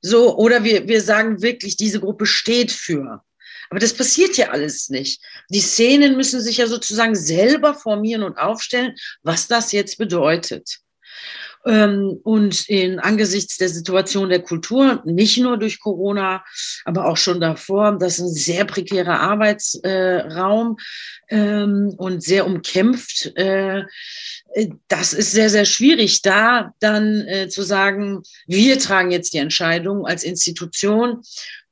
So, 0.00 0.36
oder 0.36 0.64
wir, 0.64 0.86
wir 0.88 1.00
sagen 1.00 1.42
wirklich, 1.42 1.76
diese 1.76 2.00
Gruppe 2.00 2.26
steht 2.26 2.72
für. 2.72 3.22
Aber 3.70 3.80
das 3.80 3.94
passiert 3.94 4.36
ja 4.36 4.50
alles 4.50 4.88
nicht. 4.88 5.22
Die 5.48 5.60
Szenen 5.60 6.16
müssen 6.16 6.40
sich 6.40 6.58
ja 6.58 6.66
sozusagen 6.66 7.14
selber 7.14 7.74
formieren 7.74 8.22
und 8.22 8.36
aufstellen, 8.36 8.94
was 9.22 9.48
das 9.48 9.72
jetzt 9.72 9.98
bedeutet. 9.98 10.80
Ähm, 11.66 12.20
und 12.22 12.68
in, 12.68 12.98
angesichts 12.98 13.56
der 13.56 13.70
Situation 13.70 14.28
der 14.28 14.42
Kultur, 14.42 15.02
nicht 15.04 15.38
nur 15.38 15.56
durch 15.56 15.80
Corona, 15.80 16.44
aber 16.84 17.06
auch 17.06 17.16
schon 17.16 17.40
davor, 17.40 17.96
das 17.98 18.18
ist 18.18 18.20
ein 18.20 18.34
sehr 18.34 18.64
prekärer 18.66 19.20
Arbeitsraum 19.20 20.76
ähm, 21.30 21.94
und 21.96 22.22
sehr 22.22 22.46
umkämpft. 22.46 23.32
Äh, 23.36 23.84
das 24.88 25.14
ist 25.14 25.32
sehr, 25.32 25.48
sehr 25.48 25.64
schwierig, 25.64 26.22
da 26.22 26.74
dann 26.80 27.22
äh, 27.22 27.48
zu 27.48 27.62
sagen, 27.62 28.22
wir 28.46 28.78
tragen 28.78 29.10
jetzt 29.10 29.32
die 29.32 29.38
Entscheidung 29.38 30.06
als 30.06 30.22
Institution 30.22 31.22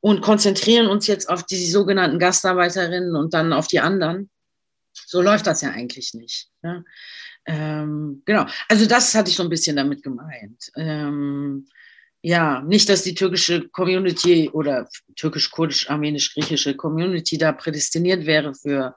und 0.01 0.23
konzentrieren 0.23 0.87
uns 0.87 1.07
jetzt 1.07 1.29
auf 1.29 1.45
die 1.45 1.65
sogenannten 1.67 2.19
Gastarbeiterinnen 2.19 3.15
und 3.15 3.35
dann 3.35 3.53
auf 3.53 3.69
die 3.69 3.81
anderen. 3.81 4.31
So 4.93 5.23
läuft 5.23 5.47
das 5.47 5.61
ja 5.61 5.71
eigentlich 5.71 6.15
nicht. 6.15 6.49
Ja. 6.63 6.83
Ähm, 7.47 8.23
genau, 8.25 8.47
also 8.69 8.87
das 8.87 9.15
hatte 9.15 9.31
ich 9.31 9.37
so 9.37 9.43
ein 9.43 9.49
bisschen 9.49 9.77
damit 9.77 10.03
gemeint. 10.03 10.71
Ähm, 10.77 11.67
ja, 12.23 12.63
nicht, 12.63 12.89
dass 12.89 13.03
die 13.03 13.15
türkische 13.15 13.69
Community 13.69 14.49
oder 14.53 14.89
türkisch-kurdisch-armenisch-griechische 15.17 16.77
Community 16.77 17.37
da 17.37 17.51
prädestiniert 17.51 18.27
wäre 18.27 18.55
für 18.55 18.95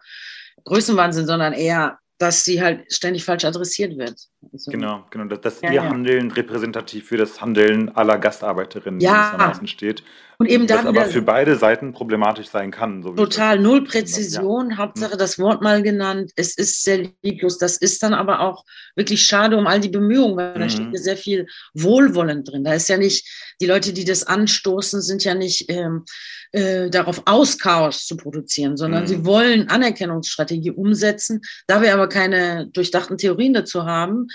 Größenwahnsinn, 0.64 1.26
sondern 1.26 1.54
eher, 1.54 1.98
dass 2.20 2.46
sie 2.46 2.62
halt 2.62 2.92
ständig 2.94 3.26
falsch 3.26 3.44
adressiert 3.44 3.98
wird. 3.98 4.16
Also, 4.54 4.72
genau, 4.72 5.06
genau, 5.10 5.26
dass, 5.26 5.42
dass 5.42 5.62
ja, 5.62 5.70
ihr 5.70 5.76
ja. 5.76 5.90
Handeln 5.90 6.30
repräsentativ 6.32 7.08
für 7.08 7.18
das 7.18 7.42
Handeln 7.42 7.90
aller 7.96 8.20
Gastarbeiterinnen 8.20 9.02
ja. 9.02 9.54
steht. 9.66 10.04
Und 10.38 10.48
eben 10.48 10.68
da 10.68 10.84
aber 10.84 11.06
für 11.06 11.22
beide 11.22 11.56
Seiten 11.56 11.94
problematisch 11.94 12.50
sein 12.50 12.72
kann. 12.72 13.02
So 13.04 13.14
total, 13.14 13.60
null 13.60 13.84
Präzision, 13.84 14.72
ja. 14.72 14.78
Hauptsache 14.78 15.14
hm. 15.14 15.18
das 15.18 15.40
Wort 15.40 15.62
mal 15.62 15.82
genannt. 15.82 16.32
Es 16.36 16.58
ist 16.58 16.84
sehr 16.84 17.10
lieblos. 17.22 17.58
Das 17.58 17.78
ist 17.78 18.04
dann 18.04 18.14
aber 18.14 18.42
auch 18.42 18.66
wirklich 18.96 19.24
schade 19.26 19.58
um 19.58 19.68
all 19.68 19.80
die 19.80 19.90
Bemühungen, 19.90 20.36
weil 20.36 20.56
mhm. 20.56 20.60
da 20.60 20.70
steht 20.70 20.94
ja 20.94 21.00
sehr 21.00 21.18
viel 21.18 21.48
Wohlwollen 21.74 22.44
drin. 22.44 22.64
Da 22.64 22.74
ist 22.74 22.90
ja 22.90 22.98
nicht, 22.98 23.28
die 23.62 23.66
Leute, 23.66 23.94
die 23.94 24.06
das 24.06 24.24
anstoßen, 24.24 25.02
sind 25.02 25.24
ja 25.24 25.36
nicht 25.36 25.70
ähm, 25.70 26.04
äh, 26.52 26.90
darauf 26.90 27.22
aus, 27.26 27.58
Chaos 27.58 28.06
zu 28.06 28.18
produzieren, 28.18 28.78
sondern 28.78 29.04
mhm. 29.04 29.08
sie 29.08 29.26
wollen 29.26 29.70
Anerkennungsstrategie 29.70 30.72
umsetzen. 30.72 31.42
Da 31.68 31.82
wir 31.82 31.94
aber 31.94 32.10
keine 32.10 32.68
durchdachten 32.68 33.18
Theorien 33.18 33.54
dazu 33.54 33.86
haben, 33.86 34.28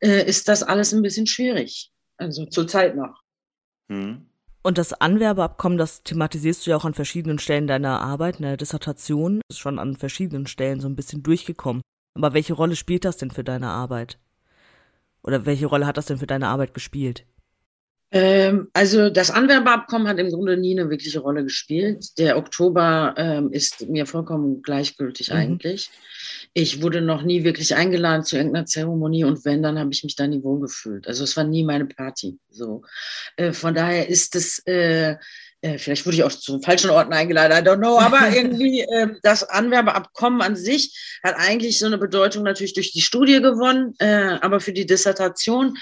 äh, 0.00 0.26
ist 0.26 0.48
das 0.48 0.62
alles 0.62 0.92
ein 0.92 1.02
bisschen 1.02 1.26
schwierig. 1.26 1.90
Also 2.16 2.46
zurzeit 2.46 2.96
noch. 2.96 3.20
Mhm. 3.88 4.29
Und 4.62 4.76
das 4.76 4.92
Anwerbeabkommen, 4.92 5.78
das 5.78 6.02
thematisierst 6.02 6.66
du 6.66 6.70
ja 6.70 6.76
auch 6.76 6.84
an 6.84 6.92
verschiedenen 6.92 7.38
Stellen 7.38 7.66
deiner 7.66 8.00
Arbeit, 8.00 8.36
in 8.36 8.42
der 8.42 8.58
Dissertation, 8.58 9.40
ist 9.48 9.58
schon 9.58 9.78
an 9.78 9.96
verschiedenen 9.96 10.46
Stellen 10.46 10.80
so 10.80 10.88
ein 10.88 10.96
bisschen 10.96 11.22
durchgekommen. 11.22 11.82
Aber 12.14 12.34
welche 12.34 12.52
Rolle 12.52 12.76
spielt 12.76 13.04
das 13.04 13.16
denn 13.16 13.30
für 13.30 13.44
deine 13.44 13.68
Arbeit? 13.68 14.18
Oder 15.22 15.46
welche 15.46 15.66
Rolle 15.66 15.86
hat 15.86 15.96
das 15.96 16.06
denn 16.06 16.18
für 16.18 16.26
deine 16.26 16.48
Arbeit 16.48 16.74
gespielt? 16.74 17.24
Ähm, 18.12 18.68
also 18.72 19.08
das 19.08 19.30
Anwerbeabkommen 19.30 20.08
hat 20.08 20.18
im 20.18 20.30
Grunde 20.30 20.56
nie 20.56 20.78
eine 20.78 20.90
wirkliche 20.90 21.20
Rolle 21.20 21.44
gespielt. 21.44 22.18
Der 22.18 22.36
Oktober 22.38 23.14
ähm, 23.16 23.52
ist 23.52 23.88
mir 23.88 24.06
vollkommen 24.06 24.62
gleichgültig 24.62 25.30
mhm. 25.30 25.36
eigentlich. 25.36 25.90
Ich 26.52 26.82
wurde 26.82 27.00
noch 27.00 27.22
nie 27.22 27.44
wirklich 27.44 27.76
eingeladen 27.76 28.24
zu 28.24 28.36
irgendeiner 28.36 28.66
Zeremonie 28.66 29.24
und 29.24 29.44
wenn, 29.44 29.62
dann 29.62 29.78
habe 29.78 29.92
ich 29.92 30.02
mich 30.02 30.16
da 30.16 30.26
nie 30.26 30.42
wohl 30.42 30.60
gefühlt. 30.60 31.06
Also 31.06 31.22
es 31.22 31.36
war 31.36 31.44
nie 31.44 31.62
meine 31.62 31.86
Party. 31.86 32.38
So. 32.50 32.82
Äh, 33.36 33.52
von 33.52 33.74
daher 33.74 34.08
ist 34.08 34.34
es 34.34 34.58
äh, 34.66 35.16
äh, 35.62 35.76
vielleicht 35.76 36.06
wurde 36.06 36.16
ich 36.16 36.24
auch 36.24 36.32
zu 36.32 36.58
falschen 36.60 36.90
Orten 36.90 37.12
eingeladen, 37.12 37.52
I 37.52 37.68
don't 37.68 37.76
know, 37.76 37.98
aber 37.98 38.30
irgendwie 38.34 38.80
äh, 38.80 39.08
das 39.22 39.42
Anwerbeabkommen 39.44 40.40
an 40.40 40.56
sich 40.56 41.18
hat 41.22 41.34
eigentlich 41.36 41.78
so 41.78 41.86
eine 41.86 41.98
Bedeutung 41.98 42.44
natürlich 42.44 42.72
durch 42.72 42.92
die 42.92 43.02
Studie 43.02 43.42
gewonnen, 43.42 43.94
äh, 43.98 44.38
aber 44.40 44.60
für 44.60 44.72
die 44.72 44.86
Dissertation 44.86 45.76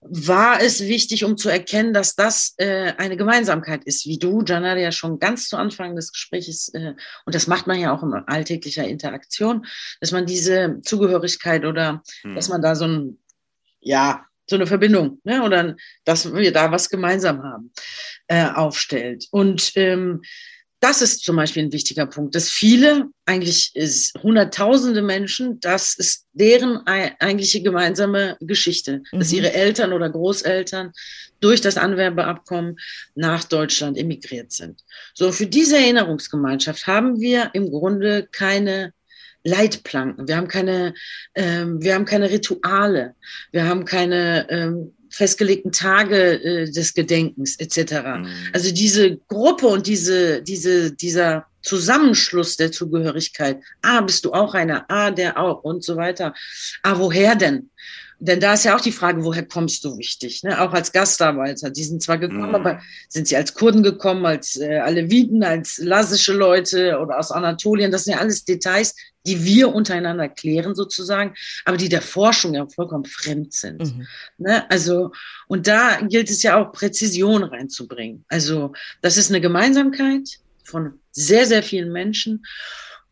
war 0.00 0.60
es 0.60 0.80
wichtig, 0.80 1.24
um 1.24 1.36
zu 1.36 1.48
erkennen, 1.48 1.92
dass 1.92 2.14
das 2.14 2.54
äh, 2.58 2.92
eine 2.98 3.16
Gemeinsamkeit 3.16 3.84
ist, 3.84 4.06
wie 4.06 4.18
du, 4.18 4.42
Janari, 4.44 4.82
ja 4.82 4.92
schon 4.92 5.18
ganz 5.18 5.48
zu 5.48 5.56
Anfang 5.56 5.96
des 5.96 6.12
Gesprächs, 6.12 6.68
äh, 6.74 6.94
und 7.24 7.34
das 7.34 7.46
macht 7.46 7.66
man 7.66 7.80
ja 7.80 7.92
auch 7.92 8.02
in 8.02 8.12
alltäglicher 8.12 8.86
Interaktion, 8.86 9.66
dass 10.00 10.12
man 10.12 10.26
diese 10.26 10.80
Zugehörigkeit 10.82 11.64
oder 11.64 12.02
hm. 12.22 12.34
dass 12.34 12.48
man 12.48 12.62
da 12.62 12.74
so 12.74 12.86
ein, 12.86 13.18
ja, 13.80 14.24
so 14.46 14.56
eine 14.56 14.66
Verbindung, 14.66 15.20
ne? 15.24 15.42
oder 15.42 15.76
dass 16.04 16.32
wir 16.32 16.52
da 16.52 16.72
was 16.72 16.88
gemeinsam 16.88 17.42
haben, 17.42 17.72
äh, 18.28 18.46
aufstellt. 18.46 19.26
Und 19.30 19.72
ähm, 19.74 20.22
das 20.80 21.02
ist 21.02 21.24
zum 21.24 21.36
Beispiel 21.36 21.64
ein 21.64 21.72
wichtiger 21.72 22.06
Punkt, 22.06 22.34
dass 22.34 22.48
viele, 22.48 23.08
eigentlich 23.26 23.74
ist 23.74 24.14
hunderttausende 24.22 25.02
Menschen, 25.02 25.58
das 25.60 25.94
ist 25.94 26.26
deren 26.32 26.86
eigentliche 26.86 27.62
gemeinsame 27.62 28.36
Geschichte, 28.40 29.02
mhm. 29.10 29.18
dass 29.18 29.32
ihre 29.32 29.52
Eltern 29.52 29.92
oder 29.92 30.08
Großeltern 30.08 30.92
durch 31.40 31.60
das 31.60 31.76
Anwerbeabkommen 31.76 32.76
nach 33.14 33.44
Deutschland 33.44 33.98
emigriert 33.98 34.52
sind. 34.52 34.84
So, 35.14 35.32
für 35.32 35.46
diese 35.46 35.76
Erinnerungsgemeinschaft 35.76 36.86
haben 36.86 37.20
wir 37.20 37.50
im 37.54 37.70
Grunde 37.70 38.28
keine 38.30 38.92
Leitplanken, 39.44 40.28
wir 40.28 40.36
haben 40.36 40.48
keine, 40.48 40.94
ähm, 41.34 41.82
wir 41.82 41.94
haben 41.94 42.04
keine 42.04 42.30
Rituale, 42.30 43.14
wir 43.52 43.66
haben 43.66 43.84
keine 43.84 44.48
ähm, 44.50 44.94
festgelegten 45.10 45.72
Tage 45.72 46.42
äh, 46.42 46.70
des 46.70 46.94
Gedenkens 46.94 47.56
etc. 47.58 47.92
Mhm. 48.18 48.28
Also 48.52 48.72
diese 48.72 49.16
Gruppe 49.28 49.66
und 49.66 49.86
diese, 49.86 50.42
diese, 50.42 50.92
dieser 50.92 51.46
Zusammenschluss 51.62 52.56
der 52.56 52.72
Zugehörigkeit. 52.72 53.60
Ah, 53.82 54.00
bist 54.00 54.24
du 54.24 54.32
auch 54.32 54.54
einer? 54.54 54.86
Ah, 54.88 55.10
der 55.10 55.38
auch 55.38 55.64
und 55.64 55.84
so 55.84 55.96
weiter. 55.96 56.34
Ah, 56.82 56.98
woher 56.98 57.34
denn? 57.34 57.70
Denn 58.20 58.40
da 58.40 58.54
ist 58.54 58.64
ja 58.64 58.76
auch 58.76 58.80
die 58.80 58.92
Frage, 58.92 59.24
woher 59.24 59.46
kommst 59.46 59.84
du 59.84 59.96
wichtig? 59.96 60.42
Ne? 60.42 60.60
Auch 60.60 60.72
als 60.72 60.90
Gastarbeiter. 60.90 61.70
Die 61.70 61.84
sind 61.84 62.02
zwar 62.02 62.18
gekommen, 62.18 62.48
mhm. 62.48 62.54
aber 62.54 62.80
sind 63.08 63.28
sie 63.28 63.36
als 63.36 63.54
Kurden 63.54 63.84
gekommen, 63.84 64.26
als 64.26 64.56
äh, 64.56 64.78
Aleviten, 64.78 65.44
als 65.44 65.78
lassische 65.78 66.32
Leute 66.32 66.98
oder 66.98 67.18
aus 67.18 67.30
Anatolien? 67.30 67.92
Das 67.92 68.04
sind 68.04 68.14
ja 68.14 68.20
alles 68.20 68.44
Details, 68.44 68.96
die 69.24 69.44
wir 69.44 69.72
untereinander 69.72 70.28
klären 70.28 70.74
sozusagen, 70.74 71.34
aber 71.64 71.76
die 71.76 71.88
der 71.88 72.02
Forschung 72.02 72.54
ja 72.54 72.66
vollkommen 72.66 73.04
fremd 73.04 73.52
sind. 73.52 73.78
Mhm. 73.78 74.06
Ne? 74.38 74.68
Also, 74.68 75.12
und 75.46 75.68
da 75.68 76.00
gilt 76.00 76.30
es 76.30 76.42
ja 76.42 76.56
auch 76.56 76.72
Präzision 76.72 77.44
reinzubringen. 77.44 78.24
Also, 78.28 78.72
das 79.00 79.16
ist 79.16 79.30
eine 79.30 79.40
Gemeinsamkeit 79.40 80.28
von 80.64 81.00
sehr, 81.12 81.46
sehr 81.46 81.62
vielen 81.62 81.92
Menschen. 81.92 82.44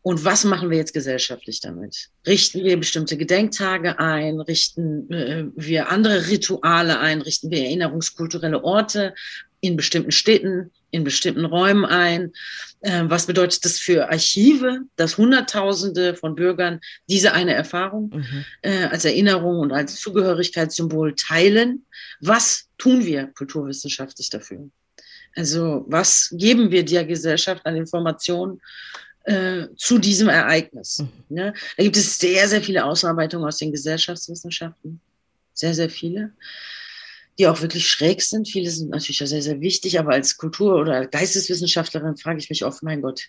Und 0.07 0.23
was 0.23 0.45
machen 0.45 0.69
wir 0.69 0.77
jetzt 0.77 0.93
gesellschaftlich 0.93 1.59
damit? 1.59 2.07
Richten 2.25 2.63
wir 2.63 2.77
bestimmte 2.77 3.17
Gedenktage 3.17 3.99
ein? 3.99 4.39
Richten 4.39 5.11
äh, 5.11 5.47
wir 5.53 5.89
andere 5.89 6.29
Rituale 6.29 6.99
ein? 6.99 7.21
Richten 7.21 7.51
wir 7.51 7.59
erinnerungskulturelle 7.65 8.63
Orte 8.63 9.13
in 9.59 9.75
bestimmten 9.75 10.13
Städten, 10.13 10.71
in 10.91 11.03
bestimmten 11.03 11.43
Räumen 11.43 11.83
ein? 11.83 12.31
Äh, 12.79 13.03
was 13.07 13.25
bedeutet 13.25 13.65
das 13.65 13.79
für 13.79 14.09
Archive, 14.09 14.83
dass 14.95 15.17
Hunderttausende 15.17 16.15
von 16.15 16.35
Bürgern 16.35 16.79
diese 17.09 17.33
eine 17.33 17.53
Erfahrung 17.53 18.11
mhm. 18.15 18.45
äh, 18.61 18.85
als 18.85 19.03
Erinnerung 19.03 19.59
und 19.59 19.73
als 19.73 19.99
Zugehörigkeitssymbol 19.99 21.15
teilen? 21.15 21.85
Was 22.21 22.69
tun 22.77 23.05
wir 23.05 23.27
kulturwissenschaftlich 23.27 24.29
dafür? 24.29 24.69
Also 25.35 25.83
was 25.89 26.29
geben 26.31 26.71
wir 26.71 26.85
der 26.85 27.03
Gesellschaft 27.03 27.65
an 27.65 27.75
Informationen 27.75 28.61
äh, 29.27 29.67
zu 29.75 29.97
diesem 29.97 30.29
Ereignis. 30.29 30.99
Mhm. 30.99 31.35
Ne? 31.35 31.53
Da 31.75 31.83
gibt 31.83 31.97
es 31.97 32.17
sehr, 32.17 32.47
sehr 32.47 32.61
viele 32.61 32.85
Ausarbeitungen 32.85 33.45
aus 33.45 33.57
den 33.57 33.73
Gesellschaftswissenschaften. 33.73 35.01
Sehr, 35.53 35.73
sehr 35.73 35.89
viele. 35.89 36.31
Die 37.37 37.45
auch 37.45 37.61
wirklich 37.61 37.87
schräg 37.87 38.21
sind. 38.21 38.47
Viele 38.47 38.71
sind 38.71 38.89
natürlich 38.89 39.17
sehr, 39.17 39.41
sehr 39.41 39.59
wichtig, 39.59 39.99
aber 39.99 40.13
als 40.13 40.37
Kultur- 40.37 40.79
oder 40.79 41.05
Geisteswissenschaftlerin 41.05 42.15
frage 42.15 42.39
ich 42.39 42.49
mich 42.49 42.63
oft, 42.63 42.81
mein 42.83 43.01
Gott, 43.01 43.27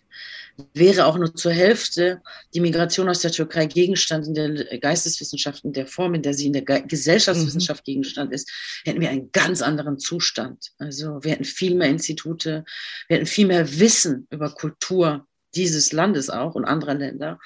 wäre 0.73 1.05
auch 1.05 1.19
nur 1.19 1.35
zur 1.35 1.53
Hälfte 1.53 2.23
die 2.55 2.61
Migration 2.61 3.09
aus 3.09 3.21
der 3.21 3.33
Türkei 3.33 3.67
Gegenstand 3.67 4.29
in 4.29 4.35
der 4.35 4.79
Geisteswissenschaften, 4.79 5.73
der 5.73 5.89
Form, 5.89 6.15
in 6.15 6.23
der 6.23 6.33
sie 6.33 6.47
in 6.47 6.53
der 6.53 6.63
Gesellschaftswissenschaft 6.63 7.83
mhm. 7.83 7.93
Gegenstand 7.93 8.33
ist, 8.33 8.49
hätten 8.85 9.01
wir 9.01 9.11
einen 9.11 9.33
ganz 9.33 9.63
anderen 9.63 9.99
Zustand. 9.99 10.71
Also 10.79 11.23
wir 11.23 11.33
hätten 11.33 11.45
viel 11.45 11.75
mehr 11.75 11.89
Institute, 11.89 12.65
wir 13.09 13.17
hätten 13.17 13.27
viel 13.27 13.49
mehr 13.49 13.79
Wissen 13.79 14.27
über 14.31 14.51
Kultur, 14.51 15.28
dieses 15.55 15.93
Landes 15.93 16.31
auch 16.31 16.55
und 16.55 16.65
anderer 16.65 16.95
Länder. 16.95 17.39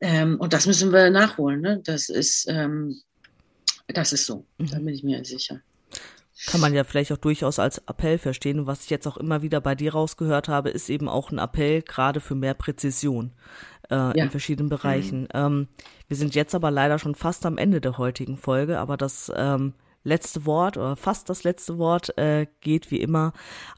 Ähm, 0.00 0.38
und 0.38 0.52
das 0.52 0.66
müssen 0.66 0.92
wir 0.92 1.10
nachholen. 1.10 1.60
Ne? 1.60 1.80
Das 1.84 2.08
ist, 2.08 2.46
ähm, 2.48 3.00
das 3.88 4.12
ist 4.12 4.26
so. 4.26 4.46
Mhm. 4.58 4.70
Da 4.70 4.76
bin 4.78 4.88
ich 4.88 5.02
mir 5.02 5.24
sicher. 5.24 5.60
Kann 6.46 6.60
man 6.60 6.74
ja 6.74 6.84
vielleicht 6.84 7.12
auch 7.12 7.16
durchaus 7.18 7.58
als 7.58 7.78
Appell 7.78 8.18
verstehen. 8.18 8.60
Und 8.60 8.66
was 8.66 8.84
ich 8.84 8.90
jetzt 8.90 9.06
auch 9.06 9.16
immer 9.16 9.42
wieder 9.42 9.60
bei 9.60 9.74
dir 9.74 9.92
rausgehört 9.92 10.48
habe, 10.48 10.70
ist 10.70 10.90
eben 10.90 11.08
auch 11.08 11.30
ein 11.30 11.38
Appell 11.38 11.82
gerade 11.82 12.20
für 12.20 12.34
mehr 12.34 12.54
Präzision 12.54 13.32
äh, 13.90 13.94
ja. 13.94 14.12
in 14.12 14.30
verschiedenen 14.30 14.68
Bereichen. 14.68 15.22
Mhm. 15.22 15.28
Ähm, 15.32 15.68
wir 16.08 16.16
sind 16.16 16.34
jetzt 16.34 16.54
aber 16.54 16.70
leider 16.70 16.98
schon 16.98 17.14
fast 17.14 17.46
am 17.46 17.56
Ende 17.56 17.80
der 17.80 17.98
heutigen 17.98 18.36
Folge, 18.36 18.78
aber 18.78 18.96
das 18.96 19.32
ähm, 19.34 19.74
letzte 20.04 20.46
Wort 20.46 20.76
oder 20.76 20.96
fast 20.96 21.28
das 21.28 21.42
letzte 21.42 21.78
Wort 21.78 22.16
äh, 22.18 22.46
geht 22.60 22.90
wie 22.90 23.00
immer 23.00 23.32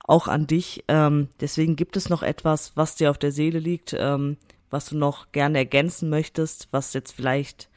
auch 0.05 0.29
an 0.29 0.47
dich. 0.47 0.85
Ähm, 0.89 1.29
deswegen 1.41 1.77
gibt 1.77 1.97
es 1.97 2.11
noch 2.11 2.23
etwas, 2.23 2.77
was 2.77 2.97
dir 2.97 3.11
auf 3.11 3.19
der 3.19 3.33
Seele 3.33 3.61
liegt, 3.61 3.95
ähm, 3.99 4.37
was 4.69 4.87
du 4.87 4.97
noch 4.97 5.33
gerne 5.33 5.59
ergänzen 5.59 6.11
möchtest, 6.11 6.69
was 6.73 6.93
jetzt 6.93 7.12
vielleicht 7.12 7.71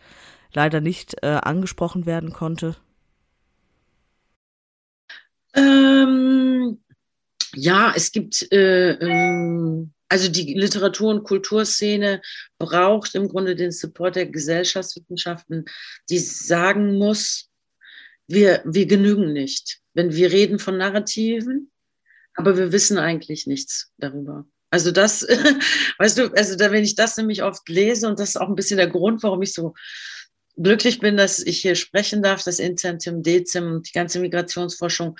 leider 0.53 0.81
nicht 0.81 1.15
äh, 1.21 1.27
angesprochen 1.27 2.05
werden 2.05 2.33
konnte? 2.33 2.75
Ähm, 5.53 6.79
ja, 7.55 7.93
es 7.95 8.11
gibt, 8.11 8.51
äh, 8.51 8.91
ähm, 8.93 9.93
also 10.07 10.29
die 10.29 10.53
Literatur- 10.53 11.11
und 11.11 11.23
Kulturszene 11.23 12.21
braucht 12.57 13.15
im 13.15 13.27
Grunde 13.27 13.55
den 13.55 13.71
Support 13.71 14.15
der 14.15 14.25
Gesellschaftswissenschaften, 14.25 15.65
die 16.09 16.19
sagen 16.19 16.97
muss, 16.97 17.48
wir, 18.29 18.61
wir 18.65 18.85
genügen 18.85 19.33
nicht. 19.33 19.79
Wenn 19.93 20.13
wir 20.13 20.31
reden 20.31 20.59
von 20.59 20.77
Narrativen, 20.77 21.71
aber 22.35 22.57
wir 22.57 22.71
wissen 22.71 22.97
eigentlich 22.97 23.47
nichts 23.47 23.91
darüber. 23.97 24.45
Also 24.69 24.91
das, 24.91 25.23
weißt 25.97 26.17
du, 26.17 26.27
also 26.33 26.55
da, 26.55 26.71
wenn 26.71 26.83
ich 26.83 26.95
das 26.95 27.17
nämlich 27.17 27.43
oft 27.43 27.67
lese 27.67 28.07
und 28.07 28.19
das 28.19 28.29
ist 28.29 28.37
auch 28.37 28.47
ein 28.47 28.55
bisschen 28.55 28.77
der 28.77 28.87
Grund, 28.87 29.23
warum 29.23 29.41
ich 29.41 29.53
so 29.53 29.73
glücklich 30.55 30.99
bin, 30.99 31.17
dass 31.17 31.39
ich 31.39 31.59
hier 31.59 31.75
sprechen 31.75 32.21
darf, 32.21 32.43
das 32.43 32.59
Incentive 32.59 33.21
Dezim 33.21 33.71
und 33.71 33.87
die 33.89 33.93
ganze 33.93 34.19
Migrationsforschung 34.19 35.17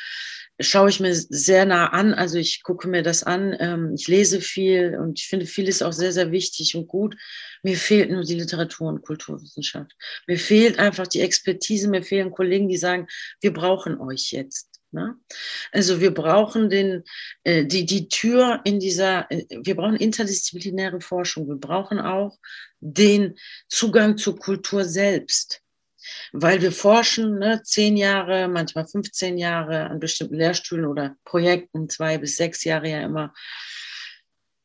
schaue 0.59 0.89
ich 0.89 0.99
mir 0.99 1.13
sehr 1.13 1.65
nah 1.65 1.87
an. 1.87 2.13
Also 2.13 2.37
ich 2.37 2.63
gucke 2.63 2.87
mir 2.87 3.03
das 3.03 3.23
an, 3.23 3.55
ähm, 3.59 3.93
ich 3.95 4.07
lese 4.07 4.41
viel 4.41 4.97
und 4.99 5.19
ich 5.19 5.27
finde 5.27 5.45
vieles 5.45 5.81
auch 5.81 5.93
sehr, 5.93 6.11
sehr 6.11 6.31
wichtig 6.31 6.75
und 6.75 6.87
gut. 6.87 7.15
Mir 7.63 7.77
fehlt 7.77 8.11
nur 8.11 8.23
die 8.23 8.35
Literatur- 8.35 8.89
und 8.89 9.01
Kulturwissenschaft. 9.01 9.91
Mir 10.27 10.37
fehlt 10.37 10.79
einfach 10.79 11.07
die 11.07 11.21
Expertise, 11.21 11.89
mir 11.89 12.03
fehlen 12.03 12.31
Kollegen, 12.31 12.67
die 12.67 12.77
sagen, 12.77 13.07
wir 13.41 13.53
brauchen 13.53 13.99
euch 13.99 14.31
jetzt. 14.31 14.69
Ne? 14.91 15.15
Also 15.71 16.01
wir 16.01 16.13
brauchen 16.13 16.69
den, 16.69 17.03
äh, 17.43 17.63
die, 17.65 17.85
die 17.85 18.09
Tür 18.09 18.61
in 18.63 18.79
dieser, 18.79 19.31
äh, 19.31 19.45
wir 19.49 19.75
brauchen 19.75 19.95
interdisziplinäre 19.95 20.99
Forschung, 20.99 21.47
wir 21.47 21.57
brauchen 21.57 21.99
auch 21.99 22.39
den 22.79 23.37
Zugang 23.67 24.17
zur 24.17 24.39
Kultur 24.39 24.85
selbst. 24.85 25.61
Weil 26.31 26.61
wir 26.61 26.71
forschen 26.71 27.39
ne, 27.39 27.61
zehn 27.63 27.97
Jahre, 27.97 28.47
manchmal 28.47 28.87
15 28.87 29.37
Jahre 29.37 29.89
an 29.89 29.99
bestimmten 29.99 30.35
Lehrstühlen 30.35 30.85
oder 30.85 31.15
Projekten, 31.25 31.89
zwei 31.89 32.17
bis 32.17 32.37
sechs 32.37 32.63
Jahre 32.63 32.89
ja 32.89 33.01
immer. 33.01 33.33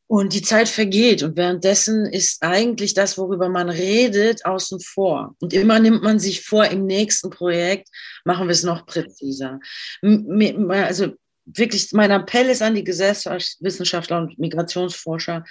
Und 0.06 0.34
die 0.34 0.42
Zeit 0.42 0.68
vergeht 0.68 1.22
und 1.22 1.36
währenddessen 1.36 2.04
ist 2.04 2.42
eigentlich 2.42 2.92
das, 2.92 3.16
worüber 3.16 3.48
man 3.48 3.70
redet, 3.70 4.44
außen 4.44 4.80
vor. 4.80 5.34
Und 5.40 5.54
immer 5.54 5.78
nimmt 5.80 6.02
man 6.02 6.18
sich 6.18 6.44
vor, 6.44 6.66
im 6.66 6.86
nächsten 6.86 7.30
Projekt 7.30 7.88
machen 8.24 8.46
wir 8.46 8.52
es 8.52 8.62
noch 8.62 8.84
präziser. 8.84 9.60
Also 10.02 11.14
wirklich, 11.46 11.92
mein 11.92 12.10
Appell 12.10 12.48
ist 12.48 12.62
an 12.62 12.74
die 12.74 12.84
Gesellschaftswissenschaftler 12.84 14.18
und 14.18 14.38
Migrationsforscher, 14.38 15.44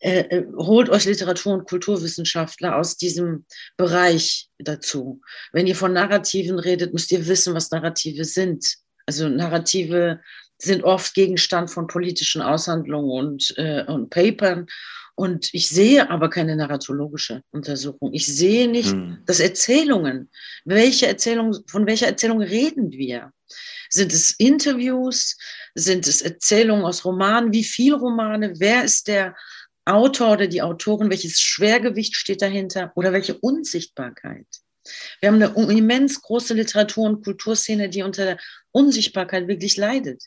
äh, 0.00 0.20
äh, 0.20 0.46
holt 0.56 0.88
euch 0.88 1.04
Literatur- 1.04 1.52
und 1.52 1.68
Kulturwissenschaftler 1.68 2.76
aus 2.76 2.96
diesem 2.96 3.44
Bereich 3.76 4.48
dazu. 4.58 5.20
Wenn 5.52 5.66
ihr 5.66 5.76
von 5.76 5.92
Narrativen 5.92 6.58
redet, 6.58 6.94
müsst 6.94 7.12
ihr 7.12 7.26
wissen, 7.26 7.54
was 7.54 7.70
Narrative 7.70 8.24
sind. 8.24 8.76
Also 9.04 9.28
Narrative 9.28 10.20
sind 10.56 10.84
oft 10.84 11.14
Gegenstand 11.14 11.70
von 11.70 11.86
politischen 11.86 12.40
Aushandlungen 12.40 13.10
und, 13.10 13.54
äh, 13.58 13.84
und 13.86 14.10
Papern. 14.10 14.66
Und 15.16 15.52
ich 15.52 15.68
sehe 15.68 16.08
aber 16.08 16.30
keine 16.30 16.56
narratologische 16.56 17.42
Untersuchung. 17.50 18.14
Ich 18.14 18.24
sehe 18.24 18.68
nicht, 18.68 18.92
hm. 18.92 19.18
dass 19.26 19.38
Erzählungen, 19.38 20.30
welche 20.64 21.08
Erzählung, 21.08 21.54
von 21.66 21.86
welcher 21.86 22.06
Erzählung 22.06 22.40
reden 22.40 22.90
wir? 22.90 23.32
Sind 23.90 24.14
es 24.14 24.30
Interviews? 24.38 25.36
Sind 25.74 26.06
es 26.06 26.22
Erzählungen 26.22 26.84
aus 26.84 27.04
Romanen? 27.04 27.52
Wie 27.52 27.64
viele 27.64 27.96
Romane? 27.96 28.54
Wer 28.58 28.84
ist 28.84 29.08
der 29.08 29.34
Autor 29.84 30.32
oder 30.32 30.46
die 30.46 30.62
Autorin? 30.62 31.10
Welches 31.10 31.40
Schwergewicht 31.40 32.14
steht 32.14 32.42
dahinter? 32.42 32.92
Oder 32.94 33.12
welche 33.12 33.38
Unsichtbarkeit? 33.38 34.46
Wir 35.20 35.28
haben 35.28 35.42
eine 35.42 35.76
immens 35.76 36.22
große 36.22 36.54
Literatur- 36.54 37.08
und 37.08 37.22
Kulturszene, 37.24 37.88
die 37.88 38.02
unter 38.02 38.24
der 38.24 38.38
Unsichtbarkeit 38.72 39.46
wirklich 39.48 39.76
leidet. 39.76 40.24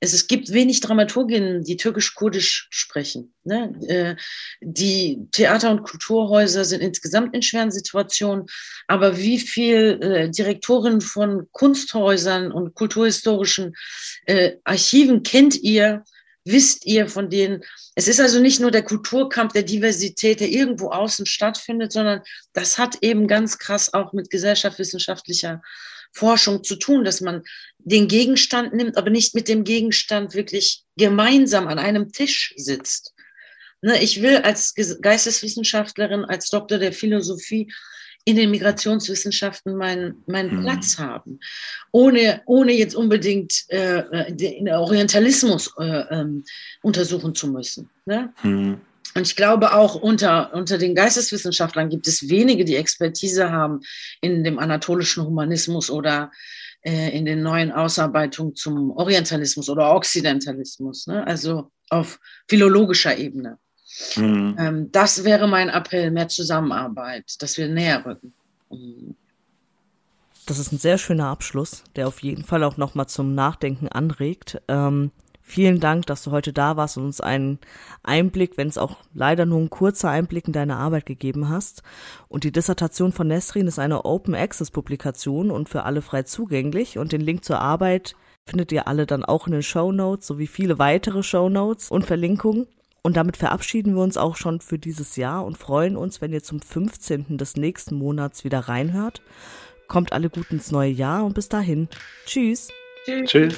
Es, 0.00 0.12
es 0.12 0.26
gibt 0.26 0.52
wenig 0.52 0.80
Dramaturginnen, 0.80 1.64
die 1.64 1.76
türkisch-kurdisch 1.76 2.68
sprechen. 2.70 3.34
Ne? 3.44 3.72
Äh, 3.88 4.16
die 4.60 5.26
Theater- 5.32 5.70
und 5.70 5.82
Kulturhäuser 5.82 6.64
sind 6.64 6.82
insgesamt 6.82 7.34
in 7.34 7.42
schweren 7.42 7.70
Situationen. 7.70 8.46
Aber 8.86 9.16
wie 9.16 9.38
viel 9.38 9.98
äh, 10.02 10.30
Direktorinnen 10.30 11.00
von 11.00 11.48
Kunsthäusern 11.52 12.52
und 12.52 12.74
kulturhistorischen 12.74 13.74
äh, 14.26 14.56
Archiven 14.64 15.22
kennt 15.22 15.56
ihr, 15.56 16.04
wisst 16.50 16.86
ihr 16.86 17.08
von 17.08 17.30
denen? 17.30 17.62
Es 17.94 18.08
ist 18.08 18.20
also 18.20 18.40
nicht 18.40 18.60
nur 18.60 18.70
der 18.70 18.82
Kulturkampf 18.82 19.52
der 19.52 19.62
Diversität, 19.62 20.40
der 20.40 20.48
irgendwo 20.48 20.90
außen 20.90 21.26
stattfindet, 21.26 21.92
sondern 21.92 22.22
das 22.52 22.78
hat 22.78 22.98
eben 23.02 23.26
ganz 23.26 23.58
krass 23.58 23.92
auch 23.94 24.12
mit 24.12 24.30
gesellschaftswissenschaftlicher 24.30 25.62
Forschung 26.12 26.64
zu 26.64 26.76
tun, 26.76 27.04
dass 27.04 27.20
man 27.20 27.42
den 27.78 28.08
Gegenstand 28.08 28.74
nimmt, 28.74 28.96
aber 28.96 29.10
nicht 29.10 29.34
mit 29.34 29.48
dem 29.48 29.64
Gegenstand 29.64 30.34
wirklich 30.34 30.84
gemeinsam 30.96 31.68
an 31.68 31.78
einem 31.78 32.12
Tisch 32.12 32.54
sitzt. 32.56 33.14
Ne, 33.80 34.02
ich 34.02 34.22
will 34.22 34.38
als 34.38 34.74
Geisteswissenschaftlerin, 34.74 36.24
als 36.24 36.50
Doktor 36.50 36.78
der 36.78 36.92
Philosophie 36.92 37.72
in 38.28 38.36
den 38.36 38.50
Migrationswissenschaften 38.50 39.74
meinen, 39.74 40.22
meinen 40.26 40.58
mhm. 40.58 40.62
Platz 40.62 40.98
haben, 40.98 41.40
ohne, 41.92 42.42
ohne 42.44 42.72
jetzt 42.72 42.94
unbedingt 42.94 43.64
äh, 43.68 44.30
den 44.34 44.68
Orientalismus 44.68 45.72
äh, 45.78 46.04
ähm, 46.10 46.44
untersuchen 46.82 47.34
zu 47.34 47.48
müssen. 47.48 47.88
Ne? 48.04 48.34
Mhm. 48.42 48.82
Und 49.14 49.26
ich 49.26 49.34
glaube 49.34 49.72
auch 49.72 49.94
unter, 49.94 50.52
unter 50.52 50.76
den 50.76 50.94
Geisteswissenschaftlern 50.94 51.88
gibt 51.88 52.06
es 52.06 52.28
wenige, 52.28 52.66
die 52.66 52.76
Expertise 52.76 53.50
haben 53.50 53.80
in 54.20 54.44
dem 54.44 54.58
anatolischen 54.58 55.24
Humanismus 55.24 55.90
oder 55.90 56.30
äh, 56.82 57.16
in 57.16 57.24
den 57.24 57.42
neuen 57.42 57.72
Ausarbeitungen 57.72 58.54
zum 58.54 58.90
Orientalismus 58.90 59.70
oder 59.70 59.94
Occidentalismus, 59.94 61.06
ne? 61.06 61.26
also 61.26 61.70
auf 61.88 62.20
philologischer 62.46 63.16
Ebene. 63.16 63.56
Mhm. 64.16 64.56
Ähm, 64.58 64.92
das 64.92 65.24
wäre 65.24 65.48
mein 65.48 65.68
Appell, 65.68 66.10
mehr 66.10 66.28
Zusammenarbeit, 66.28 67.40
dass 67.40 67.56
wir 67.58 67.68
näher 67.68 68.04
rücken. 68.04 68.32
Mhm. 68.70 69.16
Das 70.46 70.58
ist 70.58 70.72
ein 70.72 70.78
sehr 70.78 70.96
schöner 70.96 71.26
Abschluss, 71.26 71.84
der 71.94 72.08
auf 72.08 72.22
jeden 72.22 72.42
Fall 72.42 72.64
auch 72.64 72.78
nochmal 72.78 73.06
zum 73.06 73.34
Nachdenken 73.34 73.88
anregt. 73.88 74.62
Ähm, 74.66 75.10
vielen 75.42 75.78
Dank, 75.78 76.06
dass 76.06 76.22
du 76.22 76.30
heute 76.30 76.54
da 76.54 76.76
warst 76.78 76.96
und 76.96 77.04
uns 77.04 77.20
einen 77.20 77.58
Einblick, 78.02 78.56
wenn 78.56 78.68
es 78.68 78.78
auch 78.78 78.96
leider 79.12 79.44
nur 79.44 79.60
ein 79.60 79.68
kurzer 79.68 80.08
Einblick 80.08 80.46
in 80.46 80.54
deine 80.54 80.76
Arbeit 80.76 81.04
gegeben 81.04 81.50
hast. 81.50 81.82
Und 82.28 82.44
die 82.44 82.52
Dissertation 82.52 83.12
von 83.12 83.26
Nesrin 83.26 83.66
ist 83.66 83.78
eine 83.78 84.06
Open 84.06 84.34
Access 84.34 84.70
Publikation 84.70 85.50
und 85.50 85.68
für 85.68 85.82
alle 85.82 86.00
frei 86.00 86.22
zugänglich. 86.22 86.96
Und 86.96 87.12
den 87.12 87.20
Link 87.20 87.44
zur 87.44 87.60
Arbeit 87.60 88.14
findet 88.46 88.72
ihr 88.72 88.88
alle 88.88 89.04
dann 89.04 89.26
auch 89.26 89.46
in 89.46 89.52
den 89.52 89.62
Show 89.62 89.92
Notes 89.92 90.26
sowie 90.26 90.46
viele 90.46 90.78
weitere 90.78 91.22
Show 91.22 91.50
Notes 91.50 91.90
und 91.90 92.06
Verlinkungen. 92.06 92.66
Und 93.02 93.16
damit 93.16 93.36
verabschieden 93.36 93.94
wir 93.94 94.02
uns 94.02 94.16
auch 94.16 94.36
schon 94.36 94.60
für 94.60 94.78
dieses 94.78 95.16
Jahr 95.16 95.44
und 95.44 95.56
freuen 95.56 95.96
uns, 95.96 96.20
wenn 96.20 96.32
ihr 96.32 96.42
zum 96.42 96.60
15. 96.60 97.38
des 97.38 97.56
nächsten 97.56 97.94
Monats 97.94 98.44
wieder 98.44 98.60
reinhört. 98.60 99.22
Kommt 99.86 100.12
alle 100.12 100.28
gut 100.28 100.50
ins 100.50 100.70
neue 100.70 100.90
Jahr 100.90 101.24
und 101.24 101.34
bis 101.34 101.48
dahin. 101.48 101.88
Tschüss. 102.26 102.68
Tschüss. 103.06 103.56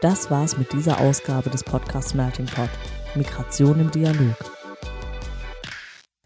Das 0.00 0.30
war's 0.30 0.56
mit 0.56 0.72
dieser 0.72 0.98
Ausgabe 1.00 1.50
des 1.50 1.62
Podcasts 1.62 2.14
Melting 2.14 2.46
Pot. 2.46 2.70
Migration 3.14 3.78
im 3.80 3.90
Dialog. 3.90 4.36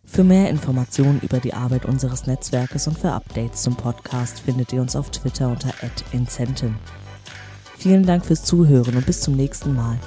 Für 0.05 0.23
mehr 0.23 0.49
Informationen 0.49 1.21
über 1.23 1.41
die 1.41 1.55
Arbeit 1.55 1.87
unseres 1.87 2.27
Netzwerkes 2.27 2.87
und 2.87 2.97
für 2.99 3.11
Updates 3.11 3.63
zum 3.63 3.75
Podcast 3.75 4.39
findet 4.41 4.73
ihr 4.73 4.81
uns 4.81 4.95
auf 4.95 5.11
Twitter 5.11 5.49
unter 5.49 5.75
@incentin. 6.13 6.77
Vielen 7.77 8.07
Dank 8.07 8.25
fürs 8.25 8.45
Zuhören 8.45 8.97
und 8.97 9.07
bis 9.07 9.23
zum 9.23 9.35
nächsten 9.35 9.75
Mal. 9.75 9.99